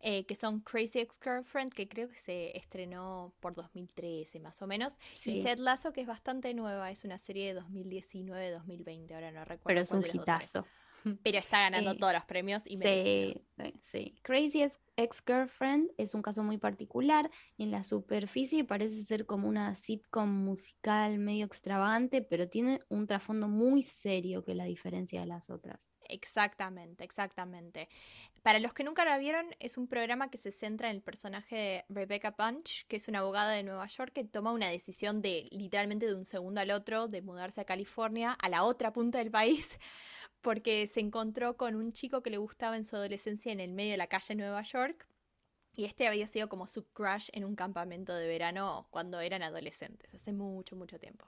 eh, 0.00 0.26
que 0.26 0.34
son 0.34 0.60
Crazy 0.60 0.98
Ex-Girlfriend, 0.98 1.72
que 1.72 1.88
creo 1.88 2.10
que 2.10 2.20
se 2.20 2.54
estrenó 2.54 3.32
por 3.40 3.54
2013 3.54 4.40
más 4.40 4.60
o 4.60 4.66
menos, 4.66 4.98
y 5.24 5.40
Ted 5.40 5.58
Lasso, 5.58 5.94
que 5.94 6.02
es 6.02 6.06
bastante 6.06 6.52
nueva, 6.52 6.90
es 6.90 7.04
una 7.04 7.16
serie 7.16 7.54
de 7.54 7.62
2019-2020, 7.62 9.14
ahora 9.14 9.32
no 9.32 9.46
recuerdo. 9.46 9.64
Pero 9.64 9.80
es 9.80 9.90
un 9.90 10.04
hitazo. 10.04 10.66
Pero 11.22 11.38
está 11.38 11.60
ganando 11.60 11.92
eh, 11.92 11.98
todos 11.98 12.12
los 12.12 12.24
premios 12.24 12.62
y 12.66 12.78
Sí, 12.78 13.34
sí. 13.80 14.14
Crazy 14.22 14.66
Ex-Girlfriend 14.96 15.90
es 15.96 16.14
un 16.14 16.22
caso 16.22 16.42
muy 16.42 16.58
particular. 16.58 17.30
En 17.58 17.70
la 17.70 17.82
superficie 17.82 18.64
parece 18.64 19.02
ser 19.04 19.26
como 19.26 19.48
una 19.48 19.74
sitcom 19.74 20.28
musical 20.28 21.18
medio 21.18 21.46
extravagante, 21.46 22.22
pero 22.22 22.48
tiene 22.48 22.80
un 22.88 23.06
trasfondo 23.06 23.48
muy 23.48 23.82
serio 23.82 24.44
que 24.44 24.54
la 24.54 24.64
diferencia 24.64 25.20
de 25.20 25.26
las 25.26 25.50
otras. 25.50 25.88
Exactamente, 26.08 27.04
exactamente. 27.04 27.88
Para 28.42 28.58
los 28.58 28.74
que 28.74 28.84
nunca 28.84 29.04
la 29.04 29.18
vieron, 29.18 29.46
es 29.58 29.78
un 29.78 29.88
programa 29.88 30.30
que 30.30 30.38
se 30.38 30.52
centra 30.52 30.90
en 30.90 30.96
el 30.96 31.02
personaje 31.02 31.56
de 31.56 31.84
Rebecca 31.88 32.36
Punch, 32.36 32.86
que 32.86 32.96
es 32.96 33.08
una 33.08 33.20
abogada 33.20 33.52
de 33.52 33.62
Nueva 33.62 33.86
York 33.86 34.12
que 34.12 34.24
toma 34.24 34.52
una 34.52 34.68
decisión 34.68 35.22
de 35.22 35.48
literalmente 35.50 36.06
de 36.06 36.14
un 36.14 36.24
segundo 36.24 36.60
al 36.60 36.70
otro 36.70 37.08
de 37.08 37.22
mudarse 37.22 37.60
a 37.62 37.64
California, 37.64 38.32
a 38.32 38.48
la 38.48 38.64
otra 38.64 38.92
punta 38.92 39.18
del 39.18 39.30
país, 39.30 39.78
porque 40.44 40.86
se 40.86 41.00
encontró 41.00 41.56
con 41.56 41.74
un 41.74 41.90
chico 41.90 42.22
que 42.22 42.28
le 42.28 42.36
gustaba 42.36 42.76
en 42.76 42.84
su 42.84 42.96
adolescencia 42.96 43.50
en 43.50 43.60
el 43.60 43.72
medio 43.72 43.92
de 43.92 43.96
la 43.96 44.08
calle 44.08 44.34
Nueva 44.34 44.62
York. 44.62 45.08
Y 45.72 45.86
este 45.86 46.06
había 46.06 46.26
sido 46.26 46.50
como 46.50 46.66
su 46.68 46.84
crush 46.92 47.30
en 47.32 47.44
un 47.46 47.56
campamento 47.56 48.14
de 48.14 48.28
verano 48.28 48.86
cuando 48.90 49.20
eran 49.20 49.42
adolescentes, 49.42 50.14
hace 50.14 50.32
mucho, 50.32 50.76
mucho 50.76 50.98
tiempo. 51.00 51.26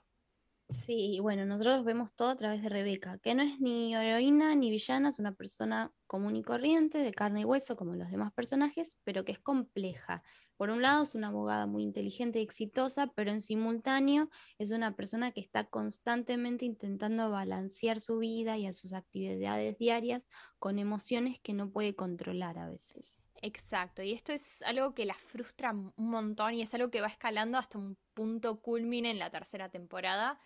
Sí, 0.68 1.20
bueno, 1.20 1.44
nosotros 1.46 1.85
vemos 1.85 2.12
todo 2.16 2.29
a 2.31 2.37
través 2.37 2.61
de 2.61 2.68
Rebeca, 2.68 3.18
que 3.18 3.37
no 3.37 3.42
es 3.44 3.61
ni 3.61 3.94
heroína 3.94 4.52
ni 4.57 4.68
villana, 4.70 5.11
es 5.11 5.18
una 5.20 5.33
persona 5.33 5.94
común 6.09 6.35
y 6.35 6.42
corriente, 6.42 6.98
de 6.98 7.12
carne 7.14 7.42
y 7.42 7.44
hueso, 7.44 7.76
como 7.76 7.94
los 7.94 8.11
demás 8.11 8.33
personajes, 8.33 8.98
pero 9.05 9.24
que 9.24 9.31
es 9.31 9.38
compleja. 9.38 10.24
Por 10.57 10.70
un 10.70 10.83
lado, 10.83 11.05
es 11.05 11.14
una 11.14 11.29
abogada 11.29 11.66
muy 11.66 11.85
inteligente 11.85 12.40
y 12.40 12.42
exitosa, 12.42 13.12
pero 13.14 13.31
en 13.31 13.42
simultáneo 13.42 14.29
es 14.59 14.72
una 14.72 14.96
persona 14.96 15.31
que 15.31 15.40
está 15.40 15.66
constantemente 15.68 16.64
intentando 16.64 17.31
balancear 17.31 18.00
su 18.00 18.18
vida 18.18 18.59
y 18.59 18.66
a 18.66 18.72
sus 18.72 18.92
actividades 18.92 19.79
diarias 19.79 20.26
con 20.59 20.81
emociones 20.81 21.38
que 21.40 21.52
no 21.55 21.70
puede 21.70 21.94
controlar 21.94 22.59
a 22.59 22.68
veces. 22.68 23.26
Exacto, 23.46 24.02
y 24.02 24.11
esto 24.12 24.32
es 24.32 24.61
algo 24.62 24.92
que 24.92 25.04
la 25.06 25.14
frustra 25.14 25.70
un 25.70 25.92
montón 25.96 26.54
y 26.54 26.62
es 26.62 26.74
algo 26.74 26.90
que 26.90 27.00
va 27.00 27.06
escalando 27.06 27.59
hasta 27.59 27.78
un 27.78 27.96
punto 28.12 28.61
culmine 28.61 29.09
en 29.12 29.20
la 29.20 29.30
tercera 29.30 29.68
temporada. 29.70 30.40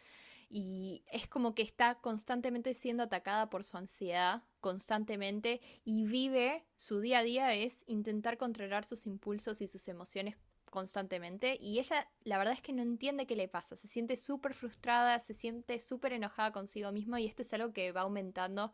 Y 0.50 1.02
es 1.10 1.26
como 1.26 1.54
que 1.54 1.62
está 1.62 1.94
constantemente 2.02 2.74
siendo 2.74 3.04
atacada 3.04 3.48
por 3.48 3.64
su 3.64 3.78
ansiedad, 3.78 4.42
constantemente, 4.60 5.62
y 5.82 6.04
vive 6.04 6.66
su 6.76 7.00
día 7.00 7.20
a 7.20 7.22
día 7.22 7.54
es 7.54 7.84
intentar 7.86 8.36
controlar 8.36 8.84
sus 8.84 9.06
impulsos 9.06 9.62
y 9.62 9.66
sus 9.68 9.88
emociones 9.88 10.36
constantemente. 10.70 11.56
Y 11.58 11.78
ella, 11.78 12.10
la 12.24 12.36
verdad 12.36 12.52
es 12.54 12.60
que 12.62 12.74
no 12.74 12.82
entiende 12.82 13.26
qué 13.26 13.34
le 13.36 13.48
pasa, 13.48 13.76
se 13.76 13.88
siente 13.88 14.16
súper 14.16 14.52
frustrada, 14.52 15.18
se 15.20 15.32
siente 15.32 15.78
súper 15.78 16.12
enojada 16.12 16.52
consigo 16.52 16.92
misma 16.92 17.18
y 17.20 17.26
esto 17.26 17.40
es 17.42 17.54
algo 17.54 17.72
que 17.72 17.92
va 17.92 18.02
aumentando 18.02 18.72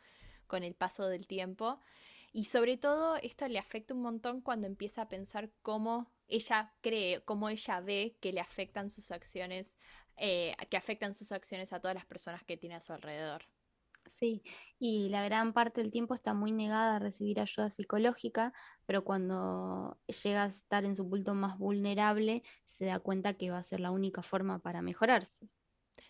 con 0.48 0.64
el 0.64 0.74
paso 0.74 1.08
del 1.08 1.26
tiempo. 1.28 1.80
Y 2.36 2.44
sobre 2.44 2.76
todo 2.76 3.16
esto 3.16 3.48
le 3.48 3.58
afecta 3.58 3.94
un 3.94 4.02
montón 4.02 4.42
cuando 4.42 4.66
empieza 4.66 5.00
a 5.00 5.08
pensar 5.08 5.50
cómo 5.62 6.12
ella 6.28 6.76
cree, 6.82 7.24
cómo 7.24 7.48
ella 7.48 7.80
ve 7.80 8.18
que 8.20 8.30
le 8.30 8.42
afectan 8.42 8.90
sus 8.90 9.10
acciones, 9.10 9.78
eh, 10.18 10.54
que 10.68 10.76
afectan 10.76 11.14
sus 11.14 11.32
acciones 11.32 11.72
a 11.72 11.80
todas 11.80 11.94
las 11.94 12.04
personas 12.04 12.44
que 12.44 12.58
tiene 12.58 12.74
a 12.74 12.82
su 12.82 12.92
alrededor. 12.92 13.46
Sí, 14.04 14.42
y 14.78 15.08
la 15.08 15.24
gran 15.24 15.54
parte 15.54 15.80
del 15.80 15.90
tiempo 15.90 16.12
está 16.12 16.34
muy 16.34 16.52
negada 16.52 16.96
a 16.96 16.98
recibir 16.98 17.40
ayuda 17.40 17.70
psicológica, 17.70 18.52
pero 18.84 19.02
cuando 19.02 19.98
llega 20.22 20.44
a 20.44 20.48
estar 20.48 20.84
en 20.84 20.94
su 20.94 21.08
punto 21.08 21.32
más 21.32 21.56
vulnerable, 21.56 22.42
se 22.66 22.84
da 22.84 23.00
cuenta 23.00 23.32
que 23.32 23.50
va 23.50 23.56
a 23.56 23.62
ser 23.62 23.80
la 23.80 23.92
única 23.92 24.22
forma 24.22 24.58
para 24.58 24.82
mejorarse. 24.82 25.48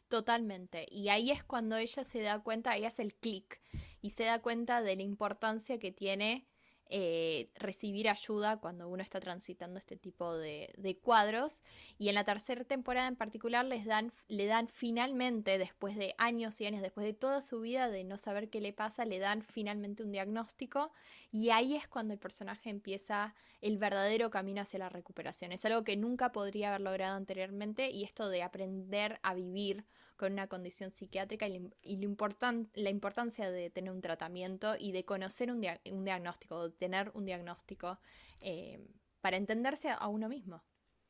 Totalmente. 0.09 0.87
Y 0.91 1.09
ahí 1.09 1.31
es 1.31 1.45
cuando 1.45 1.77
ella 1.77 2.03
se 2.03 2.21
da 2.21 2.43
cuenta, 2.43 2.77
ella 2.77 2.89
hace 2.89 3.03
el 3.03 3.15
clic 3.15 3.61
y 4.07 4.11
se 4.11 4.23
da 4.23 4.41
cuenta 4.41 4.83
de 4.83 4.95
la 4.95 5.03
importancia 5.03 5.81
que 5.81 5.91
tiene 5.91 6.47
eh, 6.89 7.51
recibir 7.57 8.09
ayuda 8.09 8.59
cuando 8.59 8.89
uno 8.89 9.03
está 9.03 9.19
transitando 9.19 9.81
este 9.81 9.97
tipo 9.97 10.37
de, 10.37 11.01
cuadros. 11.03 11.61
Y 11.99 12.09
en 12.09 12.15
la 12.15 12.23
tercera 12.23 12.63
temporada 12.63 13.09
en 13.09 13.17
particular 13.17 13.65
les 13.65 13.85
dan, 13.85 14.13
le 14.29 14.47
dan 14.47 14.69
finalmente, 14.69 15.59
después 15.59 15.97
de 15.97 16.15
años 16.19 16.61
y 16.61 16.67
años, 16.67 16.83
después 16.83 17.05
de 17.05 17.15
toda 17.15 17.43
su 17.43 17.61
vida 17.63 17.91
de 17.91 18.05
no 18.05 18.17
saber 18.17 18.49
qué 18.49 18.61
le 18.61 18.73
pasa, 18.73 19.05
le 19.05 19.19
dan 19.19 19.43
finalmente 19.43 20.05
un 20.05 20.13
diagnóstico. 20.13 20.93
Y 21.33 21.51
ahí 21.51 21.75
es 21.75 21.89
cuando 21.89 22.15
el 22.15 22.21
personaje 22.21 22.71
empieza 22.71 23.35
el 23.61 23.77
verdadero 23.77 24.31
camino 24.31 24.61
hacia 24.61 24.79
la 24.79 24.89
recuperación. 24.89 25.51
Es 25.51 25.65
algo 25.65 25.83
que 25.83 25.97
nunca 25.97 26.31
podría 26.31 26.69
haber 26.69 26.83
logrado 26.83 27.17
anteriormente 27.17 27.91
y 27.91 28.05
esto 28.05 28.29
de 28.29 28.45
aprender 28.45 29.19
a 29.25 29.35
vivir 29.35 29.85
con 30.17 30.33
una 30.33 30.47
condición 30.47 30.93
psiquiátrica 30.93 31.47
y, 31.49 31.71
la 31.83 32.91
importancia 32.91 33.51
de 33.51 33.71
tener 33.71 33.93
un 33.93 34.01
tratamiento 34.01 34.75
y 34.79 34.93
de 34.93 35.05
conocer 35.05 35.51
un, 35.51 35.61
diagnóstico, 35.61 36.69
de 36.69 36.77
tener 36.77 37.11
un 37.15 37.27
diagnóstico 37.27 37.99
eh, 38.41 38.81
para 39.21 39.37
entenderse 39.37 39.91
a 39.91 40.09
uno 40.09 40.29
mismo. 40.29 40.63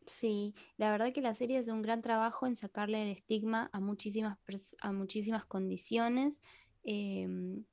Sí, 0.07 0.55
la 0.77 0.91
verdad 0.91 1.13
que 1.13 1.21
la 1.21 1.35
serie 1.35 1.59
hace 1.59 1.73
un 1.73 1.83
gran 1.83 2.01
trabajo 2.01 2.47
en 2.47 2.57
sacarle 2.57 3.03
el 3.03 3.09
estigma 3.17 3.71
a 3.73 3.81
muchísimas, 3.81 4.39
a 4.81 4.93
muchísimas 4.93 5.45
condiciones, 5.45 6.41
em, 6.85 7.65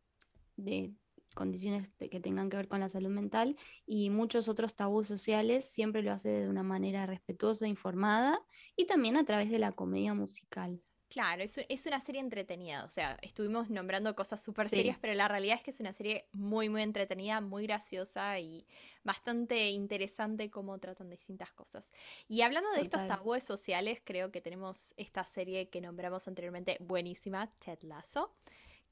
de 0.57 0.93
condiciones 1.35 1.89
que 1.97 2.19
tengan 2.19 2.49
que 2.49 2.57
ver 2.57 2.67
con 2.67 2.79
la 2.79 2.89
salud 2.89 3.09
mental 3.09 3.55
y 3.85 4.09
muchos 4.09 4.47
otros 4.47 4.75
tabús 4.75 5.07
sociales, 5.07 5.65
siempre 5.65 6.03
lo 6.03 6.11
hace 6.11 6.29
de 6.29 6.49
una 6.49 6.63
manera 6.63 7.05
respetuosa, 7.05 7.67
informada 7.67 8.39
y 8.75 8.85
también 8.85 9.17
a 9.17 9.25
través 9.25 9.49
de 9.49 9.59
la 9.59 9.71
comedia 9.71 10.13
musical. 10.13 10.81
Claro, 11.13 11.43
es, 11.43 11.85
una 11.85 11.99
serie 11.99 12.21
entretenida, 12.21 12.83
o 12.85 12.89
sea, 12.89 13.19
estuvimos 13.21 13.69
nombrando 13.69 14.15
cosas 14.15 14.41
súper 14.41 14.67
serias, 14.67 14.97
pero 14.99 15.13
la 15.13 15.27
realidad 15.27 15.57
es 15.57 15.61
que 15.61 15.69
es 15.69 15.79
una 15.79 15.93
serie 15.93 16.27
muy, 16.31 16.69
muy 16.69 16.81
entretenida, 16.81 17.39
muy 17.39 17.67
graciosa 17.67 18.39
y 18.39 18.65
bastante 19.03 19.69
interesante 19.69 20.49
cómo 20.49 20.79
tratan 20.79 21.11
distintas 21.11 21.51
cosas. 21.51 21.87
Y 22.27 22.41
hablando 22.41 22.71
de 22.71 22.81
estos 22.81 23.07
tabúes 23.07 23.43
sociales, 23.43 24.01
creo 24.03 24.31
que 24.31 24.41
tenemos 24.41 24.95
esta 24.97 25.23
serie 25.23 25.69
que 25.69 25.81
nombramos 25.81 26.27
anteriormente 26.27 26.77
buenísima, 26.79 27.45
Ted 27.59 27.83
Lasso 27.83 28.33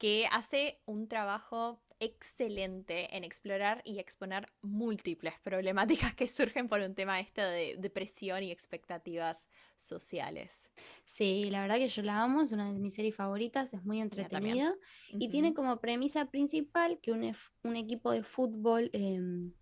que 0.02 0.28
hace 0.32 0.82
un 0.88 1.08
trabajo 1.08 1.80
excelente 2.00 3.16
en 3.16 3.24
explorar 3.24 3.84
y 3.86 4.00
exponer 4.00 4.52
múltiples 4.64 5.36
problemáticas 5.44 6.16
que 6.16 6.28
surgen 6.28 6.68
por 6.68 6.82
un 6.82 6.96
tema 6.96 7.20
este 7.20 7.44
de 7.44 7.76
depresión 7.78 8.42
y 8.42 8.50
expectativas 8.50 9.48
sociales. 9.78 10.72
Sí, 11.06 11.52
la 11.52 11.62
verdad 11.62 11.76
que 11.76 11.88
yo 11.88 12.02
la 12.02 12.24
amo, 12.24 12.42
es 12.42 12.52
una 12.52 12.74
de 12.74 12.80
mis 12.80 12.96
series 12.96 13.14
favoritas, 13.14 13.76
es 13.76 13.86
muy 13.86 14.02
entretenida 14.02 14.74
y 15.08 15.30
tiene 15.30 15.54
como 15.54 15.80
premisa 15.80 16.32
principal 16.32 17.00
que 17.00 17.12
un, 17.12 17.32
un 17.62 17.76
equipo 17.76 18.10
de 18.10 18.24
fútbol, 18.24 18.90
em, 18.94 19.54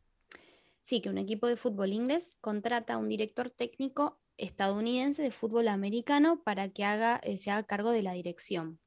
sí, 0.82 1.02
que 1.02 1.10
un 1.10 1.18
equipo 1.18 1.48
de 1.48 1.58
fútbol 1.58 1.92
inglés 1.92 2.38
contrata 2.40 2.94
a 2.94 2.98
un 2.98 3.10
director 3.10 3.50
técnico 3.50 4.22
estadounidense 4.38 5.22
de 5.22 5.32
fútbol 5.32 5.68
americano 5.68 6.42
para 6.44 6.70
que 6.70 6.86
haga, 6.86 7.20
eh, 7.26 7.38
se 7.38 7.52
haga 7.52 7.64
cargo 7.64 7.92
de 7.92 8.04
la 8.04 8.14
dirección. 8.14 8.80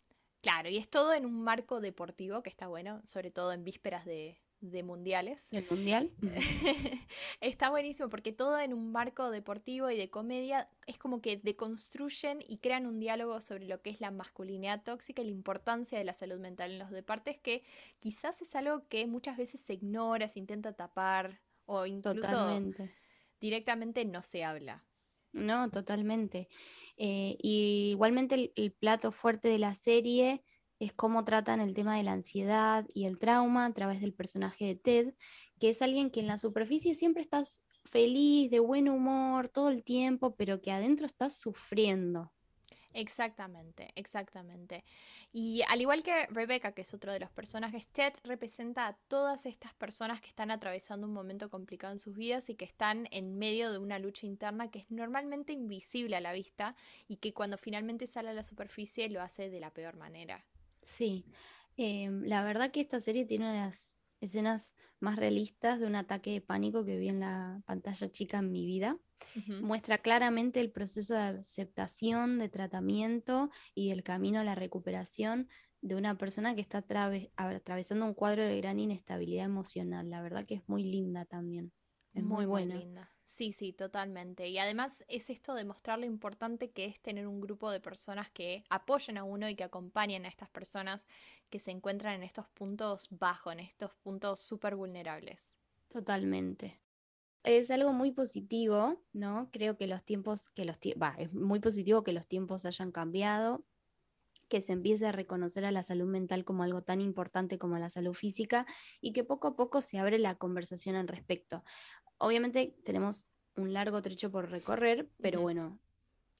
Claro, 0.42 0.68
y 0.68 0.76
es 0.76 0.88
todo 0.88 1.14
en 1.14 1.24
un 1.24 1.40
marco 1.42 1.80
deportivo 1.80 2.42
que 2.42 2.50
está 2.50 2.66
bueno, 2.66 3.00
sobre 3.06 3.30
todo 3.30 3.52
en 3.52 3.62
vísperas 3.62 4.04
de, 4.04 4.36
mundiales. 4.82 5.52
¿El 5.52 5.64
mundial? 5.70 6.10
está 7.40 7.70
buenísimo 7.70 8.08
porque 8.08 8.32
todo 8.32 8.58
en 8.58 8.72
un 8.72 8.90
marco 8.90 9.30
deportivo 9.30 9.88
y 9.88 9.96
de 9.96 10.10
comedia 10.10 10.68
es 10.86 10.98
como 10.98 11.20
que 11.20 11.36
deconstruyen 11.36 12.40
y 12.46 12.58
crean 12.58 12.86
un 12.86 12.98
diálogo 12.98 13.40
sobre 13.40 13.66
lo 13.66 13.82
que 13.82 13.90
es 13.90 14.00
la 14.00 14.10
masculinidad 14.10 14.82
tóxica 14.82 15.22
y 15.22 15.26
la 15.26 15.30
importancia 15.30 15.96
de 15.96 16.04
la 16.04 16.12
salud 16.12 16.40
mental 16.40 16.72
en 16.72 16.80
los 16.80 16.90
deportes, 16.90 17.38
que 17.38 17.62
quizás 18.00 18.42
es 18.42 18.56
algo 18.56 18.88
que 18.88 19.06
muchas 19.06 19.36
veces 19.36 19.60
se 19.60 19.74
ignora, 19.74 20.26
se 20.26 20.40
intenta 20.40 20.72
tapar 20.72 21.40
o 21.66 21.86
incluso 21.86 22.60
directamente 23.40 24.04
no 24.04 24.22
se 24.22 24.42
habla. 24.42 24.84
No, 25.32 25.70
totalmente. 25.70 26.48
Eh, 26.96 27.36
y 27.42 27.90
igualmente 27.90 28.52
el, 28.54 28.72
plato 28.72 29.12
fuerte 29.12 29.48
de 29.48 29.58
la 29.58 29.74
serie 29.74 30.44
es 30.78 30.92
cómo 30.92 31.24
tratan 31.24 31.60
el 31.60 31.74
tema 31.74 31.96
de 31.96 32.02
la 32.02 32.12
ansiedad 32.12 32.86
y 32.92 33.06
el 33.06 33.18
trauma 33.18 33.66
a 33.66 33.72
través 33.72 34.00
del 34.00 34.12
personaje 34.14 34.66
de 34.66 34.76
Ted, 34.76 35.14
que 35.58 35.70
es 35.70 35.80
alguien 35.80 36.10
que 36.10 36.20
en 36.20 36.26
la 36.26 36.38
superficie 36.38 36.94
siempre 36.94 37.22
estás 37.22 37.62
feliz, 37.84 38.50
de 38.50 38.60
buen 38.60 38.88
humor, 38.88 39.48
todo 39.48 39.70
el 39.70 39.84
tiempo, 39.84 40.34
pero 40.36 40.60
que 40.60 40.72
adentro 40.72 41.06
estás 41.06 41.38
sufriendo. 41.38 42.32
Exactamente, 42.94 43.90
exactamente. 43.96 44.84
Y 45.32 45.62
al 45.68 45.80
igual 45.80 46.02
que 46.02 46.26
Rebecca, 46.26 46.72
que 46.72 46.82
es 46.82 46.92
otro 46.92 47.12
de 47.12 47.20
los 47.20 47.30
personajes, 47.30 47.88
Ted 47.88 48.12
representa 48.22 48.86
a 48.86 48.98
todas 49.08 49.46
estas 49.46 49.72
personas 49.74 50.20
que 50.20 50.28
están 50.28 50.50
atravesando 50.50 51.06
un 51.06 51.14
momento 51.14 51.48
complicado 51.48 51.92
en 51.94 51.98
sus 52.00 52.14
vidas 52.14 52.50
y 52.50 52.54
que 52.54 52.66
están 52.66 53.08
en 53.10 53.38
medio 53.38 53.72
de 53.72 53.78
una 53.78 53.98
lucha 53.98 54.26
interna 54.26 54.70
que 54.70 54.80
es 54.80 54.90
normalmente 54.90 55.52
invisible 55.54 56.16
a 56.16 56.20
la 56.20 56.32
vista 56.34 56.76
y 57.08 57.16
que 57.16 57.32
cuando 57.32 57.56
finalmente 57.56 58.06
sale 58.06 58.28
a 58.30 58.34
la 58.34 58.42
superficie 58.42 59.08
lo 59.08 59.22
hace 59.22 59.48
de 59.48 59.60
la 59.60 59.72
peor 59.72 59.96
manera. 59.96 60.46
Sí, 60.82 61.24
em, 61.76 62.24
la 62.24 62.44
verdad 62.44 62.70
que 62.72 62.80
esta 62.80 63.00
serie 63.00 63.24
tiene 63.24 63.44
una 63.44 63.52
de 63.54 63.60
las 63.60 63.96
escenas 64.22 64.74
más 65.00 65.16
realistas 65.16 65.80
de 65.80 65.86
un 65.86 65.96
ataque 65.96 66.32
de 66.32 66.40
pánico 66.40 66.84
que 66.84 66.96
vi 66.96 67.08
en 67.08 67.20
la 67.20 67.62
pantalla 67.66 68.10
chica 68.10 68.38
en 68.38 68.50
mi 68.50 68.66
vida. 68.66 68.98
Muestra 69.60 69.98
claramente 69.98 70.60
el 70.60 70.72
proceso 70.72 71.14
de 71.14 71.38
aceptación, 71.38 72.38
de 72.38 72.48
tratamiento 72.48 73.50
y 73.74 73.90
el 73.90 74.02
camino 74.02 74.40
a 74.40 74.44
la 74.44 74.54
recuperación 74.54 75.48
de 75.80 75.96
una 75.96 76.16
persona 76.16 76.54
que 76.54 76.60
está 76.60 76.84
atravesando 77.36 78.06
un 78.06 78.14
cuadro 78.14 78.44
de 78.44 78.56
gran 78.58 78.78
inestabilidad 78.78 79.44
emocional. 79.44 80.10
La 80.10 80.22
verdad 80.22 80.44
que 80.44 80.54
es 80.54 80.68
muy 80.68 80.84
linda 80.84 81.24
también. 81.24 81.72
Es 82.14 82.22
muy, 82.22 82.46
buena. 82.46 82.76
linda. 82.76 83.11
Sí, 83.24 83.52
sí, 83.52 83.72
totalmente. 83.72 84.48
Y 84.48 84.58
además 84.58 85.02
es 85.08 85.28
esto 85.30 85.54
de 85.54 85.64
mostrar 85.64 85.98
lo 85.98 86.06
importante 86.06 86.72
que 86.72 86.84
es 86.84 87.00
tener 87.00 87.26
un 87.26 87.40
grupo 87.40 87.70
de 87.70 87.80
personas 87.80 88.30
que 88.30 88.62
apoyen 88.70 89.16
a 89.18 89.24
uno 89.24 89.48
y 89.48 89.56
que 89.56 89.64
acompañen 89.64 90.24
a 90.24 90.28
estas 90.28 90.50
personas 90.50 91.02
que 91.50 91.58
se 91.58 91.70
encuentran 91.72 92.14
en 92.14 92.22
estos 92.24 92.48
puntos 92.48 93.08
bajos, 93.10 93.52
en 93.54 93.60
estos 93.60 93.94
puntos 93.96 94.40
súper 94.40 94.74
vulnerables. 94.76 95.50
Totalmente 95.88 96.80
es 97.44 97.70
algo 97.70 97.92
muy 97.92 98.12
positivo, 98.12 99.04
¿no? 99.12 99.50
Creo 99.52 99.78
que 99.78 99.86
los 99.88 100.04
tiempos, 100.04 100.48
que 100.54 100.64
los 100.66 100.78
es 101.18 101.32
muy 101.34 101.60
positivo 101.60 102.04
que 102.04 102.12
los 102.12 102.28
tiempos 102.28 102.66
hayan 102.66 102.92
cambiado, 102.92 103.66
que 104.48 104.62
se 104.62 104.72
empiece 104.74 105.06
a 105.06 105.12
reconocer 105.12 105.64
a 105.64 105.72
la 105.72 105.82
salud 105.82 106.06
mental 106.08 106.44
como 106.44 106.62
algo 106.64 106.82
tan 106.82 107.00
importante 107.00 107.58
como 107.58 107.78
la 107.78 107.90
salud 107.90 108.14
física 108.14 108.66
y 109.00 109.12
que 109.14 109.24
poco 109.24 109.48
a 109.48 109.56
poco 109.56 109.80
se 109.82 109.98
abre 109.98 110.18
la 110.18 110.36
conversación 110.36 110.96
al 110.96 111.08
respecto. 111.08 111.64
Obviamente 112.22 112.76
tenemos 112.84 113.26
un 113.56 113.72
largo 113.72 114.00
trecho 114.00 114.30
por 114.30 114.48
recorrer, 114.48 115.10
pero 115.20 115.40
bueno, 115.40 115.80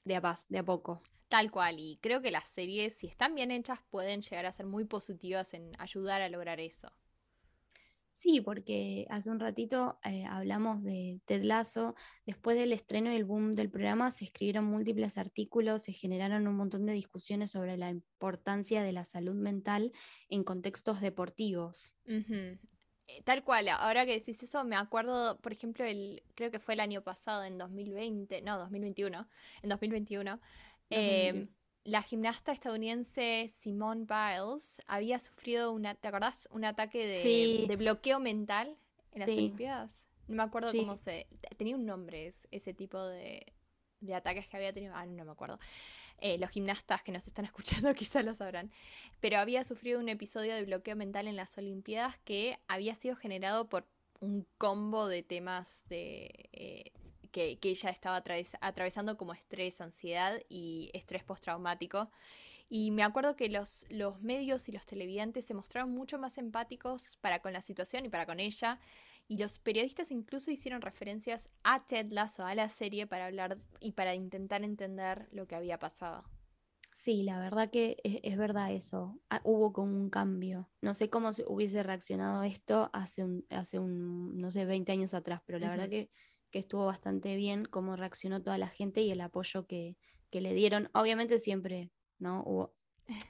de 0.05 0.15
a 0.15 0.21
paz, 0.21 0.45
de 0.47 0.59
a 0.59 0.63
poco. 0.63 1.03
Tal 1.27 1.51
cual, 1.51 1.75
y 1.77 1.99
creo 2.01 2.21
que 2.21 2.31
las 2.31 2.47
series, 2.47 2.93
si 2.93 3.07
están 3.07 3.35
bien 3.35 3.51
hechas, 3.51 3.81
pueden 3.89 4.21
llegar 4.21 4.45
a 4.45 4.53
ser 4.53 4.65
muy 4.65 4.85
positivas 4.85 5.53
en 5.53 5.73
ayudar 5.79 6.21
a 6.21 6.29
lograr 6.29 6.61
eso. 6.61 6.89
Sí, 8.13 8.39
porque 8.39 9.07
hace 9.09 9.29
un 9.29 9.41
ratito 9.41 9.99
eh, 10.05 10.23
hablamos 10.23 10.81
de 10.83 11.19
Ted 11.25 11.43
Lasso. 11.43 11.95
Después 12.25 12.55
del 12.55 12.71
estreno 12.71 13.11
y 13.11 13.17
el 13.17 13.25
boom 13.25 13.53
del 13.53 13.69
programa 13.69 14.13
se 14.13 14.23
escribieron 14.23 14.63
múltiples 14.63 15.17
artículos, 15.17 15.81
se 15.81 15.91
generaron 15.91 16.47
un 16.47 16.55
montón 16.55 16.85
de 16.85 16.93
discusiones 16.93 17.51
sobre 17.51 17.75
la 17.75 17.89
importancia 17.89 18.83
de 18.83 18.93
la 18.93 19.03
salud 19.03 19.35
mental 19.35 19.91
en 20.29 20.45
contextos 20.45 21.01
deportivos. 21.01 21.93
Tal 23.23 23.43
cual, 23.43 23.67
ahora 23.69 24.05
que 24.05 24.13
decís 24.13 24.41
eso, 24.43 24.63
me 24.63 24.75
acuerdo, 24.75 25.37
por 25.39 25.51
ejemplo, 25.51 25.85
el, 25.85 26.23
creo 26.35 26.51
que 26.51 26.59
fue 26.59 26.73
el 26.73 26.79
año 26.79 27.01
pasado, 27.01 27.43
en 27.43 27.57
2020, 27.57 28.41
no, 28.41 28.57
2021, 28.57 29.27
en 29.61 29.69
2021, 29.69 30.39
la 31.85 32.01
gimnasta 32.01 32.51
estadounidense 32.51 33.51
Simone 33.59 34.05
Biles 34.05 34.81
había 34.87 35.19
sufrido 35.19 35.71
una, 35.71 35.95
¿te 35.95 36.07
acordás? 36.07 36.47
Un 36.51 36.65
ataque 36.65 37.05
de, 37.05 37.75
bloqueo 37.75 38.19
mental 38.19 38.77
en 39.11 39.19
las 39.19 39.29
Olimpiadas. 39.29 39.91
No 40.27 40.35
me 40.35 40.43
acuerdo 40.43 40.71
cómo 40.71 40.95
se. 40.95 41.27
Tenía 41.57 41.75
un 41.75 41.85
nombre 41.85 42.31
ese 42.51 42.73
tipo 42.73 43.03
de, 43.05 43.45
ataques 44.13 44.47
que 44.47 44.57
había 44.57 44.71
tenido. 44.71 44.95
Ah, 44.95 45.05
no 45.05 45.25
me 45.25 45.31
acuerdo. 45.31 45.59
Eh, 46.19 46.37
los 46.37 46.49
gimnastas 46.49 47.03
que 47.03 47.11
nos 47.11 47.27
están 47.27 47.45
escuchando 47.45 47.93
quizás 47.93 48.23
lo 48.23 48.33
sabrán. 48.33 48.71
Pero 49.19 49.39
había 49.39 49.63
sufrido 49.63 49.99
un 49.99 50.09
episodio 50.09 50.55
de 50.55 50.63
bloqueo 50.63 50.95
mental 50.95 51.27
en 51.27 51.35
las 51.35 51.57
Olimpiadas 51.57 52.17
que 52.23 52.59
había 52.67 52.95
sido 52.95 53.15
generado 53.15 53.67
por 53.67 53.85
un 54.19 54.47
combo 54.57 55.07
de 55.07 55.23
temas 55.23 55.83
de. 55.89 56.49
Eh, 56.53 56.91
que, 57.31 57.57
ella 57.61 57.89
estaba 57.89 58.23
atravesando 58.61 59.17
como 59.17 59.33
estrés, 59.33 59.81
ansiedad 59.81 60.39
y 60.49 60.91
estrés 60.93 61.23
postraumático. 61.23 62.09
Y 62.69 62.91
me 62.91 63.03
acuerdo 63.03 63.35
que 63.35 63.49
los, 63.49 63.85
los 63.89 64.23
medios 64.23 64.69
y 64.69 64.71
los 64.71 64.85
televidentes 64.85 65.45
se 65.45 65.53
mostraron 65.53 65.91
mucho 65.91 66.17
más 66.17 66.37
empáticos 66.37 67.17
para 67.21 67.39
con 67.39 67.51
la 67.51 67.61
situación 67.61 68.05
y 68.05 68.09
para 68.09 68.25
con 68.25 68.39
ella. 68.39 68.79
Y 69.27 69.37
los 69.37 69.59
periodistas 69.59 70.11
incluso 70.11 70.51
hicieron 70.51 70.81
referencias 70.81 71.49
a 71.63 71.85
Ted 71.85 72.11
Lasso, 72.11 72.45
a 72.45 72.55
la 72.55 72.69
serie, 72.69 73.07
para 73.07 73.27
hablar 73.27 73.57
y 73.79 73.93
para 73.93 74.15
intentar 74.15 74.63
entender 74.63 75.27
lo 75.31 75.47
que 75.47 75.55
había 75.55 75.79
pasado. 75.79 76.23
Sí, 76.95 77.23
la 77.23 77.39
verdad 77.39 77.71
que 77.71 77.97
es, 78.03 78.37
verdad 78.37 78.71
eso. 78.71 79.19
Ah, 79.29 79.41
hubo 79.43 79.73
como 79.73 79.95
un 79.95 80.09
cambio. 80.09 80.69
No 80.81 80.93
sé 80.93 81.09
cómo 81.09 81.33
se 81.33 81.43
hubiese 81.47 81.83
reaccionado 81.83 82.43
esto 82.43 82.89
hace 82.93 83.23
un, 83.23 83.45
hace 83.49 83.79
un, 83.79 84.37
no 84.37 84.51
sé, 84.51 84.65
20 84.65 84.91
años 84.91 85.13
atrás, 85.13 85.41
pero 85.45 85.59
la 85.59 85.69
verdad 85.69 85.89
que 85.89 86.09
que 86.53 86.59
estuvo 86.59 86.85
bastante 86.85 87.35
bien 87.35 87.65
cómo 87.65 87.95
reaccionó 87.95 88.43
toda 88.43 88.59
la 88.59 88.67
gente 88.67 89.01
y 89.01 89.09
el 89.09 89.21
apoyo 89.21 89.65
que, 89.65 89.97
le 90.31 90.53
dieron. 90.53 90.89
Obviamente 90.93 91.39
siempre, 91.39 91.91
¿no? 92.19 92.43
Hubo, 92.45 92.75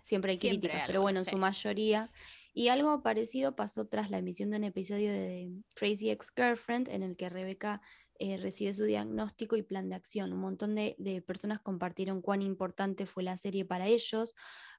siempre 0.04 0.34
hay 0.34 0.38
críticas, 0.38 0.84
pero 0.88 1.02
bueno, 1.02 1.20
en 1.20 1.26
su 1.26 1.38
mayoría. 1.38 2.12
Y 2.54 2.68
algo 2.68 3.02
parecido 3.02 3.56
pasó 3.56 3.88
tras 3.88 4.12
la 4.12 4.20
emisión 4.20 4.52
de 4.52 4.58
un 4.58 4.64
episodio 4.64 5.12
de 5.12 5.52
Crazy 5.74 6.12
Ex-Girlfriend, 6.12 6.88
en 6.90 7.02
el 7.02 7.18
que 7.18 7.30
Rebeca 7.30 7.82
eh, 8.20 8.38
recibe 8.38 8.74
su 8.74 8.84
diagnóstico 8.84 9.56
y 9.56 9.64
plan 9.64 9.90
de 9.90 9.96
acción. 9.96 10.32
Un 10.34 10.40
montón 10.40 10.76
de, 10.76 11.24
personas 11.26 11.60
compartieron 11.60 12.22
cuán 12.22 12.44
importante 12.44 13.08
fue 13.08 13.24
la 13.24 13.38
serie 13.38 13.66
para 13.66 13.88
ellos, 13.88 14.36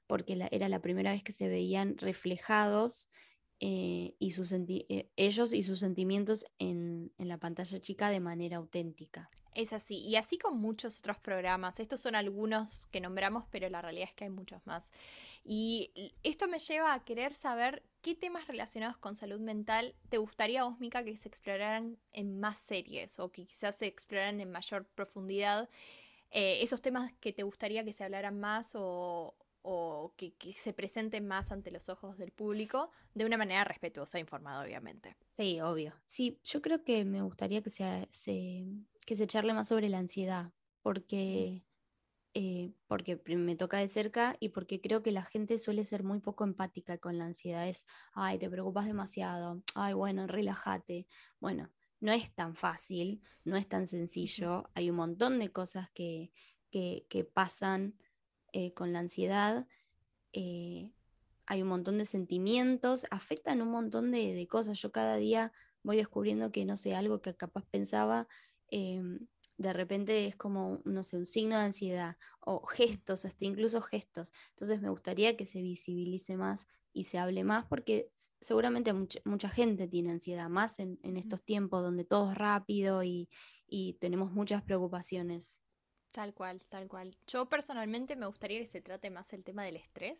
porque 0.07 0.47
era 0.51 0.69
la 0.69 0.81
primera 0.81 1.11
vez 1.11 1.23
que 1.23 1.33
se 1.33 1.49
veían 1.49 1.97
reflejados 1.97 3.09
eh, 3.59 4.15
y 4.19 4.31
sus 4.31 4.51
eh, 4.51 5.09
ellos 5.15 5.53
y 5.53 5.63
sus 5.63 5.79
sentimientos 5.79 6.45
en, 6.59 7.11
la 7.17 7.37
pantalla 7.37 7.79
chica 7.79 8.09
de 8.09 8.19
manera 8.19 8.57
auténtica. 8.57 9.29
Es 9.53 9.71
así, 9.71 9.97
y 9.99 10.17
así 10.17 10.37
con 10.37 10.59
muchos 10.59 10.99
otros 10.99 11.17
programas. 11.19 11.79
Estos 11.79 12.01
son 12.01 12.15
algunos 12.15 12.87
que 12.87 12.99
nombramos, 12.99 13.45
pero 13.49 13.69
la 13.69 13.81
realidad 13.81 14.09
es 14.09 14.13
que 14.13 14.25
hay 14.25 14.29
muchos 14.29 14.67
más. 14.67 14.91
Y 15.45 15.91
esto 16.23 16.47
me 16.47 16.59
lleva 16.59 16.93
a 16.93 17.05
querer 17.05 17.33
saber 17.33 17.83
qué 18.01 18.15
temas 18.15 18.47
relacionados 18.47 18.97
con 18.97 19.15
salud 19.15 19.39
mental 19.39 19.95
te 20.09 20.17
gustaría 20.17 20.61
a 20.61 20.65
vos, 20.65 20.79
Mica, 20.79 21.05
que 21.05 21.15
se 21.15 21.29
exploraran 21.29 21.97
en 22.11 22.39
más 22.39 22.57
series 22.57 23.19
o 23.19 23.31
que 23.31 23.45
quizás 23.45 23.77
se 23.77 23.85
exploraran 23.85 24.41
en 24.41 24.51
mayor 24.51 24.85
profundidad. 24.85 25.69
Eh, 26.31 26.61
esos 26.61 26.81
temas 26.81 27.13
que 27.21 27.31
te 27.31 27.43
gustaría 27.43 27.85
que 27.85 27.93
se 27.93 28.03
hablaran 28.03 28.39
más 28.39 28.71
o, 28.75 29.35
o 29.67 30.13
que, 30.15 30.35
se 30.53 30.73
presenten 30.73 31.27
más 31.27 31.51
ante 31.51 31.71
los 31.71 31.89
ojos 31.89 32.17
del 32.17 32.31
público 32.31 32.91
de 33.15 33.25
una 33.25 33.37
manera 33.37 33.63
respetuosa 33.63 34.17
e 34.17 34.21
informada, 34.21 34.63
obviamente. 34.63 35.17
Sí, 35.31 35.59
obvio. 35.59 35.93
Sí, 36.05 36.39
yo 36.43 36.61
creo 36.61 36.83
que 36.83 37.03
me 37.03 37.21
gustaría 37.23 37.63
que 37.63 37.71
se, 37.71 38.07
que 39.05 39.15
se 39.15 39.27
charle 39.27 39.53
más 39.53 39.67
sobre 39.67 39.89
la 39.89 39.97
ansiedad, 39.97 40.53
porque 40.81 41.65
eh, 42.37 42.73
porque 42.87 43.21
me 43.37 43.55
toca 43.55 43.77
de 43.77 43.87
cerca 43.87 44.35
y 44.41 44.49
porque 44.49 44.81
creo 44.81 45.01
que 45.01 45.13
la 45.13 45.23
gente 45.23 45.57
suele 45.57 45.85
ser 45.85 46.03
muy 46.03 46.19
poco 46.19 46.43
empática 46.43 46.97
con 46.97 47.17
la 47.17 47.25
ansiedad. 47.25 47.65
Es, 47.67 47.85
ay, 48.13 48.37
te 48.37 48.49
preocupas 48.49 48.85
demasiado, 48.85 49.63
ay, 49.73 49.93
bueno, 49.93 50.27
relájate. 50.27 51.07
Bueno, 51.39 51.71
no 52.01 52.11
es 52.11 52.33
tan 52.35 52.55
fácil, 52.55 53.21
no 53.45 53.55
es 53.55 53.69
tan 53.69 53.87
sencillo, 53.87 54.69
hay 54.75 54.89
un 54.89 54.97
montón 54.97 55.39
de 55.39 55.51
cosas 55.53 55.89
que, 55.91 56.33
pasan 57.33 57.95
eh, 58.57 58.73
con 58.73 58.93
la 58.93 58.99
ansiedad, 58.99 59.67
eh, 60.31 60.89
hay 61.45 61.61
un 61.61 61.67
montón 61.67 61.97
de 61.97 62.05
sentimientos, 62.05 63.05
afectan 63.11 63.61
un 63.61 63.67
montón 63.67 64.11
de, 64.11 64.47
cosas. 64.49 64.81
Yo 64.81 64.93
cada 64.93 65.17
día 65.17 65.51
voy 65.83 65.97
descubriendo 65.97 66.53
que, 66.53 66.63
no 66.63 66.77
sé, 66.77 66.95
algo 66.95 67.21
que 67.21 67.35
capaz 67.35 67.65
pensaba, 67.69 68.29
em, 68.69 69.27
de 69.57 69.73
repente 69.73 70.25
es 70.27 70.37
como, 70.37 70.79
no 70.85 71.03
sé, 71.03 71.17
un 71.17 71.25
signo 71.25 71.57
de 71.57 71.63
ansiedad 71.63 72.15
o 72.39 72.65
gestos, 72.65 73.25
hasta 73.25 73.43
incluso 73.43 73.81
gestos. 73.81 74.31
Entonces 74.51 74.81
me 74.81 74.89
gustaría 74.89 75.35
que 75.35 75.45
se 75.45 75.61
visibilice 75.61 76.37
más 76.37 76.65
y 76.93 77.03
se 77.03 77.17
hable 77.19 77.43
más 77.43 77.65
porque 77.65 78.09
seguramente 78.39 78.93
mucha, 79.25 79.49
gente 79.49 79.89
tiene 79.89 80.11
ansiedad, 80.11 80.47
más 80.47 80.79
en, 80.79 80.97
estos 81.03 81.43
tiempos 81.43 81.81
donde 81.81 82.05
todo 82.05 82.31
es 82.31 82.37
rápido 82.37 83.03
y, 83.03 83.27
tenemos 83.99 84.31
muchas 84.31 84.63
preocupaciones. 84.63 85.59
Tal 86.15 86.33
cual, 86.33 86.61
tal 86.69 86.87
cual. 86.87 87.13
Yo 87.27 87.49
personalmente 87.49 88.15
me 88.15 88.25
gustaría 88.25 88.59
que 88.59 88.65
se 88.65 88.79
trate 88.79 89.09
más 89.09 89.33
el 89.33 89.43
tema 89.43 89.65
del 89.65 89.75
estrés, 89.75 90.17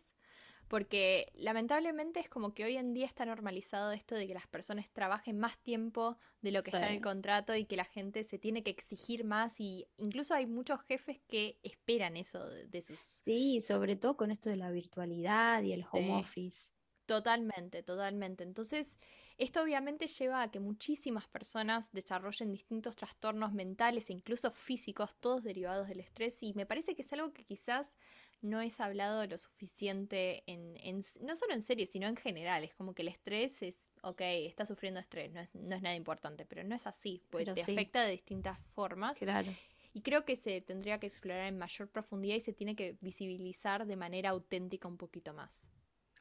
porque 0.68 1.32
lamentablemente 1.32 2.20
es 2.20 2.28
como 2.28 2.52
que 2.52 2.66
hoy 2.66 2.76
en 2.76 2.92
día 2.92 3.06
está 3.06 3.24
normalizado 3.24 3.92
esto 3.92 4.14
de 4.14 4.26
que 4.26 4.34
las 4.34 4.46
personas 4.46 4.90
trabajen 4.92 5.38
más 5.38 5.56
tiempo 5.56 6.18
de 6.42 6.50
lo 6.50 6.62
que 6.62 6.68
está 6.68 6.88
en 6.88 6.96
el 6.96 7.00
contrato 7.00 7.54
y 7.56 7.64
que 7.64 7.76
la 7.76 7.86
gente 7.86 8.24
se 8.24 8.38
tiene 8.38 8.62
que 8.62 8.72
exigir 8.72 9.24
más 9.24 9.58
y 9.58 9.88
incluso 9.96 10.34
hay 10.34 10.44
muchos 10.44 10.82
jefes 10.82 11.18
que 11.28 11.58
esperan 11.62 12.18
eso 12.18 12.46
de, 12.46 12.82
sus... 12.82 12.98
Sí, 12.98 13.62
sobre 13.62 13.96
todo 13.96 14.18
con 14.18 14.30
esto 14.30 14.50
de 14.50 14.56
la 14.56 14.70
virtualidad 14.70 15.62
y 15.62 15.72
el 15.72 15.86
home 15.90 16.12
office. 16.12 16.72
Totalmente, 17.06 17.82
totalmente. 17.82 18.44
Entonces, 18.44 18.98
esto 19.38 19.62
obviamente 19.62 20.06
lleva 20.06 20.42
a 20.42 20.50
que 20.50 20.60
muchísimas 20.60 21.28
personas 21.28 21.92
desarrollen 21.92 22.52
distintos 22.52 22.96
trastornos 22.96 23.52
mentales 23.52 24.08
e 24.08 24.14
incluso 24.14 24.50
físicos, 24.50 25.14
todos 25.20 25.42
derivados 25.42 25.88
del 25.88 26.00
estrés, 26.00 26.42
y 26.42 26.54
me 26.54 26.66
parece 26.66 26.94
que 26.94 27.02
es 27.02 27.12
algo 27.12 27.32
que 27.32 27.44
quizás 27.44 27.94
no 28.40 28.60
es 28.60 28.80
hablado 28.80 29.26
lo 29.26 29.38
suficiente 29.38 30.42
en, 30.46 31.04
no 31.20 31.36
solo 31.36 31.54
en 31.54 31.62
series, 31.62 31.90
sino 31.90 32.06
en 32.06 32.16
general. 32.16 32.64
Es 32.64 32.74
como 32.74 32.94
que 32.94 33.02
el 33.02 33.08
estrés 33.08 33.62
es, 33.62 33.78
ok, 34.02 34.20
está 34.20 34.66
sufriendo 34.66 35.00
estrés, 35.00 35.32
no 35.32 35.40
es, 35.40 35.54
nada 35.54 35.94
importante, 35.94 36.46
pero 36.46 36.62
no 36.64 36.74
es 36.74 36.86
así, 36.86 37.22
pues 37.30 37.52
te 37.52 37.60
afecta 37.60 38.04
de 38.04 38.12
distintas 38.12 38.58
formas. 38.74 39.18
Claro. 39.18 39.52
Y 39.92 40.02
creo 40.02 40.24
que 40.24 40.36
se 40.36 40.60
tendría 40.60 41.00
que 41.00 41.06
explorar 41.06 41.46
en 41.46 41.56
mayor 41.56 41.88
profundidad 41.88 42.36
y 42.36 42.40
se 42.40 42.52
tiene 42.52 42.76
que 42.76 42.96
visibilizar 43.00 43.86
de 43.86 43.96
manera 43.96 44.30
auténtica 44.30 44.88
un 44.88 44.98
poquito 44.98 45.32
más. 45.32 45.66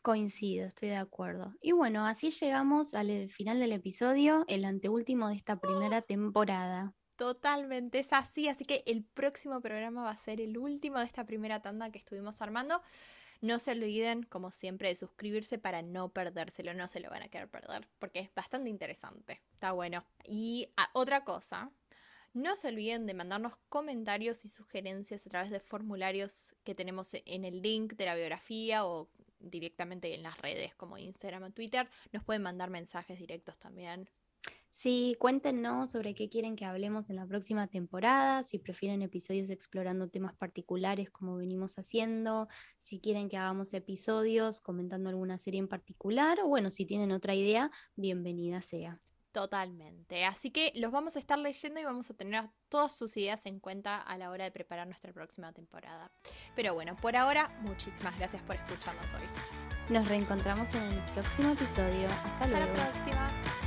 Coincido, 0.06 0.68
estoy 0.68 0.90
de 0.90 0.98
acuerdo. 0.98 1.56
Y 1.62 1.72
bueno, 1.72 2.06
así 2.06 2.30
llegamos 2.30 2.94
al 2.94 3.28
final 3.32 3.60
del 3.60 3.72
episodio, 3.72 4.46
el 4.48 4.64
anteúltimo 4.64 5.30
de 5.30 5.36
esta 5.36 5.60
primera 5.60 6.04
temporada. 6.04 6.94
Totalmente, 7.16 7.98
es 7.98 8.14
así, 8.14 8.48
así 8.48 8.66
que 8.66 8.84
el 8.86 9.04
próximo 9.04 9.62
programa 9.62 10.04
va 10.04 10.12
a 10.12 10.18
ser 10.18 10.42
el 10.42 10.60
último 10.60 11.00
de 11.00 11.06
esta 11.06 11.26
primera 11.26 11.64
tanda 11.64 11.90
que 11.90 11.98
estuvimos 11.98 12.40
armando. 12.44 12.84
No 13.42 13.58
se 13.58 13.72
olviden, 13.72 14.22
como 14.22 14.52
siempre, 14.52 14.90
de 14.90 14.96
suscribirse 14.96 15.58
para 15.58 15.82
no 15.82 16.10
perdérselo, 16.10 16.76
no 16.76 16.88
se 16.88 17.00
lo 17.00 17.10
van 17.10 17.24
a 17.24 17.30
querer 17.30 17.50
perder, 17.50 17.88
porque 17.98 18.20
es 18.20 18.30
bastante 18.36 18.70
interesante, 18.70 19.42
está 19.54 19.72
bueno. 19.72 20.06
Y 20.24 20.70
otra 20.94 21.24
cosa, 21.24 21.72
no 22.36 22.56
se 22.58 22.68
olviden 22.68 23.08
de 23.08 23.14
mandarnos 23.16 23.56
comentarios 23.70 24.46
y 24.46 24.50
sugerencias 24.50 25.26
a 25.26 25.30
través 25.32 25.50
de 25.50 25.62
formularios 25.62 26.54
que 26.64 26.76
tenemos 26.76 27.16
en 27.26 27.44
el 27.44 27.64
link 27.64 27.94
de 27.94 28.06
la 28.06 28.14
biografía 28.14 28.86
o 28.86 29.10
directamente 29.50 30.14
en 30.14 30.24
las 30.24 30.38
redes 30.42 30.76
como 30.76 30.98
Instagram 30.98 31.44
o 31.44 31.52
Twitter. 31.52 31.90
Nos 32.12 32.24
pueden 32.24 32.42
mandar 32.42 32.70
mensajes 32.70 33.20
directos 33.20 33.58
también. 33.60 34.10
Sí, 34.72 35.16
cuéntenos 35.20 35.92
sobre 35.92 36.14
qué 36.16 36.28
quieren 36.28 36.58
que 36.58 36.66
hablemos 36.66 37.10
en 37.10 37.16
la 37.16 37.26
próxima 37.26 37.68
temporada, 37.68 38.44
si 38.44 38.60
prefieren 38.60 39.02
episodios 39.02 39.50
explorando 39.50 40.10
temas 40.10 40.36
particulares 40.36 41.10
como 41.10 41.38
venimos 41.38 41.80
haciendo, 41.80 42.50
si 42.78 43.00
quieren 43.00 43.30
que 43.30 43.38
hagamos 43.38 43.74
episodios 43.74 44.60
comentando 44.60 45.10
alguna 45.10 45.38
serie 45.38 45.62
en 45.62 45.70
particular, 45.70 46.40
o 46.44 46.50
bueno, 46.50 46.72
si 46.72 46.86
tienen 46.86 47.14
otra 47.14 47.34
idea, 47.36 47.72
bienvenida 47.96 48.62
sea. 48.62 49.00
Totalmente. 49.36 50.24
Así 50.24 50.50
que 50.50 50.72
los 50.76 50.94
vamos 50.94 51.18
a 51.18 51.20
estar 51.20 51.38
leyendo 51.38 51.78
y 51.82 51.84
vamos 51.84 52.10
a 52.10 52.14
tener 52.14 52.50
todas 52.70 52.96
sus 52.96 53.18
ideas 53.18 53.46
en 53.46 53.60
cuenta 53.60 53.98
a 53.98 54.18
la 54.18 54.30
hora 54.30 54.46
de 54.46 54.52
preparar 54.52 54.88
nuestra 54.88 55.12
próxima 55.12 55.52
temporada. 55.52 56.10
Pero 56.56 56.74
bueno, 56.74 56.96
por 56.96 57.18
ahora, 57.18 57.50
muchísimas 57.60 58.18
gracias 58.18 58.42
por 58.44 58.56
escucharnos 58.56 59.14
hoy. 59.14 59.28
Nos 59.94 60.08
reencontramos 60.08 60.74
en 60.76 60.84
el 60.84 61.02
próximo 61.12 61.52
episodio. 61.52 62.08
Hasta 62.08 62.48
luego. 62.48 62.66
Hasta 62.66 62.78
la 62.78 62.92
próxima. 62.94 63.65